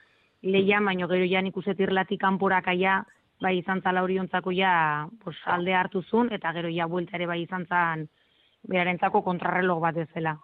lehian, 0.41 0.85
baino 0.87 1.09
gero 1.11 1.27
ja 1.27 1.41
nik 1.43 1.57
uste 1.59 1.75
irlatik 1.77 2.21
kanpora 2.21 2.61
kaia, 2.63 3.01
bai 3.43 3.57
izan 3.57 3.81
zala 3.81 4.03
oriontzako 4.07 4.53
ja, 4.55 5.09
pues, 5.23 5.35
alde 5.45 5.75
hartu 5.75 6.03
zuen, 6.03 6.31
eta 6.31 6.53
gero 6.55 6.71
ja 6.71 6.87
buelta 6.87 7.19
ere 7.19 7.27
bai 7.27 7.41
izan 7.43 7.67
zan, 7.67 8.07
berarentzako 8.71 9.21
kontrarreloj 9.27 9.79
bat 9.83 9.99
ezela. 10.05 10.37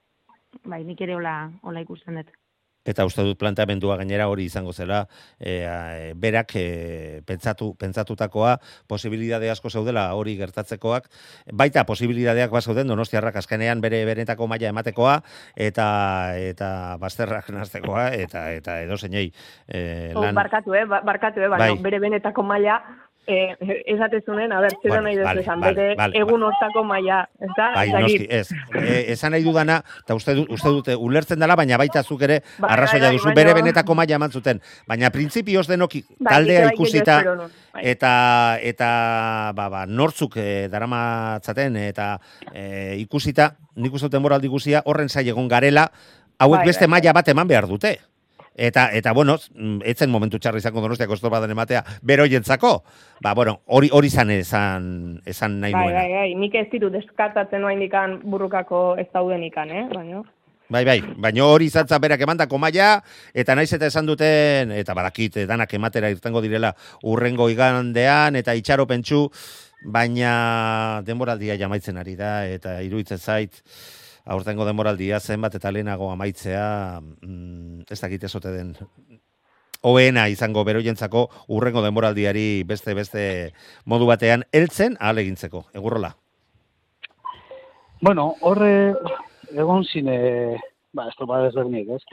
Bai, 0.65 0.83
nik 0.83 1.01
ere 1.01 1.15
hola, 1.15 1.37
hola 1.63 1.87
ikusten 1.87 2.19
dut. 2.19 2.35
Eta 2.87 3.05
uste 3.07 3.25
dut 3.27 3.37
planteamendua 3.39 3.97
gainera 3.99 4.27
hori 4.31 4.47
izango 4.47 4.73
zela, 4.73 5.03
e, 5.39 5.59
a, 5.67 5.77
berak 6.15 6.55
e, 6.55 7.21
pentsatu, 7.27 7.73
pentsatutakoa, 7.79 8.57
posibilidade 8.87 9.51
asko 9.51 9.69
zeudela 9.69 10.07
hori 10.15 10.37
gertatzekoak, 10.39 11.09
baita 11.53 11.83
posibilidadeak 11.89 12.51
bat 12.53 12.63
zeuden 12.63 12.87
donostiarrak 12.87 13.35
azkenean 13.43 13.81
bere 13.83 14.03
benetako 14.07 14.47
maila 14.47 14.71
ematekoa, 14.71 15.19
eta 15.55 15.87
eta 16.37 16.69
bazterrak 17.01 17.51
naztekoa, 17.53 18.09
eta 18.15 18.47
eta 18.55 18.79
edo 18.85 18.97
zeinei 18.97 19.27
e, 19.67 20.13
oh, 20.15 20.23
lan... 20.23 20.35
barkatu, 20.35 20.73
eh? 20.73 20.85
ba- 20.85 21.03
barkatu, 21.05 21.43
eh? 21.43 21.51
Baina 21.51 21.73
Bai. 21.73 21.83
bere 21.83 21.99
benetako 21.99 22.43
maila, 22.47 22.79
eh, 23.27 23.55
esatezunen, 23.85 24.51
a 24.51 24.61
ber, 24.61 24.71
zer 24.81 24.89
Bueno, 24.89 25.03
nahi 25.03 25.17
vale, 25.17 25.41
esan, 25.41 25.59
vale, 25.59 25.75
bere 25.75 25.95
vale, 25.99 26.17
egun 26.17 26.43
hortako 26.47 26.83
maila, 26.87 27.19
ez 27.39 27.49
da? 27.57 27.67
Bai, 27.75 27.89
noski, 27.91 28.27
ez. 28.29 28.47
E, 28.71 29.11
esan 29.13 29.35
nahi 29.35 29.43
dudana, 29.43 29.81
eta 30.03 30.15
uste, 30.15 30.35
uste 30.47 30.71
dute, 30.73 30.95
ulertzen 30.95 31.39
dela, 31.39 31.57
baina 31.59 31.77
baita 31.77 32.03
zuk 32.03 32.23
ere 32.23 32.39
Bai, 32.57 32.71
arrazoia 32.73 33.09
bai, 33.09 33.13
duzu, 33.17 33.33
bere 33.35 33.53
benetako 33.57 33.97
maila 33.99 34.15
eman 34.15 34.31
zuten. 34.31 34.61
Baina 34.87 35.11
printzipioz 35.11 35.67
denok 35.67 35.97
Bai, 35.99 36.31
taldea 36.31 36.71
ikusita, 36.71 37.19
eta 37.83 38.11
eta 38.63 38.89
ba, 39.55 39.69
ba, 39.69 39.85
nortzuk 39.85 40.39
e, 40.39 40.67
daramatzaten 40.71 41.75
eta 41.83 42.13
e, 42.53 42.95
ikusita, 43.03 43.51
nik 43.75 43.93
uste 43.93 44.07
dut 44.07 44.17
denboraldi 44.17 44.47
guzia 44.47 44.81
horren 44.85 45.09
zai 45.09 45.27
egon 45.27 45.51
garela, 45.51 45.89
hauek 46.39 46.63
beste 46.65 46.87
bai. 46.87 46.97
maila 46.97 47.19
bat 47.19 47.35
eman 47.35 47.47
behar 47.47 47.67
dute. 47.67 47.97
Eta, 48.57 48.87
eta 48.97 49.11
bueno, 49.13 49.35
etzen 49.85 50.09
momentu 50.09 50.39
txarra 50.41 50.57
izango 50.57 50.81
donostiako 50.81 51.13
estropadan 51.13 51.51
ematea 51.53 51.83
beroientzako. 52.01 52.71
Ba, 53.21 53.35
bueno, 53.37 53.59
hori 53.67 53.91
hori 53.93 54.09
zan 54.09 54.31
esan, 54.33 55.21
esan 55.29 55.59
nahi 55.61 55.75
Bai, 55.77 55.83
nuena. 55.85 55.99
bai, 56.01 56.13
bai, 56.13 56.31
nik 56.41 56.55
ez 56.57 56.65
ditut 56.71 56.91
deskartatzen 56.97 57.61
noa 57.61 57.75
indikan 57.75 58.17
burrukako 58.25 58.95
ez 58.97 59.05
dauden 59.13 59.45
ikan, 59.51 59.69
eh? 59.69 59.85
Baina, 59.93 60.23
Bai, 60.67 60.81
bai, 60.83 60.97
baina 61.15 61.45
hori 61.47 61.69
izatza 61.69 61.95
berak 62.03 62.19
emandako 62.25 62.57
maila, 62.59 62.97
eta 63.31 63.55
naiz 63.55 63.69
eta 63.71 63.87
esan 63.87 64.09
duten, 64.09 64.73
eta 64.75 64.91
badakit, 64.97 65.37
danak 65.47 65.71
ematera 65.77 66.09
irtengo 66.11 66.41
direla 66.43 66.73
urrengo 67.07 67.47
igandean, 67.47 68.35
eta 68.35 68.51
itxaro 68.57 68.83
pentsu, 68.89 69.29
baina 69.85 71.01
denboraldia 71.07 71.55
jamaitzen 71.55 72.01
ari 72.01 72.17
da, 72.19 72.33
eta 72.51 72.81
iruditzen 72.83 73.17
zait, 73.21 73.61
aurtengo 74.27 74.65
denboraldia 74.67 75.19
zenbat 75.19 75.55
eta 75.55 75.71
lehenago 75.71 76.11
amaitzea, 76.11 76.99
mm, 77.01 77.87
ez 77.89 77.99
dakit 78.01 78.23
ezote 78.27 78.51
den, 78.51 78.75
hoena 79.81 80.27
izango 80.29 80.63
beroientzako 80.67 81.27
urrengo 81.53 81.83
denboraldiari 81.85 82.63
beste 82.67 82.93
beste 82.97 83.23
modu 83.85 84.07
batean 84.09 84.43
heltzen 84.51 84.97
ahalegintzeko. 84.99 85.65
Egurrola. 85.73 86.15
Bueno, 88.01 88.35
horre 88.41 88.93
egon 89.55 89.85
zine, 89.85 90.57
ba, 90.93 91.07
estropa 91.09 91.41
desberdinik, 91.45 91.89
ez? 91.97 92.03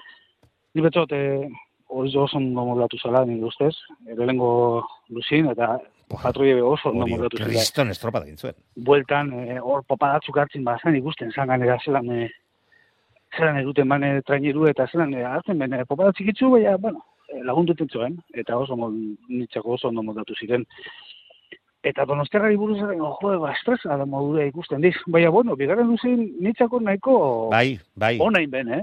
Ni 0.74 0.82
betzot, 0.84 1.12
hori 1.94 2.14
oso 2.16 2.38
ondo 2.38 2.64
moldatu 2.70 2.98
zela, 3.02 3.24
nire 3.28 3.44
ustez, 3.50 3.74
lehenengo 4.06 4.86
luzin, 5.10 5.50
eta 5.52 5.76
patroie 6.08 6.62
oso 6.62 6.90
ondo 6.90 7.06
moldatu 7.06 7.38
zela. 7.38 7.48
kriston 7.48 7.90
estropa 7.90 8.20
da 8.20 8.26
gintzuen. 8.26 8.54
bueltan 8.76 9.32
eh, 9.32 9.60
hor 9.60 9.84
popadatzuk 9.88 10.36
hartzen 10.38 10.64
bazen 10.64 10.96
ikusten 10.96 11.32
zan 11.32 11.48
ganera 11.48 11.78
zelan 11.84 12.10
e, 12.10 12.28
zelan 13.36 13.58
eduten 13.62 13.88
bane 13.88 14.20
traineru 14.22 14.68
eta 14.70 14.86
zelan 14.92 15.14
e, 15.14 15.24
hartzen 15.24 15.58
bene 15.58 15.84
popadatzik 15.84 16.28
itzu, 16.34 16.50
baina, 16.50 16.76
bueno, 16.76 17.02
eh, 17.32 17.42
lagunduten 17.42 17.88
zuen, 17.88 18.18
eta 18.34 18.56
oso 18.58 18.76
mod, 18.76 18.94
nitzako 19.28 19.74
oso 19.78 19.88
ondo 19.88 20.02
moldatu 20.02 20.34
ziren. 20.38 20.66
Eta 21.84 22.06
donostiarrari 22.08 22.56
buruz 22.56 22.78
ere, 22.80 22.96
jo, 22.96 23.10
ba, 23.42 23.52
estresa 23.52 23.98
da 24.00 24.06
modura 24.08 24.46
ikusten 24.48 24.80
diz. 24.80 24.94
Baina, 25.06 25.30
bueno, 25.30 25.56
bigarren 25.56 25.90
luzin 25.90 26.30
nitzako 26.40 26.80
nahiko 26.80 27.16
Bai, 27.52 27.78
bai. 27.94 28.16
onain 28.20 28.50
ben, 28.50 28.70
eh? 28.78 28.80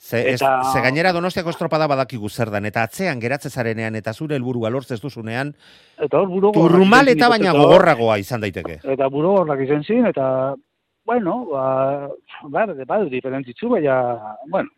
Ze, 0.00 0.20
ez, 0.30 0.40
Eta- 0.40 0.62
ze 0.72 0.80
gainera 0.80 1.12
donostiako 1.12 1.52
estropada 1.52 1.86
badakigu 1.86 2.30
zer 2.32 2.48
dan, 2.50 2.64
eta 2.64 2.82
atzean 2.86 3.20
geratze 3.20 3.50
zarenean, 3.50 3.98
eta 3.98 4.14
zure 4.14 4.34
helburua 4.38 4.70
lortzez 4.72 4.96
duzunean, 5.02 5.52
Eta 6.00 6.22
hor 6.22 6.28
buro 6.30 6.52
turrumal 6.56 7.08
eta 7.12 7.28
baina 7.28 7.52
gogorragoa 7.52 8.16
izan 8.18 8.40
daiteke. 8.40 8.78
Eta 8.94 9.08
buro 9.12 9.34
gorrak 9.36 9.60
izan 9.60 9.84
zin, 9.84 10.06
eta, 10.08 10.54
bueno, 11.04 11.34
ba, 11.52 12.08
bar, 12.48 12.72
badu 12.88 13.10
diferentzitzu, 13.12 13.68
baina, 13.68 13.98
bueno, 14.48 14.70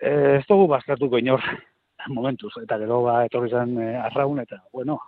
eh, 0.00 0.40
ez 0.40 0.44
dugu 0.48 0.66
baztertuko 0.74 1.22
inor 1.22 1.40
momentuz, 2.18 2.50
eta 2.64 2.78
gero 2.82 3.02
ba, 3.06 3.20
etorri 3.28 3.50
zen 3.54 3.78
eh, 3.78 3.94
arraun, 4.08 4.40
eta, 4.42 4.58
bueno, 4.72 4.98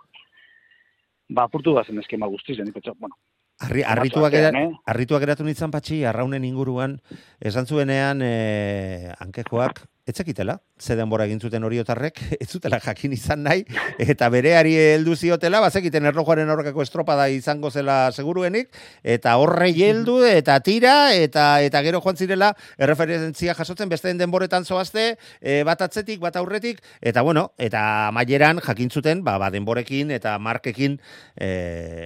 ba, 1.27 1.43
apurtu 1.43 1.75
bazen 1.75 1.99
eskema 1.99 2.31
guztiz, 2.31 2.57
nik 2.63 2.71
pentsa, 2.79 2.95
bueno, 2.97 3.19
Arri, 3.57 3.81
Arratzo 3.81 4.01
arritua, 4.01 4.21
batean, 4.27 4.53
gera, 4.53 4.63
eh? 4.67 4.81
arritua 4.85 5.19
geratu 5.19 5.45
nintzen 5.45 5.71
patxi, 5.73 6.03
arraunen 6.05 6.43
inguruan, 6.45 6.99
esan 7.41 7.65
zuenean 7.65 8.21
e, 8.21 9.09
hankekoak, 9.17 9.81
etzekitela, 10.07 10.59
ze 10.79 10.95
denbora 10.95 11.25
egin 11.25 11.41
zuten 11.41 11.65
horiotarrek, 11.65 12.21
ez 12.39 12.47
zutela 12.53 12.77
jakin 12.83 13.15
izan 13.17 13.41
nahi, 13.47 13.65
eta 13.97 14.29
bereari 14.29 14.75
heldu 14.77 15.17
ziotela, 15.17 15.63
bazekiten 15.65 16.05
erlojuaren 16.05 16.53
aurkako 16.53 16.85
estropada 16.85 17.27
izango 17.33 17.73
zela 17.73 18.11
seguruenik, 18.13 18.69
eta 19.01 19.33
horre 19.41 19.71
heldu, 19.73 20.19
eta 20.29 20.59
tira, 20.61 20.95
eta 21.17 21.49
eta 21.65 21.81
gero 21.81 22.03
joan 22.05 22.21
zirela, 22.21 22.53
erreferentzia 22.77 23.57
jasotzen, 23.57 23.89
besteen 23.89 24.21
denboretan 24.21 24.69
zoazte, 24.69 25.15
e, 25.41 25.63
bat 25.65 25.81
atzetik, 25.81 26.21
bat 26.21 26.37
aurretik, 26.37 26.85
eta 27.01 27.25
bueno, 27.25 27.49
eta 27.57 28.11
maieran 28.13 28.61
jakin 28.61 28.93
zuten, 28.93 29.25
ba, 29.25 29.39
ba 29.41 29.49
denborekin 29.49 30.13
eta 30.13 30.37
markekin, 30.37 31.01
e, 31.35 32.05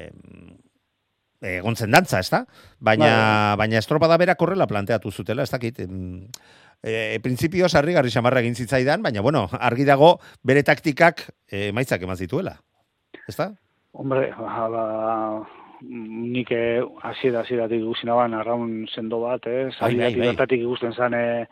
egon 1.41 1.75
zen 1.75 1.91
dantza, 1.91 2.19
ezta? 2.19 2.45
Baina, 2.79 3.55
baina 3.57 3.79
estropada 3.81 4.17
berak 4.21 4.41
horrela 4.41 4.67
planteatu 4.67 5.11
zutela, 5.11 5.43
ez 5.43 5.51
dakit. 5.51 5.81
E, 6.81 7.19
printzipio 7.21 7.69
sarri 7.69 7.93
garri 7.93 8.09
xamarra 8.13 8.41
egin 8.41 8.55
zitzaidan, 8.55 9.01
baina 9.01 9.21
bueno, 9.21 9.47
argi 9.59 9.85
dago 9.85 10.15
bere 10.43 10.63
taktikak 10.63 11.27
e, 11.49 11.67
emaitzak 11.69 12.01
eman 12.05 12.17
zituela. 12.17 12.59
Ezta? 13.27 13.51
hombre, 13.93 14.31
ba, 14.37 14.67
ba, 14.71 14.85
nik 15.81 16.51
eh, 16.51 16.81
hasiera 17.03 17.41
hasieratik 17.41 17.81
ikusi 17.81 18.07
naban 18.07 18.33
arraun 18.37 18.87
sendo 18.93 19.21
bat, 19.25 19.45
eh, 19.47 19.69
Bai, 19.79 19.95
bai, 19.95 20.13
bai. 20.15 20.27
bertatik 20.31 20.61
ikusten 20.61 20.93
zan, 20.93 21.13
eh, 21.13 21.45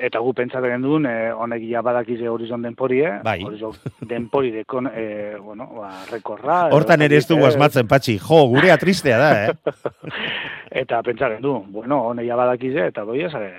eta 0.00 0.22
gu 0.24 0.32
pentsatzen 0.36 0.72
genuen, 0.72 1.06
eh, 1.06 1.32
honek 1.36 1.62
ja 1.68 1.82
badakize 1.84 2.28
horizon 2.28 2.62
denpori, 2.64 3.02
eh? 3.04 3.12
Bai. 3.24 3.38
Horizon 3.44 3.76
denpori 4.08 4.50
dekon, 4.54 4.88
eh, 4.94 5.36
bueno, 5.40 5.68
ba, 5.76 5.90
rekorra. 6.10 6.60
Hortan 6.76 7.04
ere 7.06 7.20
ez 7.20 7.26
dugu 7.28 7.44
eh, 7.44 7.52
asmatzen, 7.52 7.88
patxi. 7.90 8.16
Jo, 8.18 8.46
gurea 8.54 8.78
tristea 8.80 9.20
da, 9.20 9.30
eh? 9.44 9.76
Eta 10.82 11.02
pentsaren 11.06 11.42
du, 11.42 11.56
bueno, 11.74 12.02
honek 12.10 12.28
ja 12.28 12.36
badakize, 12.38 12.86
eta 12.92 13.04
doi 13.04 13.22
ez, 13.26 13.32
eh, 13.34 13.54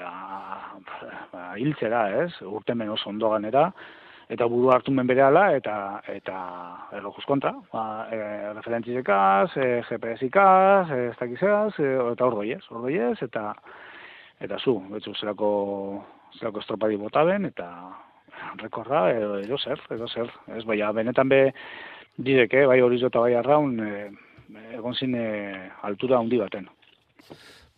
ba, 1.31 1.49
hiltzera, 1.59 2.05
ez? 2.23 2.31
Urtemen 2.47 2.89
oso 2.89 3.09
ondo 3.11 3.29
ganera, 3.35 3.69
eta 4.31 4.47
buru 4.47 4.71
hartu 4.71 4.93
men 4.95 5.09
berehala 5.09 5.49
eta 5.57 5.75
eta 6.07 6.37
erlojuz 6.95 7.25
kontra, 7.27 7.51
ba, 7.73 7.83
e, 8.07 8.19
referentzizekaz, 8.55 9.49
e, 9.57 9.67
GPS-ikaz, 9.89 10.87
e, 10.95 10.99
ez 11.09 11.17
dakizaz, 11.19 11.73
e, 11.83 11.91
eta 12.13 12.29
ordoiez, 12.29 12.63
ordoiez, 12.71 13.17
eta 13.27 13.49
eta 14.41 14.57
zu, 14.63 14.77
betzu 14.93 15.13
zerako, 15.19 15.51
zerako 16.39 16.63
estropadi 16.63 16.97
botaben, 16.99 17.45
eta 17.49 17.67
rekorda, 18.61 19.05
edo, 19.13 19.37
edo 19.39 19.57
zer, 19.57 19.79
edo 19.93 20.07
zer, 20.07 20.29
ez, 20.57 20.63
baina 20.65 20.91
benetan 20.95 21.29
be, 21.29 21.41
direke, 22.17 22.65
bai 22.65 22.81
hori 22.81 23.01
eta 23.05 23.19
bai 23.19 23.33
arraun, 23.35 23.79
e, 23.79 24.09
egon 24.75 24.95
zine 24.95 25.71
altura 25.87 26.19
handi 26.19 26.37
baten. 26.37 26.67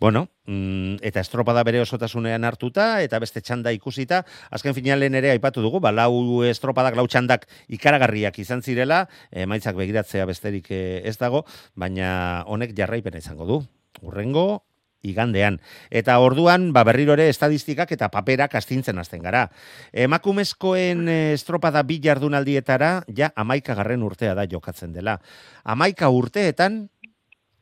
Bueno, 0.04 0.28
mm, 0.48 0.98
eta 1.06 1.22
estropada 1.22 1.62
bere 1.64 1.80
osotasunean 1.80 2.44
hartuta, 2.44 3.02
eta 3.06 3.20
beste 3.24 3.40
txanda 3.40 3.72
ikusita, 3.72 4.24
azken 4.52 4.76
finalen 4.76 5.16
ere 5.16 5.32
aipatu 5.32 5.62
dugu, 5.64 5.80
ba, 5.80 5.94
lau 5.96 6.42
estropadak, 6.44 6.98
lau 7.00 7.06
txandak 7.08 7.46
ikaragarriak 7.72 8.40
izan 8.44 8.62
zirela, 8.62 9.06
emaitzak 9.32 9.78
begiratzea 9.80 10.26
besterik 10.28 10.68
eh, 10.76 11.00
ez 11.08 11.16
dago, 11.22 11.46
baina 11.80 12.44
honek 12.48 12.76
jarraipena 12.76 13.24
izango 13.24 13.48
du. 13.48 13.62
Urrengo, 14.04 14.64
igandean. 15.04 15.60
Eta 15.92 16.18
orduan, 16.24 16.72
ba, 16.74 16.86
berriro 16.88 17.14
ere 17.14 17.28
estadistikak 17.30 17.92
eta 17.94 18.10
paperak 18.10 18.56
astintzen 18.56 18.98
hasten 18.98 19.22
gara. 19.22 19.50
Emakumezkoen 19.92 21.08
eh, 21.12 21.34
estropada 21.36 21.84
bi 21.84 22.00
jardunaldietara, 22.04 23.04
ja 23.16 23.32
amaika 23.36 23.76
garren 23.76 24.04
urtea 24.04 24.34
da 24.34 24.48
jokatzen 24.50 24.96
dela. 24.96 25.20
Amaika 25.64 26.10
urteetan, 26.10 26.88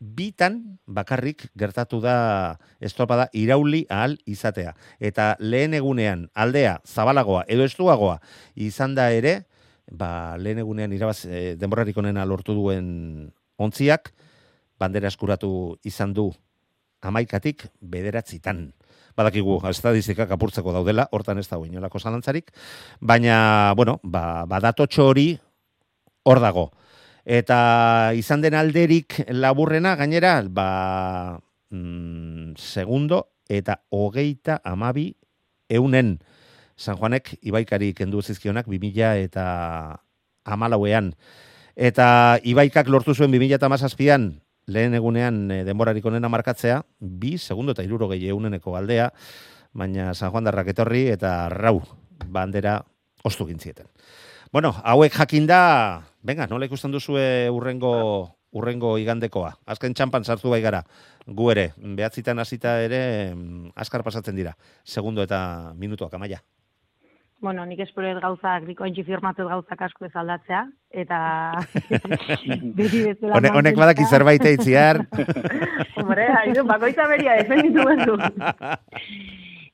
bitan 0.01 0.79
bakarrik 0.89 1.45
gertatu 1.57 1.99
da 2.01 2.57
estropada 2.81 3.27
irauli 3.37 3.85
ahal 3.89 4.17
izatea. 4.25 4.73
Eta 4.99 5.35
lehen 5.39 5.77
egunean 5.77 6.25
aldea 6.33 6.79
zabalagoa 6.85 7.45
edo 7.47 7.67
estuagoa 7.69 8.17
izan 8.55 8.95
da 8.97 9.11
ere, 9.13 9.43
ba, 9.91 10.37
lehen 10.41 10.63
egunean 10.65 10.93
irabaz 10.93 11.25
e, 11.29 11.55
denborarik 11.61 11.97
onena 12.01 12.25
lortu 12.25 12.57
duen 12.57 13.29
ontziak, 13.61 14.09
bandera 14.81 15.11
eskuratu 15.11 15.77
izan 15.85 16.17
du 16.17 16.31
amaikatik 17.01 17.67
bederatzitan. 17.81 18.71
Badakigu, 19.17 19.57
estadistikak 19.67 20.31
apurtzeko 20.31 20.71
daudela, 20.71 21.07
hortan 21.11 21.41
ez 21.41 21.47
dago 21.49 21.65
inolako 21.67 21.99
zalantzarik, 21.99 22.51
baina, 23.01 23.73
bueno, 23.75 23.99
ba, 24.03 24.45
badatotxo 24.47 25.09
hori 25.11 25.27
hor 26.23 26.39
dago. 26.39 26.69
Eta 27.25 28.13
izan 28.17 28.41
den 28.41 28.55
alderik 28.57 29.19
laburrena, 29.29 29.95
gainera, 29.99 30.39
ba, 30.47 31.37
mm, 31.69 32.55
segundo 32.57 33.27
eta 33.51 33.81
hogeita 33.91 34.61
amabi 34.63 35.11
eunen 35.69 36.19
San 36.77 36.97
Juanek 36.97 37.35
Ibaikari 37.43 37.93
kendu 37.93 38.21
zizkionak 38.21 38.65
2000 38.65 39.19
eta 39.27 39.45
amalauean. 40.45 41.13
Eta 41.75 42.39
Ibaikak 42.43 42.89
lortu 42.89 43.13
zuen 43.13 43.31
2000 43.31 43.59
eta 43.59 43.69
mazazpian 43.69 44.41
lehen 44.72 44.95
egunean 44.97 45.43
e, 45.51 45.61
denborarik 45.67 46.05
onena 46.07 46.30
markatzea, 46.32 46.82
bi, 46.99 47.38
segundo 47.38 47.76
eta 47.76 47.84
iruro 47.84 48.09
gehi 48.11 48.32
euneneko 48.32 48.76
aldea, 48.80 49.11
baina 49.74 50.13
San 50.13 50.32
Juan 50.32 50.47
darrak 50.47 50.72
etorri 50.74 51.07
eta 51.11 51.49
rau 51.49 51.82
bandera 52.28 52.80
ostu 53.24 53.47
gintzieten. 53.47 53.88
Bueno, 54.51 54.74
hauek 54.84 55.13
jakinda, 55.15 56.03
venga, 56.24 56.47
nola 56.47 56.67
ikusten 56.67 56.91
duzu 56.91 57.15
urrengo 57.53 57.95
urrengo 58.51 58.97
igandekoa. 58.99 59.53
Azken 59.72 59.95
txampan 59.95 60.26
sartu 60.28 60.51
bai 60.51 60.61
gara. 60.63 60.84
Gu 61.26 61.51
ere, 61.53 61.67
behatzitan 61.78 62.39
hasita 62.43 62.80
ere 62.84 63.01
mm, 63.34 63.72
askar 63.80 64.03
pasatzen 64.03 64.36
dira. 64.36 64.57
Segundo 64.84 65.24
eta 65.24 65.74
minutuak 65.80 66.13
amaia. 66.17 66.41
Bueno, 67.41 67.65
nik 67.65 67.79
espero 67.81 68.05
ez 68.05 68.19
gauzak, 68.21 68.67
diko 68.69 68.85
entzi 68.85 69.01
firmatu 69.01 69.47
gauzak 69.49 69.79
asko 69.87 70.05
ez 70.05 70.11
aldatzea, 70.13 70.59
eta... 71.03 71.17
Honek, 73.33 73.55
honek 73.57 73.79
badak 73.79 74.03
zerbait 74.05 74.45
eitziar. 74.45 75.01
Hombre, 75.97 76.27
haizu, 76.37 76.67
bakoitza 76.69 77.07
beria, 77.09 77.39
defenditu 77.41 77.87
bendu. 77.89 78.19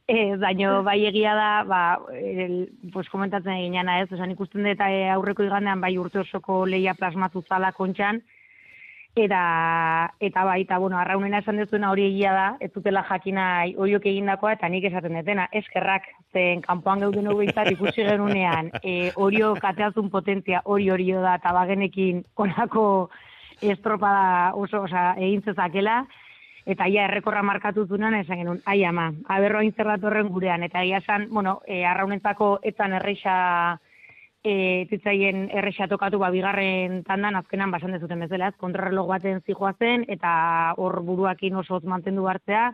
Eh, 0.07 0.37
baino 0.39 0.85
bai 0.87 1.01
egia 1.03 1.33
da, 1.35 1.47
ba, 1.67 1.79
el, 2.15 2.69
pues 2.93 3.09
komentatzen 3.11 3.57
eginana 3.57 3.97
ez, 3.99 4.05
osan 4.15 4.31
ikusten 4.31 4.63
dut 4.63 4.79
eh, 4.85 5.09
aurreko 5.11 5.43
igandean 5.43 5.81
bai 5.83 5.89
urte 5.99 6.21
osoko 6.21 6.61
leia 6.63 6.93
plasmatu 6.95 7.41
zala 7.43 7.73
kontxan, 7.75 8.21
eta, 9.17 10.13
eta 10.19 10.43
bai, 10.45 10.61
eta 10.61 10.77
bueno, 10.77 10.97
arraunena 10.97 11.39
esan 11.41 11.57
duzuna 11.61 11.91
hori 11.91 12.05
egia 12.09 12.33
da, 12.33 12.45
ez 12.59 12.69
dutela 12.73 13.03
jakina 13.09 13.65
horiok 13.77 14.05
egindakoa, 14.11 14.53
eta 14.57 14.69
nik 14.69 14.85
esaten 14.89 15.17
dutena, 15.17 15.47
eskerrak, 15.51 16.07
zen 16.33 16.61
kanpoan 16.61 17.01
geuden 17.05 17.27
hori 17.31 17.49
ikusi 17.71 18.05
genunean, 18.05 18.71
e, 18.83 19.11
horio 19.15 19.55
kateazun 19.55 20.09
potentzia 20.09 20.61
hori 20.65 20.89
hori 20.89 21.11
da, 21.11 21.35
eta 21.35 21.53
bagenekin 21.53 22.23
onako 22.35 23.09
estropada 23.61 24.53
oso, 24.53 24.83
osa, 24.83 25.13
egin 25.17 25.41
zezakela, 25.41 26.05
eta 26.67 26.87
ia 26.87 27.05
errekorra 27.07 27.41
markatu 27.43 27.87
zunan 27.87 28.13
esan 28.13 28.37
genuen, 28.37 28.61
ai 28.65 28.83
ama, 28.83 29.11
aberroa 29.27 29.63
inzerratorren 29.63 30.29
gurean, 30.29 30.63
eta 30.63 30.83
ia 30.83 30.99
esan, 30.99 31.29
bueno, 31.31 31.61
e, 31.65 31.85
arraunentzako 31.85 32.59
etzan 32.63 32.93
erreixa, 32.99 33.79
e, 34.47 34.85
titzaien 34.89 35.47
erreixa 35.51 35.89
tokatu, 35.91 36.19
ba, 36.23 36.31
bigarren 36.31 37.01
tandan, 37.07 37.35
azkenan, 37.35 37.73
basan 37.75 37.97
dezuten 37.97 38.23
bezala, 38.23 38.53
kontrarrelog 38.61 39.09
baten 39.11 39.43
zijoa 39.45 39.73
zen, 39.75 40.05
eta 40.07 40.31
hor 40.77 41.01
buruakin 41.07 41.59
oso 41.63 41.81
mantendu 41.83 42.27
hartzea, 42.31 42.71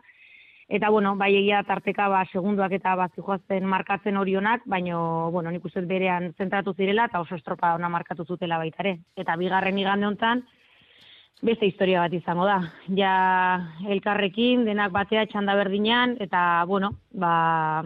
Eta, 0.73 0.89
bueno, 0.89 1.11
bai 1.19 1.33
egia 1.35 1.59
tarteka, 1.67 2.07
ba, 2.09 2.23
segunduak 2.31 2.71
eta 2.73 2.95
bat 2.95 3.11
zijoazten 3.13 3.65
markatzen 3.67 4.15
orionak, 4.17 4.63
baino, 4.65 5.29
bueno, 5.31 5.51
nik 5.51 5.65
uste 5.67 5.83
berean 5.85 6.31
zentratu 6.39 6.73
zirela, 6.73 7.09
eta 7.11 7.19
oso 7.19 7.35
estropa 7.35 7.73
ona 7.75 7.89
markatu 7.91 8.23
zutela 8.25 8.57
baitare. 8.57 8.95
Eta 9.19 9.35
bigarren 9.37 9.77
igande 9.77 10.07
honetan, 10.07 10.45
beste 11.43 11.67
historia 11.67 12.05
bat 12.05 12.15
izango 12.15 12.47
da. 12.47 12.57
Ja 12.95 13.13
elkarrekin, 13.91 14.63
denak 14.65 14.95
batea 14.95 15.25
txanda 15.27 15.55
berdinean, 15.59 16.15
eta, 16.23 16.63
bueno, 16.65 16.93
ba, 17.11 17.83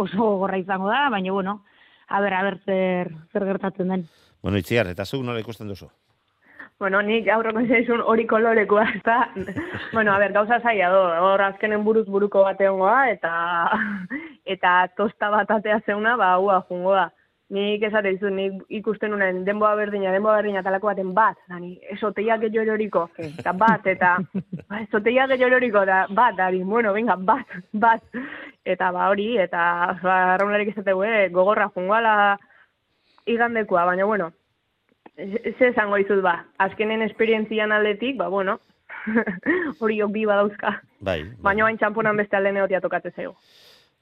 oso 0.00 0.30
gorra 0.40 0.58
izango 0.58 0.88
da, 0.88 1.10
baina, 1.12 1.32
bueno, 1.32 1.60
a 2.08 2.20
ber, 2.20 2.34
a 2.34 2.42
ber, 2.42 2.58
zer, 2.64 3.12
zer 3.32 3.44
gertatzen 3.44 3.88
den. 3.88 4.08
Bueno, 4.42 4.58
itziar, 4.58 4.88
eta 4.92 5.04
zuk 5.04 5.24
nola 5.24 5.40
ikusten 5.40 5.68
duzu? 5.68 5.88
Bueno, 6.78 7.00
nik 7.06 7.28
aurreko 7.30 7.62
zaizun 7.64 8.02
hori 8.02 8.26
kolorekoa, 8.26 8.86
eta, 8.98 9.18
bueno, 9.92 10.12
a 10.12 10.18
ber, 10.18 10.32
gauza 10.32 10.58
zaila 10.60 10.90
do, 10.92 11.02
hor 11.28 11.42
azkenen 11.48 11.84
buruz 11.84 12.06
buruko 12.10 12.42
bateongoa, 12.44 13.10
eta, 13.14 13.34
eta 14.56 14.72
tosta 14.96 15.30
bat 15.30 15.50
atea 15.50 15.80
zeuna, 15.86 16.16
ba, 16.20 16.34
hua, 16.38 16.62
jungo 16.68 16.96
da 16.98 17.10
nik 17.54 17.84
esate 17.86 18.10
dizu, 18.14 18.30
nik 18.34 18.62
ikusten 18.80 19.14
unen 19.14 19.42
denboa 19.46 19.74
berdina, 19.78 20.12
denboa 20.14 20.36
berdina 20.40 20.62
talako 20.66 20.90
baten 20.90 21.12
bat, 21.14 21.38
dani, 21.50 21.74
esoteia 21.94 22.36
gehiago 22.42 22.64
eroriko, 22.66 23.04
eta 23.24 23.52
bat, 23.56 23.86
eta 23.90 24.16
ba, 24.68 24.80
esoteia 24.82 25.28
gehiago 25.30 25.52
eroriko, 25.52 25.84
da, 25.88 26.04
bat, 26.10 26.36
dani, 26.40 26.64
bueno, 26.66 26.92
venga, 26.96 27.16
bat, 27.16 27.58
bat, 27.72 28.02
eta 28.64 28.90
ba 28.96 29.08
hori, 29.12 29.34
eta 29.38 29.64
ba, 30.02 30.18
raunarik 30.40 30.72
esate 30.74 30.96
gue, 30.98 31.28
gogorra 31.34 31.70
jungoala 31.74 32.14
igandekoa, 33.30 33.84
baina 33.90 34.04
bueno, 34.08 34.32
ze 35.16 35.68
esango 35.68 35.96
dizut 36.00 36.22
ba, 36.24 36.40
azkenen 36.58 37.02
esperientzian 37.06 37.72
aldetik, 37.72 38.16
ba 38.18 38.28
bueno, 38.28 38.58
hori 39.80 40.00
ok 40.02 40.12
bi 40.12 40.24
badauzka. 40.26 40.80
Bai, 41.00 41.22
bai. 41.22 41.36
Baina 41.50 41.68
bain 41.68 41.78
txamponan 41.78 42.16
beste 42.16 42.36
alde 42.36 42.52
neotia 42.56 42.80
tokatze 42.80 43.12
zego. 43.14 43.36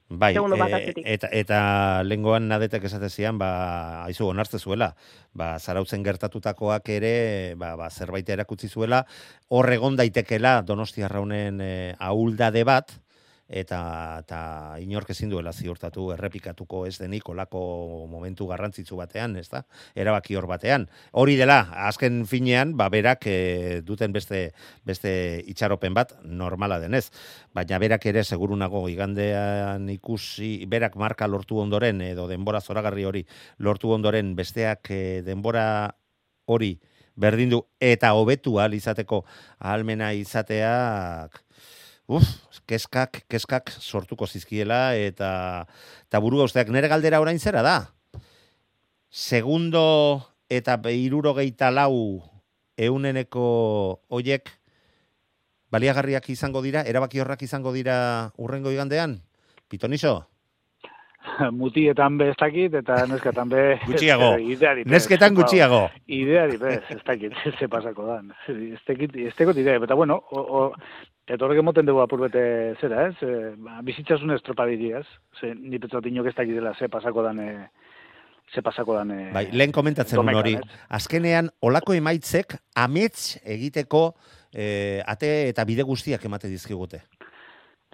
Bai, 0.09 0.35
e, 0.35 0.93
eta, 1.15 1.29
eta 1.31 1.59
lengoan 2.03 2.45
nadetek 2.51 2.83
esatezian, 2.85 3.39
ba, 3.41 4.03
aizu, 4.03 4.27
onartze 4.29 4.59
zuela, 4.59 4.91
ba, 5.33 5.55
zarautzen 5.59 6.03
gertatutakoak 6.05 6.89
ere, 6.93 7.13
ba, 7.57 7.73
ba, 7.79 7.89
zerbait 7.89 8.29
erakutzi 8.29 8.69
zuela, 8.69 9.03
horregon 9.49 9.95
daitekela 9.97 10.61
donostia 10.67 11.09
raunen 11.09 11.61
e, 11.63 11.73
ahuldade 11.97 12.65
bat, 12.67 12.93
eta 13.53 13.79
eta 14.23 14.39
inork 14.81 15.11
ezin 15.13 15.29
duela 15.29 15.53
ziurtatu 15.53 16.07
errepikatuko 16.15 16.83
ez 16.89 16.95
denik 16.97 17.27
olako 17.29 17.61
momentu 18.09 18.47
garrantzitsu 18.49 18.97
batean, 18.97 19.35
ezta? 19.37 19.63
Erabaki 19.95 20.37
hor 20.39 20.47
batean. 20.49 20.87
Hori 21.11 21.37
dela, 21.37 21.59
azken 21.87 22.23
finean, 22.29 22.73
ba 22.77 22.89
berak 22.93 23.27
e, 23.29 23.81
duten 23.85 24.13
beste 24.15 24.41
beste 24.85 25.13
itxaropen 25.53 25.93
bat 25.93 26.15
normala 26.23 26.79
denez, 26.81 27.05
baina 27.53 27.79
berak 27.83 28.07
ere 28.09 28.23
seguru 28.23 28.57
nago 28.57 28.87
igandean 28.89 29.85
ikusi 29.93 30.65
berak 30.69 30.97
marka 30.97 31.29
lortu 31.29 31.61
ondoren 31.61 32.01
edo 32.01 32.27
denbora 32.27 32.61
zoragarri 32.61 33.05
hori 33.05 33.25
lortu 33.59 33.93
ondoren 33.93 34.33
besteak 34.35 34.89
e, 34.89 35.21
denbora 35.21 35.93
hori 36.49 36.73
berdindu 37.15 37.61
eta 37.79 38.13
hobetu 38.17 38.57
al 38.59 38.73
izateko 38.73 39.21
ahalmena 39.59 40.13
izateak 40.17 41.43
uf, 42.07 42.25
keskak, 42.67 43.23
keskak 43.31 43.71
sortuko 43.79 44.27
zizkiela, 44.27 44.95
eta, 44.95 45.65
eta 46.07 46.19
buru 46.23 46.43
usteak 46.43 46.69
nere 46.69 46.87
galdera 46.91 47.21
orain 47.21 47.39
zera 47.39 47.61
da. 47.63 47.77
Segundo 49.09 50.23
eta 50.49 50.77
beiruro 50.77 51.33
geita 51.37 51.69
lau 51.71 52.23
euneneko 52.77 54.01
oiek 54.09 54.49
baliagarriak 55.73 56.29
izango 56.29 56.61
dira, 56.61 56.83
erabaki 56.85 57.21
horrak 57.21 57.41
izango 57.45 57.73
dira 57.73 58.33
urrengo 58.37 58.71
igandean? 58.73 59.21
Pitoniso? 59.69 60.32
mutietan 61.61 62.17
be 62.17 62.29
ez 62.31 62.37
dakit, 62.39 62.73
eta 62.81 63.03
neskatan 63.09 63.49
be... 63.51 63.63
Gutxiago. 63.89 64.33
ideari. 64.53 64.85
Nesketan 64.89 65.35
gutxiago. 65.37 65.85
Ideari 66.07 66.59
bez, 66.61 66.81
ez 66.93 67.01
dakit, 67.05 67.35
ze 67.57 67.69
pasako 67.71 68.07
dan. 68.09 68.33
Ez 68.47 68.81
dakit, 68.87 69.15
ez 69.15 69.33
dakit 69.37 69.63
idea, 69.63 69.79
eta 69.83 69.97
bueno, 69.99 70.19
o, 70.31 70.43
o, 70.43 70.65
eta 71.27 71.45
horrek 71.45 71.63
emoten 71.63 71.87
dugu 71.89 72.03
apur 72.03 72.25
bete 72.25 72.43
zera, 72.81 73.07
ez? 73.09 73.15
E, 73.21 73.53
ba, 73.63 73.79
bizitzasun 73.85 74.35
estropadiri, 74.37 74.93
ez? 74.99 75.07
Ze, 75.39 75.53
ni 75.55 75.79
petzot 75.79 76.05
inok 76.09 76.31
ez 76.31 76.37
dakit 76.37 76.59
dela 76.59 76.75
ze 76.77 76.91
pasako 76.91 77.25
dan... 77.29 77.39
E, 77.39 77.49
ze 78.53 78.61
pasako 78.61 78.99
dan... 78.99 79.11
E, 79.11 79.31
Bai, 79.33 79.47
lehen 79.55 79.73
komentatzen 79.73 80.19
domekan, 80.19 80.43
hori. 80.43 80.55
ez? 80.59 80.85
Azkenean, 80.99 81.49
olako 81.63 81.95
emaitzek 81.97 82.57
amets 82.75 83.37
egiteko 83.43 84.11
eh, 84.53 85.01
ate 85.09 85.29
eta 85.49 85.65
bide 85.65 85.83
guztiak 85.87 86.23
emate 86.25 86.49
dizkigute. 86.51 87.01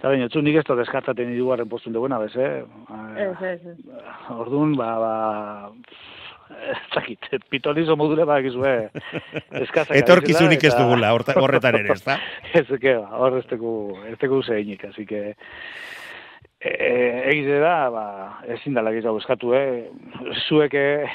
Eta 0.00 0.08
baina, 0.08 0.30
etzu 0.30 0.40
nik 0.40 0.54
ez 0.56 0.62
da 0.64 0.74
deskartaten 0.78 1.34
irugarren 1.34 1.68
postun 1.68 1.92
duguena, 1.92 2.16
bez, 2.22 2.32
eh? 2.40 2.62
Ez, 3.20 3.34
ez, 3.44 3.58
ez. 3.68 3.98
Orduan, 4.32 4.72
ba, 4.78 4.94
ba, 4.96 5.10
ez 6.72 6.78
dakit, 6.94 7.28
pitonizo 7.52 7.98
module 8.00 8.24
bakizue, 8.24 8.72
eskazak. 9.60 9.92
Etorkizunik 10.00 10.64
ez 10.64 10.72
dugula, 10.72 11.12
horretan 11.12 11.76
ere, 11.82 11.92
ezta? 11.92 12.16
Ez, 12.62 12.64
que, 12.80 12.96
ba, 12.96 13.20
hor 13.20 13.36
ez 13.42 13.44
teku, 13.52 13.74
ez 14.08 14.16
teku 14.24 14.40
zeinik, 14.40 14.88
así 14.88 15.04
que, 15.04 15.34
e, 16.60 17.22
egize 17.32 17.58
da, 17.62 17.74
ba, 17.92 18.06
ezin 18.54 18.76
dala 18.76 18.92
gehiago 18.92 19.20
eskatu, 19.22 19.54
eh? 19.56 19.88
Zuek, 20.46 20.74
eh, 20.76 21.08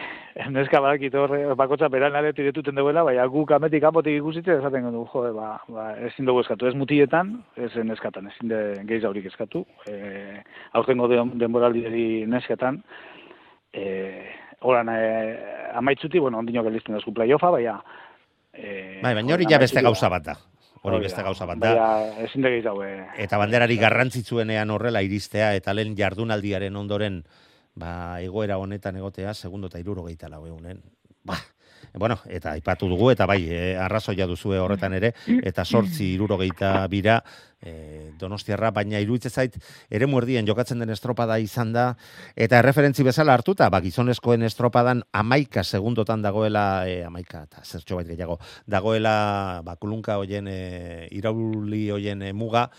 neska 0.50 0.82
badakit 0.82 1.14
horre, 1.20 1.44
bakotza 1.58 1.90
beranare 1.94 2.34
tiretuten 2.34 2.76
duela, 2.80 3.04
baina 3.06 3.28
guk 3.32 3.54
ametik 3.56 3.84
kanpotik 3.86 4.18
ikusitzen 4.18 4.58
esaten 4.60 4.88
gendu, 4.88 5.04
jo, 5.12 5.26
ba, 5.36 5.52
ba, 5.70 5.92
ezin 6.10 6.26
dugu 6.26 6.42
eskatu, 6.42 6.70
ez 6.70 6.74
mutietan, 6.78 7.36
ez 7.62 7.72
neskatan, 7.78 8.32
ezin 8.34 8.50
de 8.50 8.64
gehiagorik 8.90 9.30
eskatu, 9.30 9.66
e, 9.88 10.42
aurtengo 10.74 11.12
de, 11.12 11.22
denboraldiari 11.46 12.26
nesketan, 12.32 12.82
e, 13.74 13.86
oran 14.66 14.90
e, 14.90 15.00
amaitzuti, 15.78 16.20
bueno, 16.20 16.42
ondino 16.42 16.66
gelizten 16.66 16.98
da 16.98 17.04
zu 17.04 17.14
playoffa, 17.14 17.54
baina... 17.54 17.80
E, 18.56 19.00
Bai, 19.04 19.14
baina 19.14 19.36
hori 19.36 19.46
ja 19.52 19.62
beste 19.62 19.84
gauza 19.84 20.10
bat 20.10 20.26
da. 20.32 20.40
Hori 20.86 21.02
beste 21.06 21.24
gauza 21.26 21.48
bat 21.50 21.60
da. 21.62 21.72
Baina 21.74 22.26
ezin 22.28 22.46
gehiago, 22.46 22.84
e, 22.86 23.08
Eta 23.26 23.40
banderari 23.42 23.78
garrantzitsuenean 23.82 24.72
horrela 24.72 25.02
iristea, 25.06 25.54
eta 25.58 25.74
lehen 25.74 25.96
jardunaldiaren 25.98 26.76
ondoren, 26.76 27.24
ba, 27.76 28.22
egoera 28.22 28.60
honetan 28.62 29.02
egotea, 29.02 29.34
segundo 29.34 29.72
eta 29.72 29.82
irurogeita 29.82 30.30
lau 30.30 30.46
egunen. 30.46 30.84
Ba, 31.26 31.40
bueno, 31.98 32.20
eta 32.28 32.52
aipatu 32.52 32.90
dugu, 32.92 33.12
eta 33.12 33.26
bai, 33.26 33.42
e, 33.50 33.76
arrazoia 33.80 34.28
duzue 34.28 34.60
horretan 34.60 34.94
ere, 34.98 35.14
eta 35.44 35.66
sortzi 35.66 36.14
irurogeita 36.14 36.88
bira, 36.92 37.22
e, 37.62 38.12
donostiarra, 38.20 38.72
baina 38.76 39.00
iruditzen 39.04 39.32
zait, 39.32 39.58
ere 39.90 40.08
muerdien 40.08 40.48
jokatzen 40.48 40.84
den 40.84 40.94
estropada 40.94 41.38
izan 41.42 41.74
da, 41.74 41.88
eta 42.36 42.60
erreferentzi 42.62 43.04
bezala 43.08 43.34
hartuta, 43.34 43.70
ba, 43.74 43.82
gizonezkoen 43.84 44.46
estropadan 44.48 45.04
amaika 45.14 45.64
segundotan 45.64 46.22
dagoela, 46.26 46.86
e, 46.88 47.04
amaika, 47.08 47.46
eta 47.50 47.66
zertxo 47.66 48.02
gehiago, 48.06 48.40
dagoela, 48.68 49.62
ba, 49.66 49.78
kulunka 49.82 50.20
hoien, 50.22 50.48
e, 50.52 51.08
irauli 51.16 51.90
hoien 51.96 52.22
e, 52.22 52.34
muga, 52.34 52.70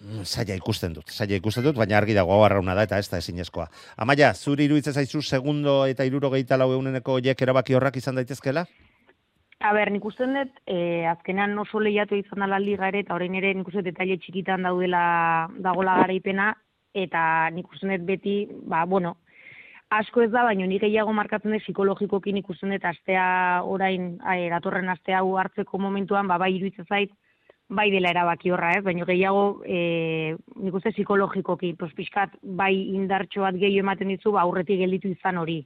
Zaila 0.00 0.54
ikusten 0.56 0.94
dut, 0.96 1.10
zaila 1.12 1.36
ikusten 1.36 1.64
dut, 1.66 1.76
baina 1.76 1.98
argi 1.98 2.14
dago 2.16 2.38
arrauna 2.44 2.74
da 2.74 2.86
eta 2.86 2.98
ez 2.98 3.08
da 3.10 3.18
ezinezkoa. 3.20 3.66
Amaia, 4.00 4.32
zuri 4.32 4.64
iruditzen 4.64 4.96
zaizu 4.96 5.20
segundo 5.20 5.84
eta 5.86 6.06
irurogeita 6.08 6.56
lau 6.56 6.70
eguneneko 6.72 7.18
horiek 7.18 7.42
erabaki 7.42 7.76
horrak 7.76 7.98
izan 8.00 8.16
daitezkela? 8.16 8.64
A 9.60 9.74
ber, 9.76 9.90
nik 9.92 10.04
uste 10.08 10.24
dut, 10.24 10.54
e, 10.64 11.04
azkenean 11.04 11.52
oso 11.60 11.82
lehiatu 11.84 12.16
izan 12.16 12.40
dela 12.40 12.58
liga 12.58 12.88
ere, 12.88 13.04
eta 13.04 13.14
orain 13.14 13.34
ere 13.36 13.52
nik 13.52 13.68
uste 13.68 13.82
detaile 13.84 14.16
txikitan 14.16 14.64
daudela 14.64 15.02
dagola 15.60 15.98
garaipena, 16.00 16.54
eta 16.96 17.22
nik 17.52 17.68
uste 17.68 17.90
dut 17.90 18.06
beti, 18.08 18.36
ba, 18.72 18.86
bueno, 18.88 19.18
asko 19.92 20.24
ez 20.24 20.30
da, 20.32 20.46
baina 20.48 20.64
nik 20.64 20.80
gehiago 20.80 21.12
markatzen 21.12 21.52
dut 21.52 21.66
psikologikokin 21.66 22.40
ikusten 22.40 22.72
dut 22.72 22.88
astea 22.88 23.26
orain, 23.68 24.14
e, 24.24 24.48
datorren 24.48 24.88
astea 24.88 25.20
hau 25.20 25.36
hartzeko 25.36 25.76
momentuan, 25.76 26.24
ba, 26.30 26.40
bai 26.40 26.54
iruditzen 26.56 26.88
zait, 26.88 27.12
bai 27.70 27.90
dela 27.90 28.10
erabaki 28.10 28.50
horra, 28.50 28.74
ez? 28.76 28.82
Baina 28.84 29.06
gehiago, 29.06 29.62
e, 29.64 30.36
nik 30.58 30.74
uste 30.74 30.90
psikologikoki, 30.92 31.74
pues, 31.78 31.92
pixkat, 31.94 32.34
bai 32.42 32.74
indartxo 32.96 33.46
bat 33.46 33.54
gehiago 33.54 33.86
ematen 33.86 34.10
dizu, 34.10 34.34
ba, 34.34 34.42
aurretik 34.42 34.82
gelditu 34.82 35.12
izan 35.14 35.38
hori. 35.38 35.60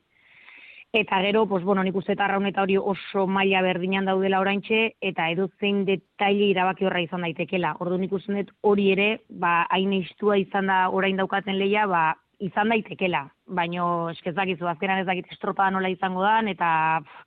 Eta 0.94 1.18
gero, 1.24 1.46
pues, 1.50 1.64
bueno, 1.64 1.82
nik 1.82 1.96
uste 1.98 2.12
eta 2.14 2.26
arraun 2.28 2.46
eta 2.46 2.62
hori 2.62 2.76
oso 2.78 3.24
maila 3.26 3.62
berdinan 3.66 4.04
daudela 4.06 4.38
oraintxe, 4.38 4.82
eta 5.00 5.30
edo 5.32 5.48
zein 5.58 5.82
detaile 5.88 6.50
irabaki 6.52 6.86
horra 6.86 7.00
izan 7.02 7.24
daitekela. 7.26 7.72
Ordu 7.82 7.98
nik 7.98 8.12
uste 8.12 8.36
dut 8.36 8.52
hori 8.62 8.90
ere, 8.92 9.08
ba, 9.28 9.64
hain 9.74 9.96
istua 9.96 10.36
izan 10.38 10.70
da 10.70 10.84
orain 10.90 11.16
daukaten 11.16 11.58
leia, 11.58 11.88
ba, 11.90 12.04
izan 12.38 12.68
daitekela. 12.70 13.24
Baina, 13.46 13.88
eskezakizu, 14.12 14.68
azkenan 14.70 15.02
ez 15.02 15.08
dakit 15.08 15.32
estropada 15.32 15.72
nola 15.74 15.90
izango 15.90 16.22
dan, 16.22 16.52
eta 16.52 16.68
pff, 17.00 17.26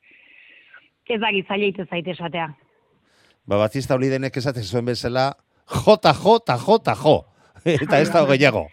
ez 1.17 1.19
dakit 1.19 1.47
zaila 1.47 1.73
ite 1.73 1.89
zaite 1.89 2.13
esatea. 2.13 2.47
Ba, 3.47 3.55
batzista 3.61 3.95
hori 3.95 4.09
denek 4.11 4.35
esaten 4.41 4.65
zuen 4.65 4.87
bezala, 4.89 5.29
jota, 5.85 6.11
jota, 6.13 6.57
jota, 6.59 6.95
jo. 6.99 7.21
Eta 7.77 8.01
ez 8.03 8.09
da 8.11 8.25
gehiago. 8.27 8.65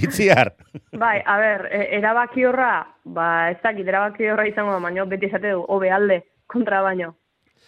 Itziar. 0.00 0.54
Bai, 0.96 1.18
a 1.20 1.36
ber, 1.40 1.66
e, 1.72 1.82
erabaki 1.98 2.44
horra, 2.48 2.86
ba, 3.04 3.26
ez 3.52 3.58
dakit, 3.62 3.88
erabaki 3.88 4.28
horra 4.32 4.46
izango 4.48 4.72
da, 4.72 4.80
baino 4.80 5.04
beti 5.10 5.28
esate 5.28 5.52
du, 5.52 5.64
hobe 5.68 5.92
alde, 5.92 6.22
kontra 6.48 6.80
baino. 6.84 7.14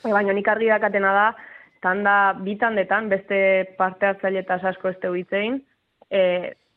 E, 0.03 0.13
baino 0.13 0.33
nik 0.37 0.49
argi 0.49 0.71
dakatena 0.73 1.13
da, 1.17 1.27
tanda 1.85 2.17
bi 2.41 2.57
tandetan, 2.61 3.11
beste 3.13 3.39
parte 3.77 4.09
hartzailetaz 4.09 4.63
asko 4.73 4.93
ez 4.93 4.99
tegu 5.03 5.21
hitzein, 5.21 5.61
e, 6.09 6.23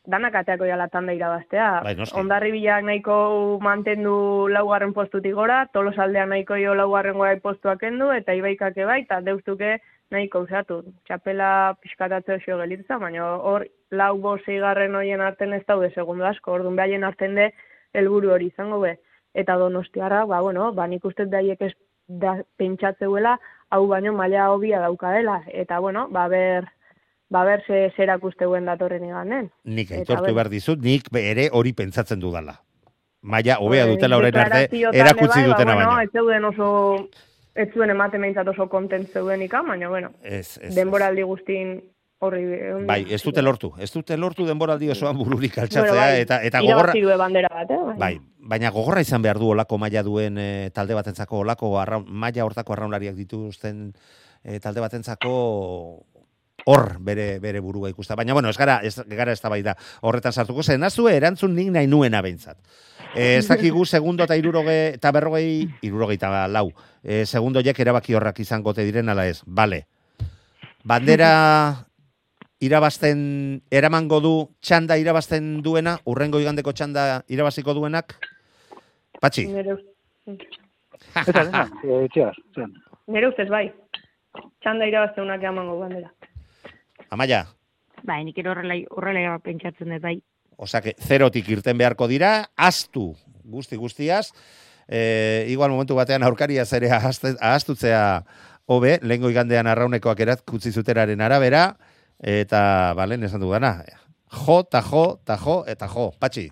danak 0.06 0.34
ateako 0.34 0.64
jala 0.64 0.88
tanda 0.88 1.12
irabaztea. 1.12 1.68
Bai. 1.84 1.94
Ondarri 2.16 2.52
bilak 2.54 2.84
nahiko 2.84 3.58
mantendu 3.62 4.48
laugarren 4.48 4.94
postutik 4.96 5.34
gora, 5.34 5.66
tolos 5.72 5.98
aldean 5.98 6.30
nahiko 6.32 6.56
jo 6.56 6.74
laugarren 6.74 7.18
gora 7.18 7.36
postuak 7.42 7.82
endu, 7.82 8.10
eta 8.12 8.34
ibaikake 8.34 8.84
bai, 8.84 9.02
eta 9.02 9.20
deustuke 9.20 9.78
nahiko 10.10 10.44
usatu. 10.46 10.80
Txapela 11.06 11.76
pixkatatze 11.82 12.38
oso 12.38 12.58
gelitza, 12.62 12.98
baina 12.98 13.26
hor 13.36 13.66
lau 13.90 14.16
bo 14.18 14.36
zeigarren 14.38 14.96
hoien 14.96 15.20
arten 15.20 15.52
ez 15.52 15.62
daude 15.68 15.92
segundo 15.94 16.26
asko, 16.26 16.52
orduan 16.52 16.76
behaien 16.76 17.04
arten 17.04 17.36
de 17.38 17.50
helburu 17.94 18.32
hori 18.34 18.50
izango 18.50 18.80
be. 18.80 18.96
Eta 19.34 19.54
donostiarra, 19.56 20.24
ba, 20.26 20.40
bueno, 20.40 20.72
ba, 20.74 20.88
nik 20.90 21.04
uste 21.06 21.26
daiek 21.30 21.60
ez 21.62 21.72
da, 22.08 22.40
pentsatzeuela, 22.58 23.36
hau 23.70 23.86
baino 23.86 24.12
maila 24.16 24.50
hobia 24.50 24.80
daukadela. 24.82 25.42
Eta, 25.46 25.78
bueno, 25.78 26.08
ba, 26.10 26.26
ber, 26.28 26.66
ba, 27.30 27.44
ber 27.46 27.62
ze, 27.66 27.92
zerak 27.96 28.24
usteuen 28.26 28.66
datorren 28.66 29.04
iganen. 29.06 29.50
Nik 29.64 29.92
aitortu 29.92 30.22
bueno. 30.26 30.34
behar 30.34 30.50
dizut, 30.50 30.82
nik 30.82 31.06
ere 31.16 31.48
hori 31.52 31.72
pentsatzen 31.72 32.20
dudala. 32.20 32.58
Maia, 33.22 33.58
hobea 33.60 33.84
Bai, 33.84 33.94
dutela 33.94 34.16
orain 34.16 34.36
arte, 34.36 34.62
erakutsi 34.72 35.40
ere 35.40 35.48
bai, 35.48 35.52
dutena 35.52 35.74
ba, 35.74 35.74
bueno, 35.74 35.88
baina. 35.90 36.02
Ez 36.02 36.10
zeuden 36.12 36.44
oso, 36.48 37.08
ez 37.54 37.68
zuen 37.74 37.90
ematen 37.92 38.20
behintzat 38.24 38.48
oso 38.48 38.66
kontent 38.72 39.10
zeuden 39.12 39.42
ikan, 39.42 39.66
baina, 39.68 39.88
bueno, 39.88 40.12
Ez, 40.22 40.58
ez, 40.58 40.74
denboraldi 40.74 41.22
guztin 41.28 41.74
horri... 42.20 42.42
Bai, 42.88 43.04
ez 43.12 43.22
dute 43.22 43.42
lortu. 43.42 43.74
Ez 43.78 43.90
dute 43.92 44.16
lortu 44.16 44.46
denboraldi 44.48 44.90
osoan 44.90 45.16
bururik 45.18 45.58
altxatzea, 45.58 45.92
Bueno, 45.92 46.00
bai, 46.00 46.20
eta, 46.24 46.40
eta 46.42 46.60
gogorra... 46.64 46.94
bandera 47.20 47.48
bat, 47.52 47.70
eh? 47.70 47.76
baina- 47.76 47.98
Bai, 48.00 48.14
baina 48.38 48.70
gogorra 48.70 49.00
izan 49.04 49.22
behar 49.22 49.38
du 49.38 49.50
olako 49.52 49.78
maila 49.78 50.02
duen 50.02 50.38
e, 50.38 50.70
talde 50.74 50.96
batentzako 50.96 51.44
olako 51.44 51.74
arraun, 51.80 52.06
maila 52.08 52.44
hortako 52.44 52.72
arraunlariak 52.72 53.14
dituzten 53.14 53.92
e, 54.42 54.58
talde 54.60 54.80
batentzako 54.80 55.34
hor 56.70 56.86
bere 57.02 57.38
bere 57.42 57.60
burua 57.60 57.90
ikusta. 57.90 58.16
Baina 58.18 58.36
bueno, 58.36 58.50
ez 58.50 58.58
gara 58.58 58.78
ez 58.86 58.94
gara 59.10 59.34
eztabaida 59.34 59.76
horretan 60.06 60.32
sartuko 60.32 60.62
zen. 60.62 60.80
Nazue 60.80 61.16
erantzun 61.18 61.54
nik 61.56 61.72
nahi 61.74 61.90
nuena 61.90 62.22
beintzat. 62.22 62.58
E, 63.14 63.36
ez 63.40 63.46
dakigu 63.48 63.84
segundo 63.84 64.24
eta 64.24 64.36
iruroge 64.38 64.94
eta 64.94 65.10
berrogei, 65.12 65.66
irurogeita 65.82 66.46
lau. 66.48 66.68
E, 67.02 67.24
segundo 67.26 67.62
jek 67.66 67.80
erabaki 67.82 68.14
horrak 68.14 68.38
izango 68.40 68.74
te 68.74 68.86
diren 68.86 69.10
ala 69.10 69.26
ez. 69.26 69.40
Vale. 69.46 69.86
Bandera 70.84 71.86
irabazten 72.60 73.62
eramango 73.72 74.20
du 74.20 74.34
txanda 74.60 74.96
irabazten 75.00 75.58
duena, 75.64 75.98
urrengo 76.04 76.40
igandeko 76.40 76.72
txanda 76.76 77.24
irabaziko 77.28 77.74
duenak? 77.74 78.14
Patxi, 79.20 79.46
Nere, 79.52 79.76
Eta, 81.28 81.42
eta, 81.42 81.64
e, 81.82 82.66
nere 83.10 83.28
ustez 83.30 83.48
bai. 83.50 83.66
Txanda 84.62 84.86
irabazte 84.86 85.22
unak 85.22 85.42
bandera. 85.42 86.10
Amaia, 87.10 87.46
Bai, 88.06 88.22
nik 88.24 88.38
ere 88.40 88.50
horrela, 88.52 88.76
horrela 88.96 89.38
pentsatzen 89.44 89.92
dut, 89.92 90.02
bai. 90.02 90.16
osake, 90.60 90.94
zerotik 91.00 91.48
irten 91.48 91.78
beharko 91.78 92.06
dira, 92.08 92.50
astu 92.56 93.14
guzti 93.44 93.76
guztiaz, 93.76 94.30
e, 94.88 95.46
igual 95.48 95.70
momentu 95.72 95.96
batean 95.96 96.22
aurkaria 96.22 96.64
zere 96.64 96.90
ahaztutzea 96.92 98.02
hobe, 98.66 98.98
lehengo 99.02 99.30
igandean 99.32 99.66
arraunekoak 99.66 100.20
erakutzi 100.20 100.72
zuteraren 100.72 101.20
arabera, 101.20 101.64
eta, 102.20 102.92
balen, 102.96 103.24
esan 103.24 103.40
dudana, 103.40 103.78
jo, 104.44 104.62
ta 104.62 104.82
jo, 104.84 105.04
ta 105.24 105.38
jo, 105.40 105.62
eta 105.66 105.88
jo, 105.88 106.10
patxi. 106.20 106.48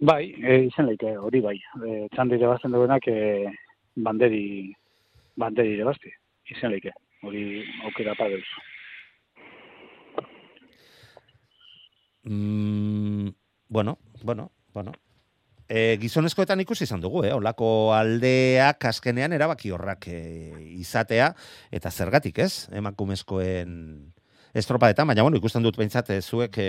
Bai, 0.00 0.22
e, 0.42 0.62
izan 0.68 0.86
leike, 0.90 1.16
hori 1.18 1.40
bai. 1.40 1.56
E, 1.56 2.06
txanda 2.14 2.36
irabazten 2.36 2.74
duenak 2.74 3.06
e, 3.08 3.46
banderi, 3.96 4.72
banderi 5.40 5.72
irabazti. 5.78 6.12
Izan 6.52 6.74
leike, 6.74 6.92
hori 7.24 7.64
aukera 7.88 8.14
padeuz. 8.18 8.44
Mm, 12.26 13.28
bueno, 13.68 13.98
bueno, 14.22 14.50
bueno. 14.74 14.92
E, 15.68 15.96
gizonezkoetan 15.98 16.60
ikusi 16.62 16.84
izan 16.86 17.00
dugu, 17.02 17.24
eh? 17.26 17.32
olako 17.34 17.68
aldeak 17.94 18.84
azkenean 18.86 19.34
erabaki 19.34 19.72
horrak 19.74 20.06
e, 20.10 20.18
izatea, 20.78 21.32
eta 21.74 21.90
zergatik 21.90 22.38
ez, 22.38 22.68
emakumezkoen 22.70 23.72
estropadetan, 24.54 25.08
baina 25.10 25.24
bueno, 25.26 25.40
ikusten 25.40 25.66
dut 25.66 25.78
behintzat 25.78 26.10
eh, 26.14 26.20
zuek 26.22 26.58
e, 26.62 26.68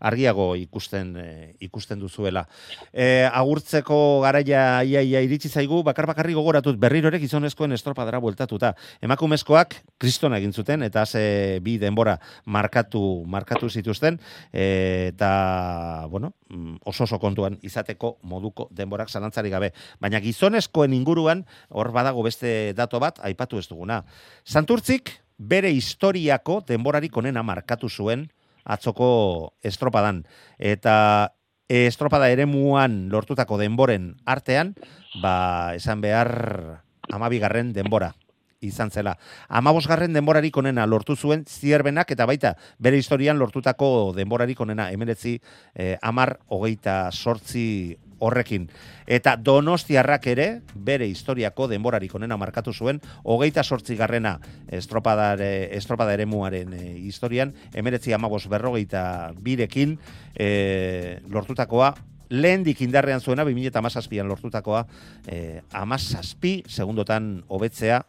argiago 0.00 0.54
ikusten 0.56 1.14
e, 1.16 1.28
ikusten 1.60 2.00
duzuela. 2.00 2.46
E, 2.92 3.26
agurtzeko 3.30 4.20
garaia 4.24 4.82
ia, 4.84 5.02
ia 5.02 5.22
iritsi 5.24 5.48
zaigu, 5.48 5.82
bakar 5.86 6.06
bakarri 6.06 6.34
gogoratut 6.36 6.78
berriro 6.80 7.08
ere 7.08 7.20
gizonezkoen 7.22 7.72
estropadara 7.76 8.20
bueltatuta. 8.22 8.74
Emakumezkoak 9.04 9.78
kriston 9.98 10.36
egin 10.36 10.52
zuten 10.52 10.82
eta 10.86 11.06
ze 11.06 11.60
bi 11.62 11.78
denbora 11.78 12.18
markatu 12.44 13.24
markatu 13.26 13.70
zituzten 13.70 14.20
e, 14.52 15.10
eta 15.12 16.06
bueno, 16.10 16.34
mm, 16.48 16.80
oso 16.84 17.04
oso 17.04 17.18
kontuan 17.18 17.58
izateko 17.62 18.16
moduko 18.22 18.68
denborak 18.70 19.10
zalantzari 19.10 19.50
gabe. 19.50 19.72
Baina 20.00 20.20
gizonezkoen 20.20 20.94
inguruan 20.96 21.44
hor 21.68 21.92
badago 21.92 22.22
beste 22.26 22.72
dato 22.76 23.00
bat 23.00 23.20
aipatu 23.24 23.58
ez 23.58 23.68
duguna. 23.68 24.02
Santurtzik 24.44 25.12
bere 25.38 25.70
historiako 25.70 26.62
denborarik 26.68 27.16
onena 27.16 27.42
markatu 27.42 27.88
zuen 27.88 28.28
atzoko 28.66 29.54
estropadan. 29.62 30.24
Eta 30.58 31.32
estropada 31.68 32.28
ere 32.30 32.46
muan 32.46 33.06
lortutako 33.10 33.58
denboren 33.58 34.14
artean, 34.26 34.74
ba, 35.22 35.74
esan 35.78 36.02
behar 36.02 36.82
amabigarren 37.10 37.72
denbora 37.72 38.12
izan 38.60 38.90
zela. 38.90 39.16
Amabosgarren 39.48 40.14
denborarik 40.16 40.56
onena 40.56 40.86
lortu 40.86 41.16
zuen 41.16 41.44
zierbenak 41.46 42.10
eta 42.10 42.26
baita 42.26 42.54
bere 42.78 42.98
historian 42.98 43.38
lortutako 43.38 44.12
denborarik 44.16 44.60
onena 44.60 44.90
emeretzi 44.94 45.36
eh, 45.74 45.96
amar 46.02 46.38
hogeita 46.48 47.10
sortzi 47.12 47.96
horrekin. 48.18 48.68
Eta 49.06 49.36
donostiarrak 49.36 50.26
ere, 50.32 50.48
bere 50.74 51.06
historiako 51.08 51.68
denborarik 51.68 52.14
onena 52.14 52.38
markatu 52.40 52.72
zuen, 52.72 53.00
hogeita 53.24 53.64
sortzi 53.64 53.96
garrena 53.96 54.36
estropadare, 54.68 55.76
estropada 55.76 56.14
ere 56.16 56.26
muaren 56.26 56.74
e, 56.74 56.82
historian, 57.06 57.54
emeretzi 57.74 58.12
amabos 58.16 58.46
berrogeita 58.48 59.32
birekin 59.40 59.98
e, 60.34 61.20
lortutakoa, 61.28 61.94
lehen 62.28 62.64
indarrean 62.66 63.20
zuena, 63.20 63.44
2000 63.44 63.70
eta 63.70 63.78
amazazpian 63.78 64.28
lortutakoa, 64.28 64.86
e, 65.26 65.62
amazazpi, 65.72 66.62
segundotan 66.66 67.44
hobetzea, 67.48 68.04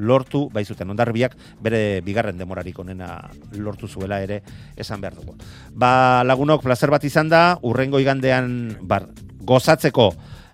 lortu 0.00 0.48
baizuten 0.52 0.90
ondarbiak 0.90 1.36
bere 1.62 2.00
bigarren 2.04 2.38
demorarik 2.38 2.78
onena 2.78 3.28
lortu 3.58 3.88
zuela 3.88 4.20
ere 4.22 4.40
esan 4.76 5.00
behar 5.00 5.18
dugu. 5.18 5.36
Ba, 5.74 6.22
lagunok 6.24 6.62
placer 6.64 6.90
bat 6.90 7.04
izan 7.04 7.28
da, 7.28 7.58
urrengo 7.62 8.00
igandean 8.00 8.78
bar, 8.80 9.08
gozatzeko 9.40 10.10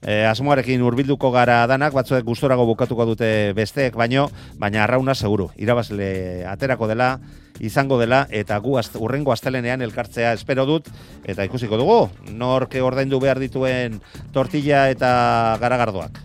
e, 0.07 0.25
asmoarekin 0.27 0.83
hurbilduko 0.83 1.31
gara 1.35 1.65
danak, 1.67 1.95
batzuek 1.97 2.25
gustorago 2.25 2.67
bukatuko 2.69 3.07
dute 3.09 3.53
besteek, 3.57 3.97
baino, 3.99 4.29
baina 4.61 4.85
arrauna 4.85 5.15
seguru, 5.15 5.51
irabazle 5.57 6.45
aterako 6.49 6.89
dela, 6.91 7.17
izango 7.59 7.99
dela, 7.99 8.27
eta 8.31 8.59
gu 8.63 8.77
azt, 8.79 8.97
urrengo 9.01 9.33
astelenean 9.33 9.83
elkartzea 9.83 10.33
espero 10.37 10.67
dut, 10.69 10.89
eta 11.25 11.45
ikusiko 11.49 11.79
dugu, 11.81 11.99
norke 12.33 12.83
ordaindu 12.85 13.21
behar 13.21 13.41
dituen 13.43 14.01
tortilla 14.33 14.87
eta 14.93 15.59
garagardoak. 15.61 16.23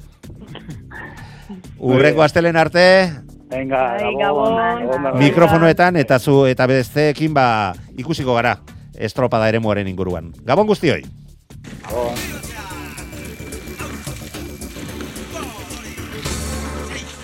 Urrengo 1.82 2.24
astelen 2.24 2.56
arte, 2.56 2.86
Venga. 3.52 3.98
Gabon, 4.00 5.18
mikrofonoetan 5.20 5.98
eta 6.00 6.22
zu 6.24 6.46
eta 6.48 6.70
besteekin 6.72 7.34
ba 7.36 7.74
ikusiko 8.00 8.38
gara 8.38 8.54
estropada 8.96 9.50
eremuaren 9.52 9.92
inguruan. 9.92 10.32
Gabon 10.48 10.72
guztioi. 10.72 11.04
gabon. 11.84 12.51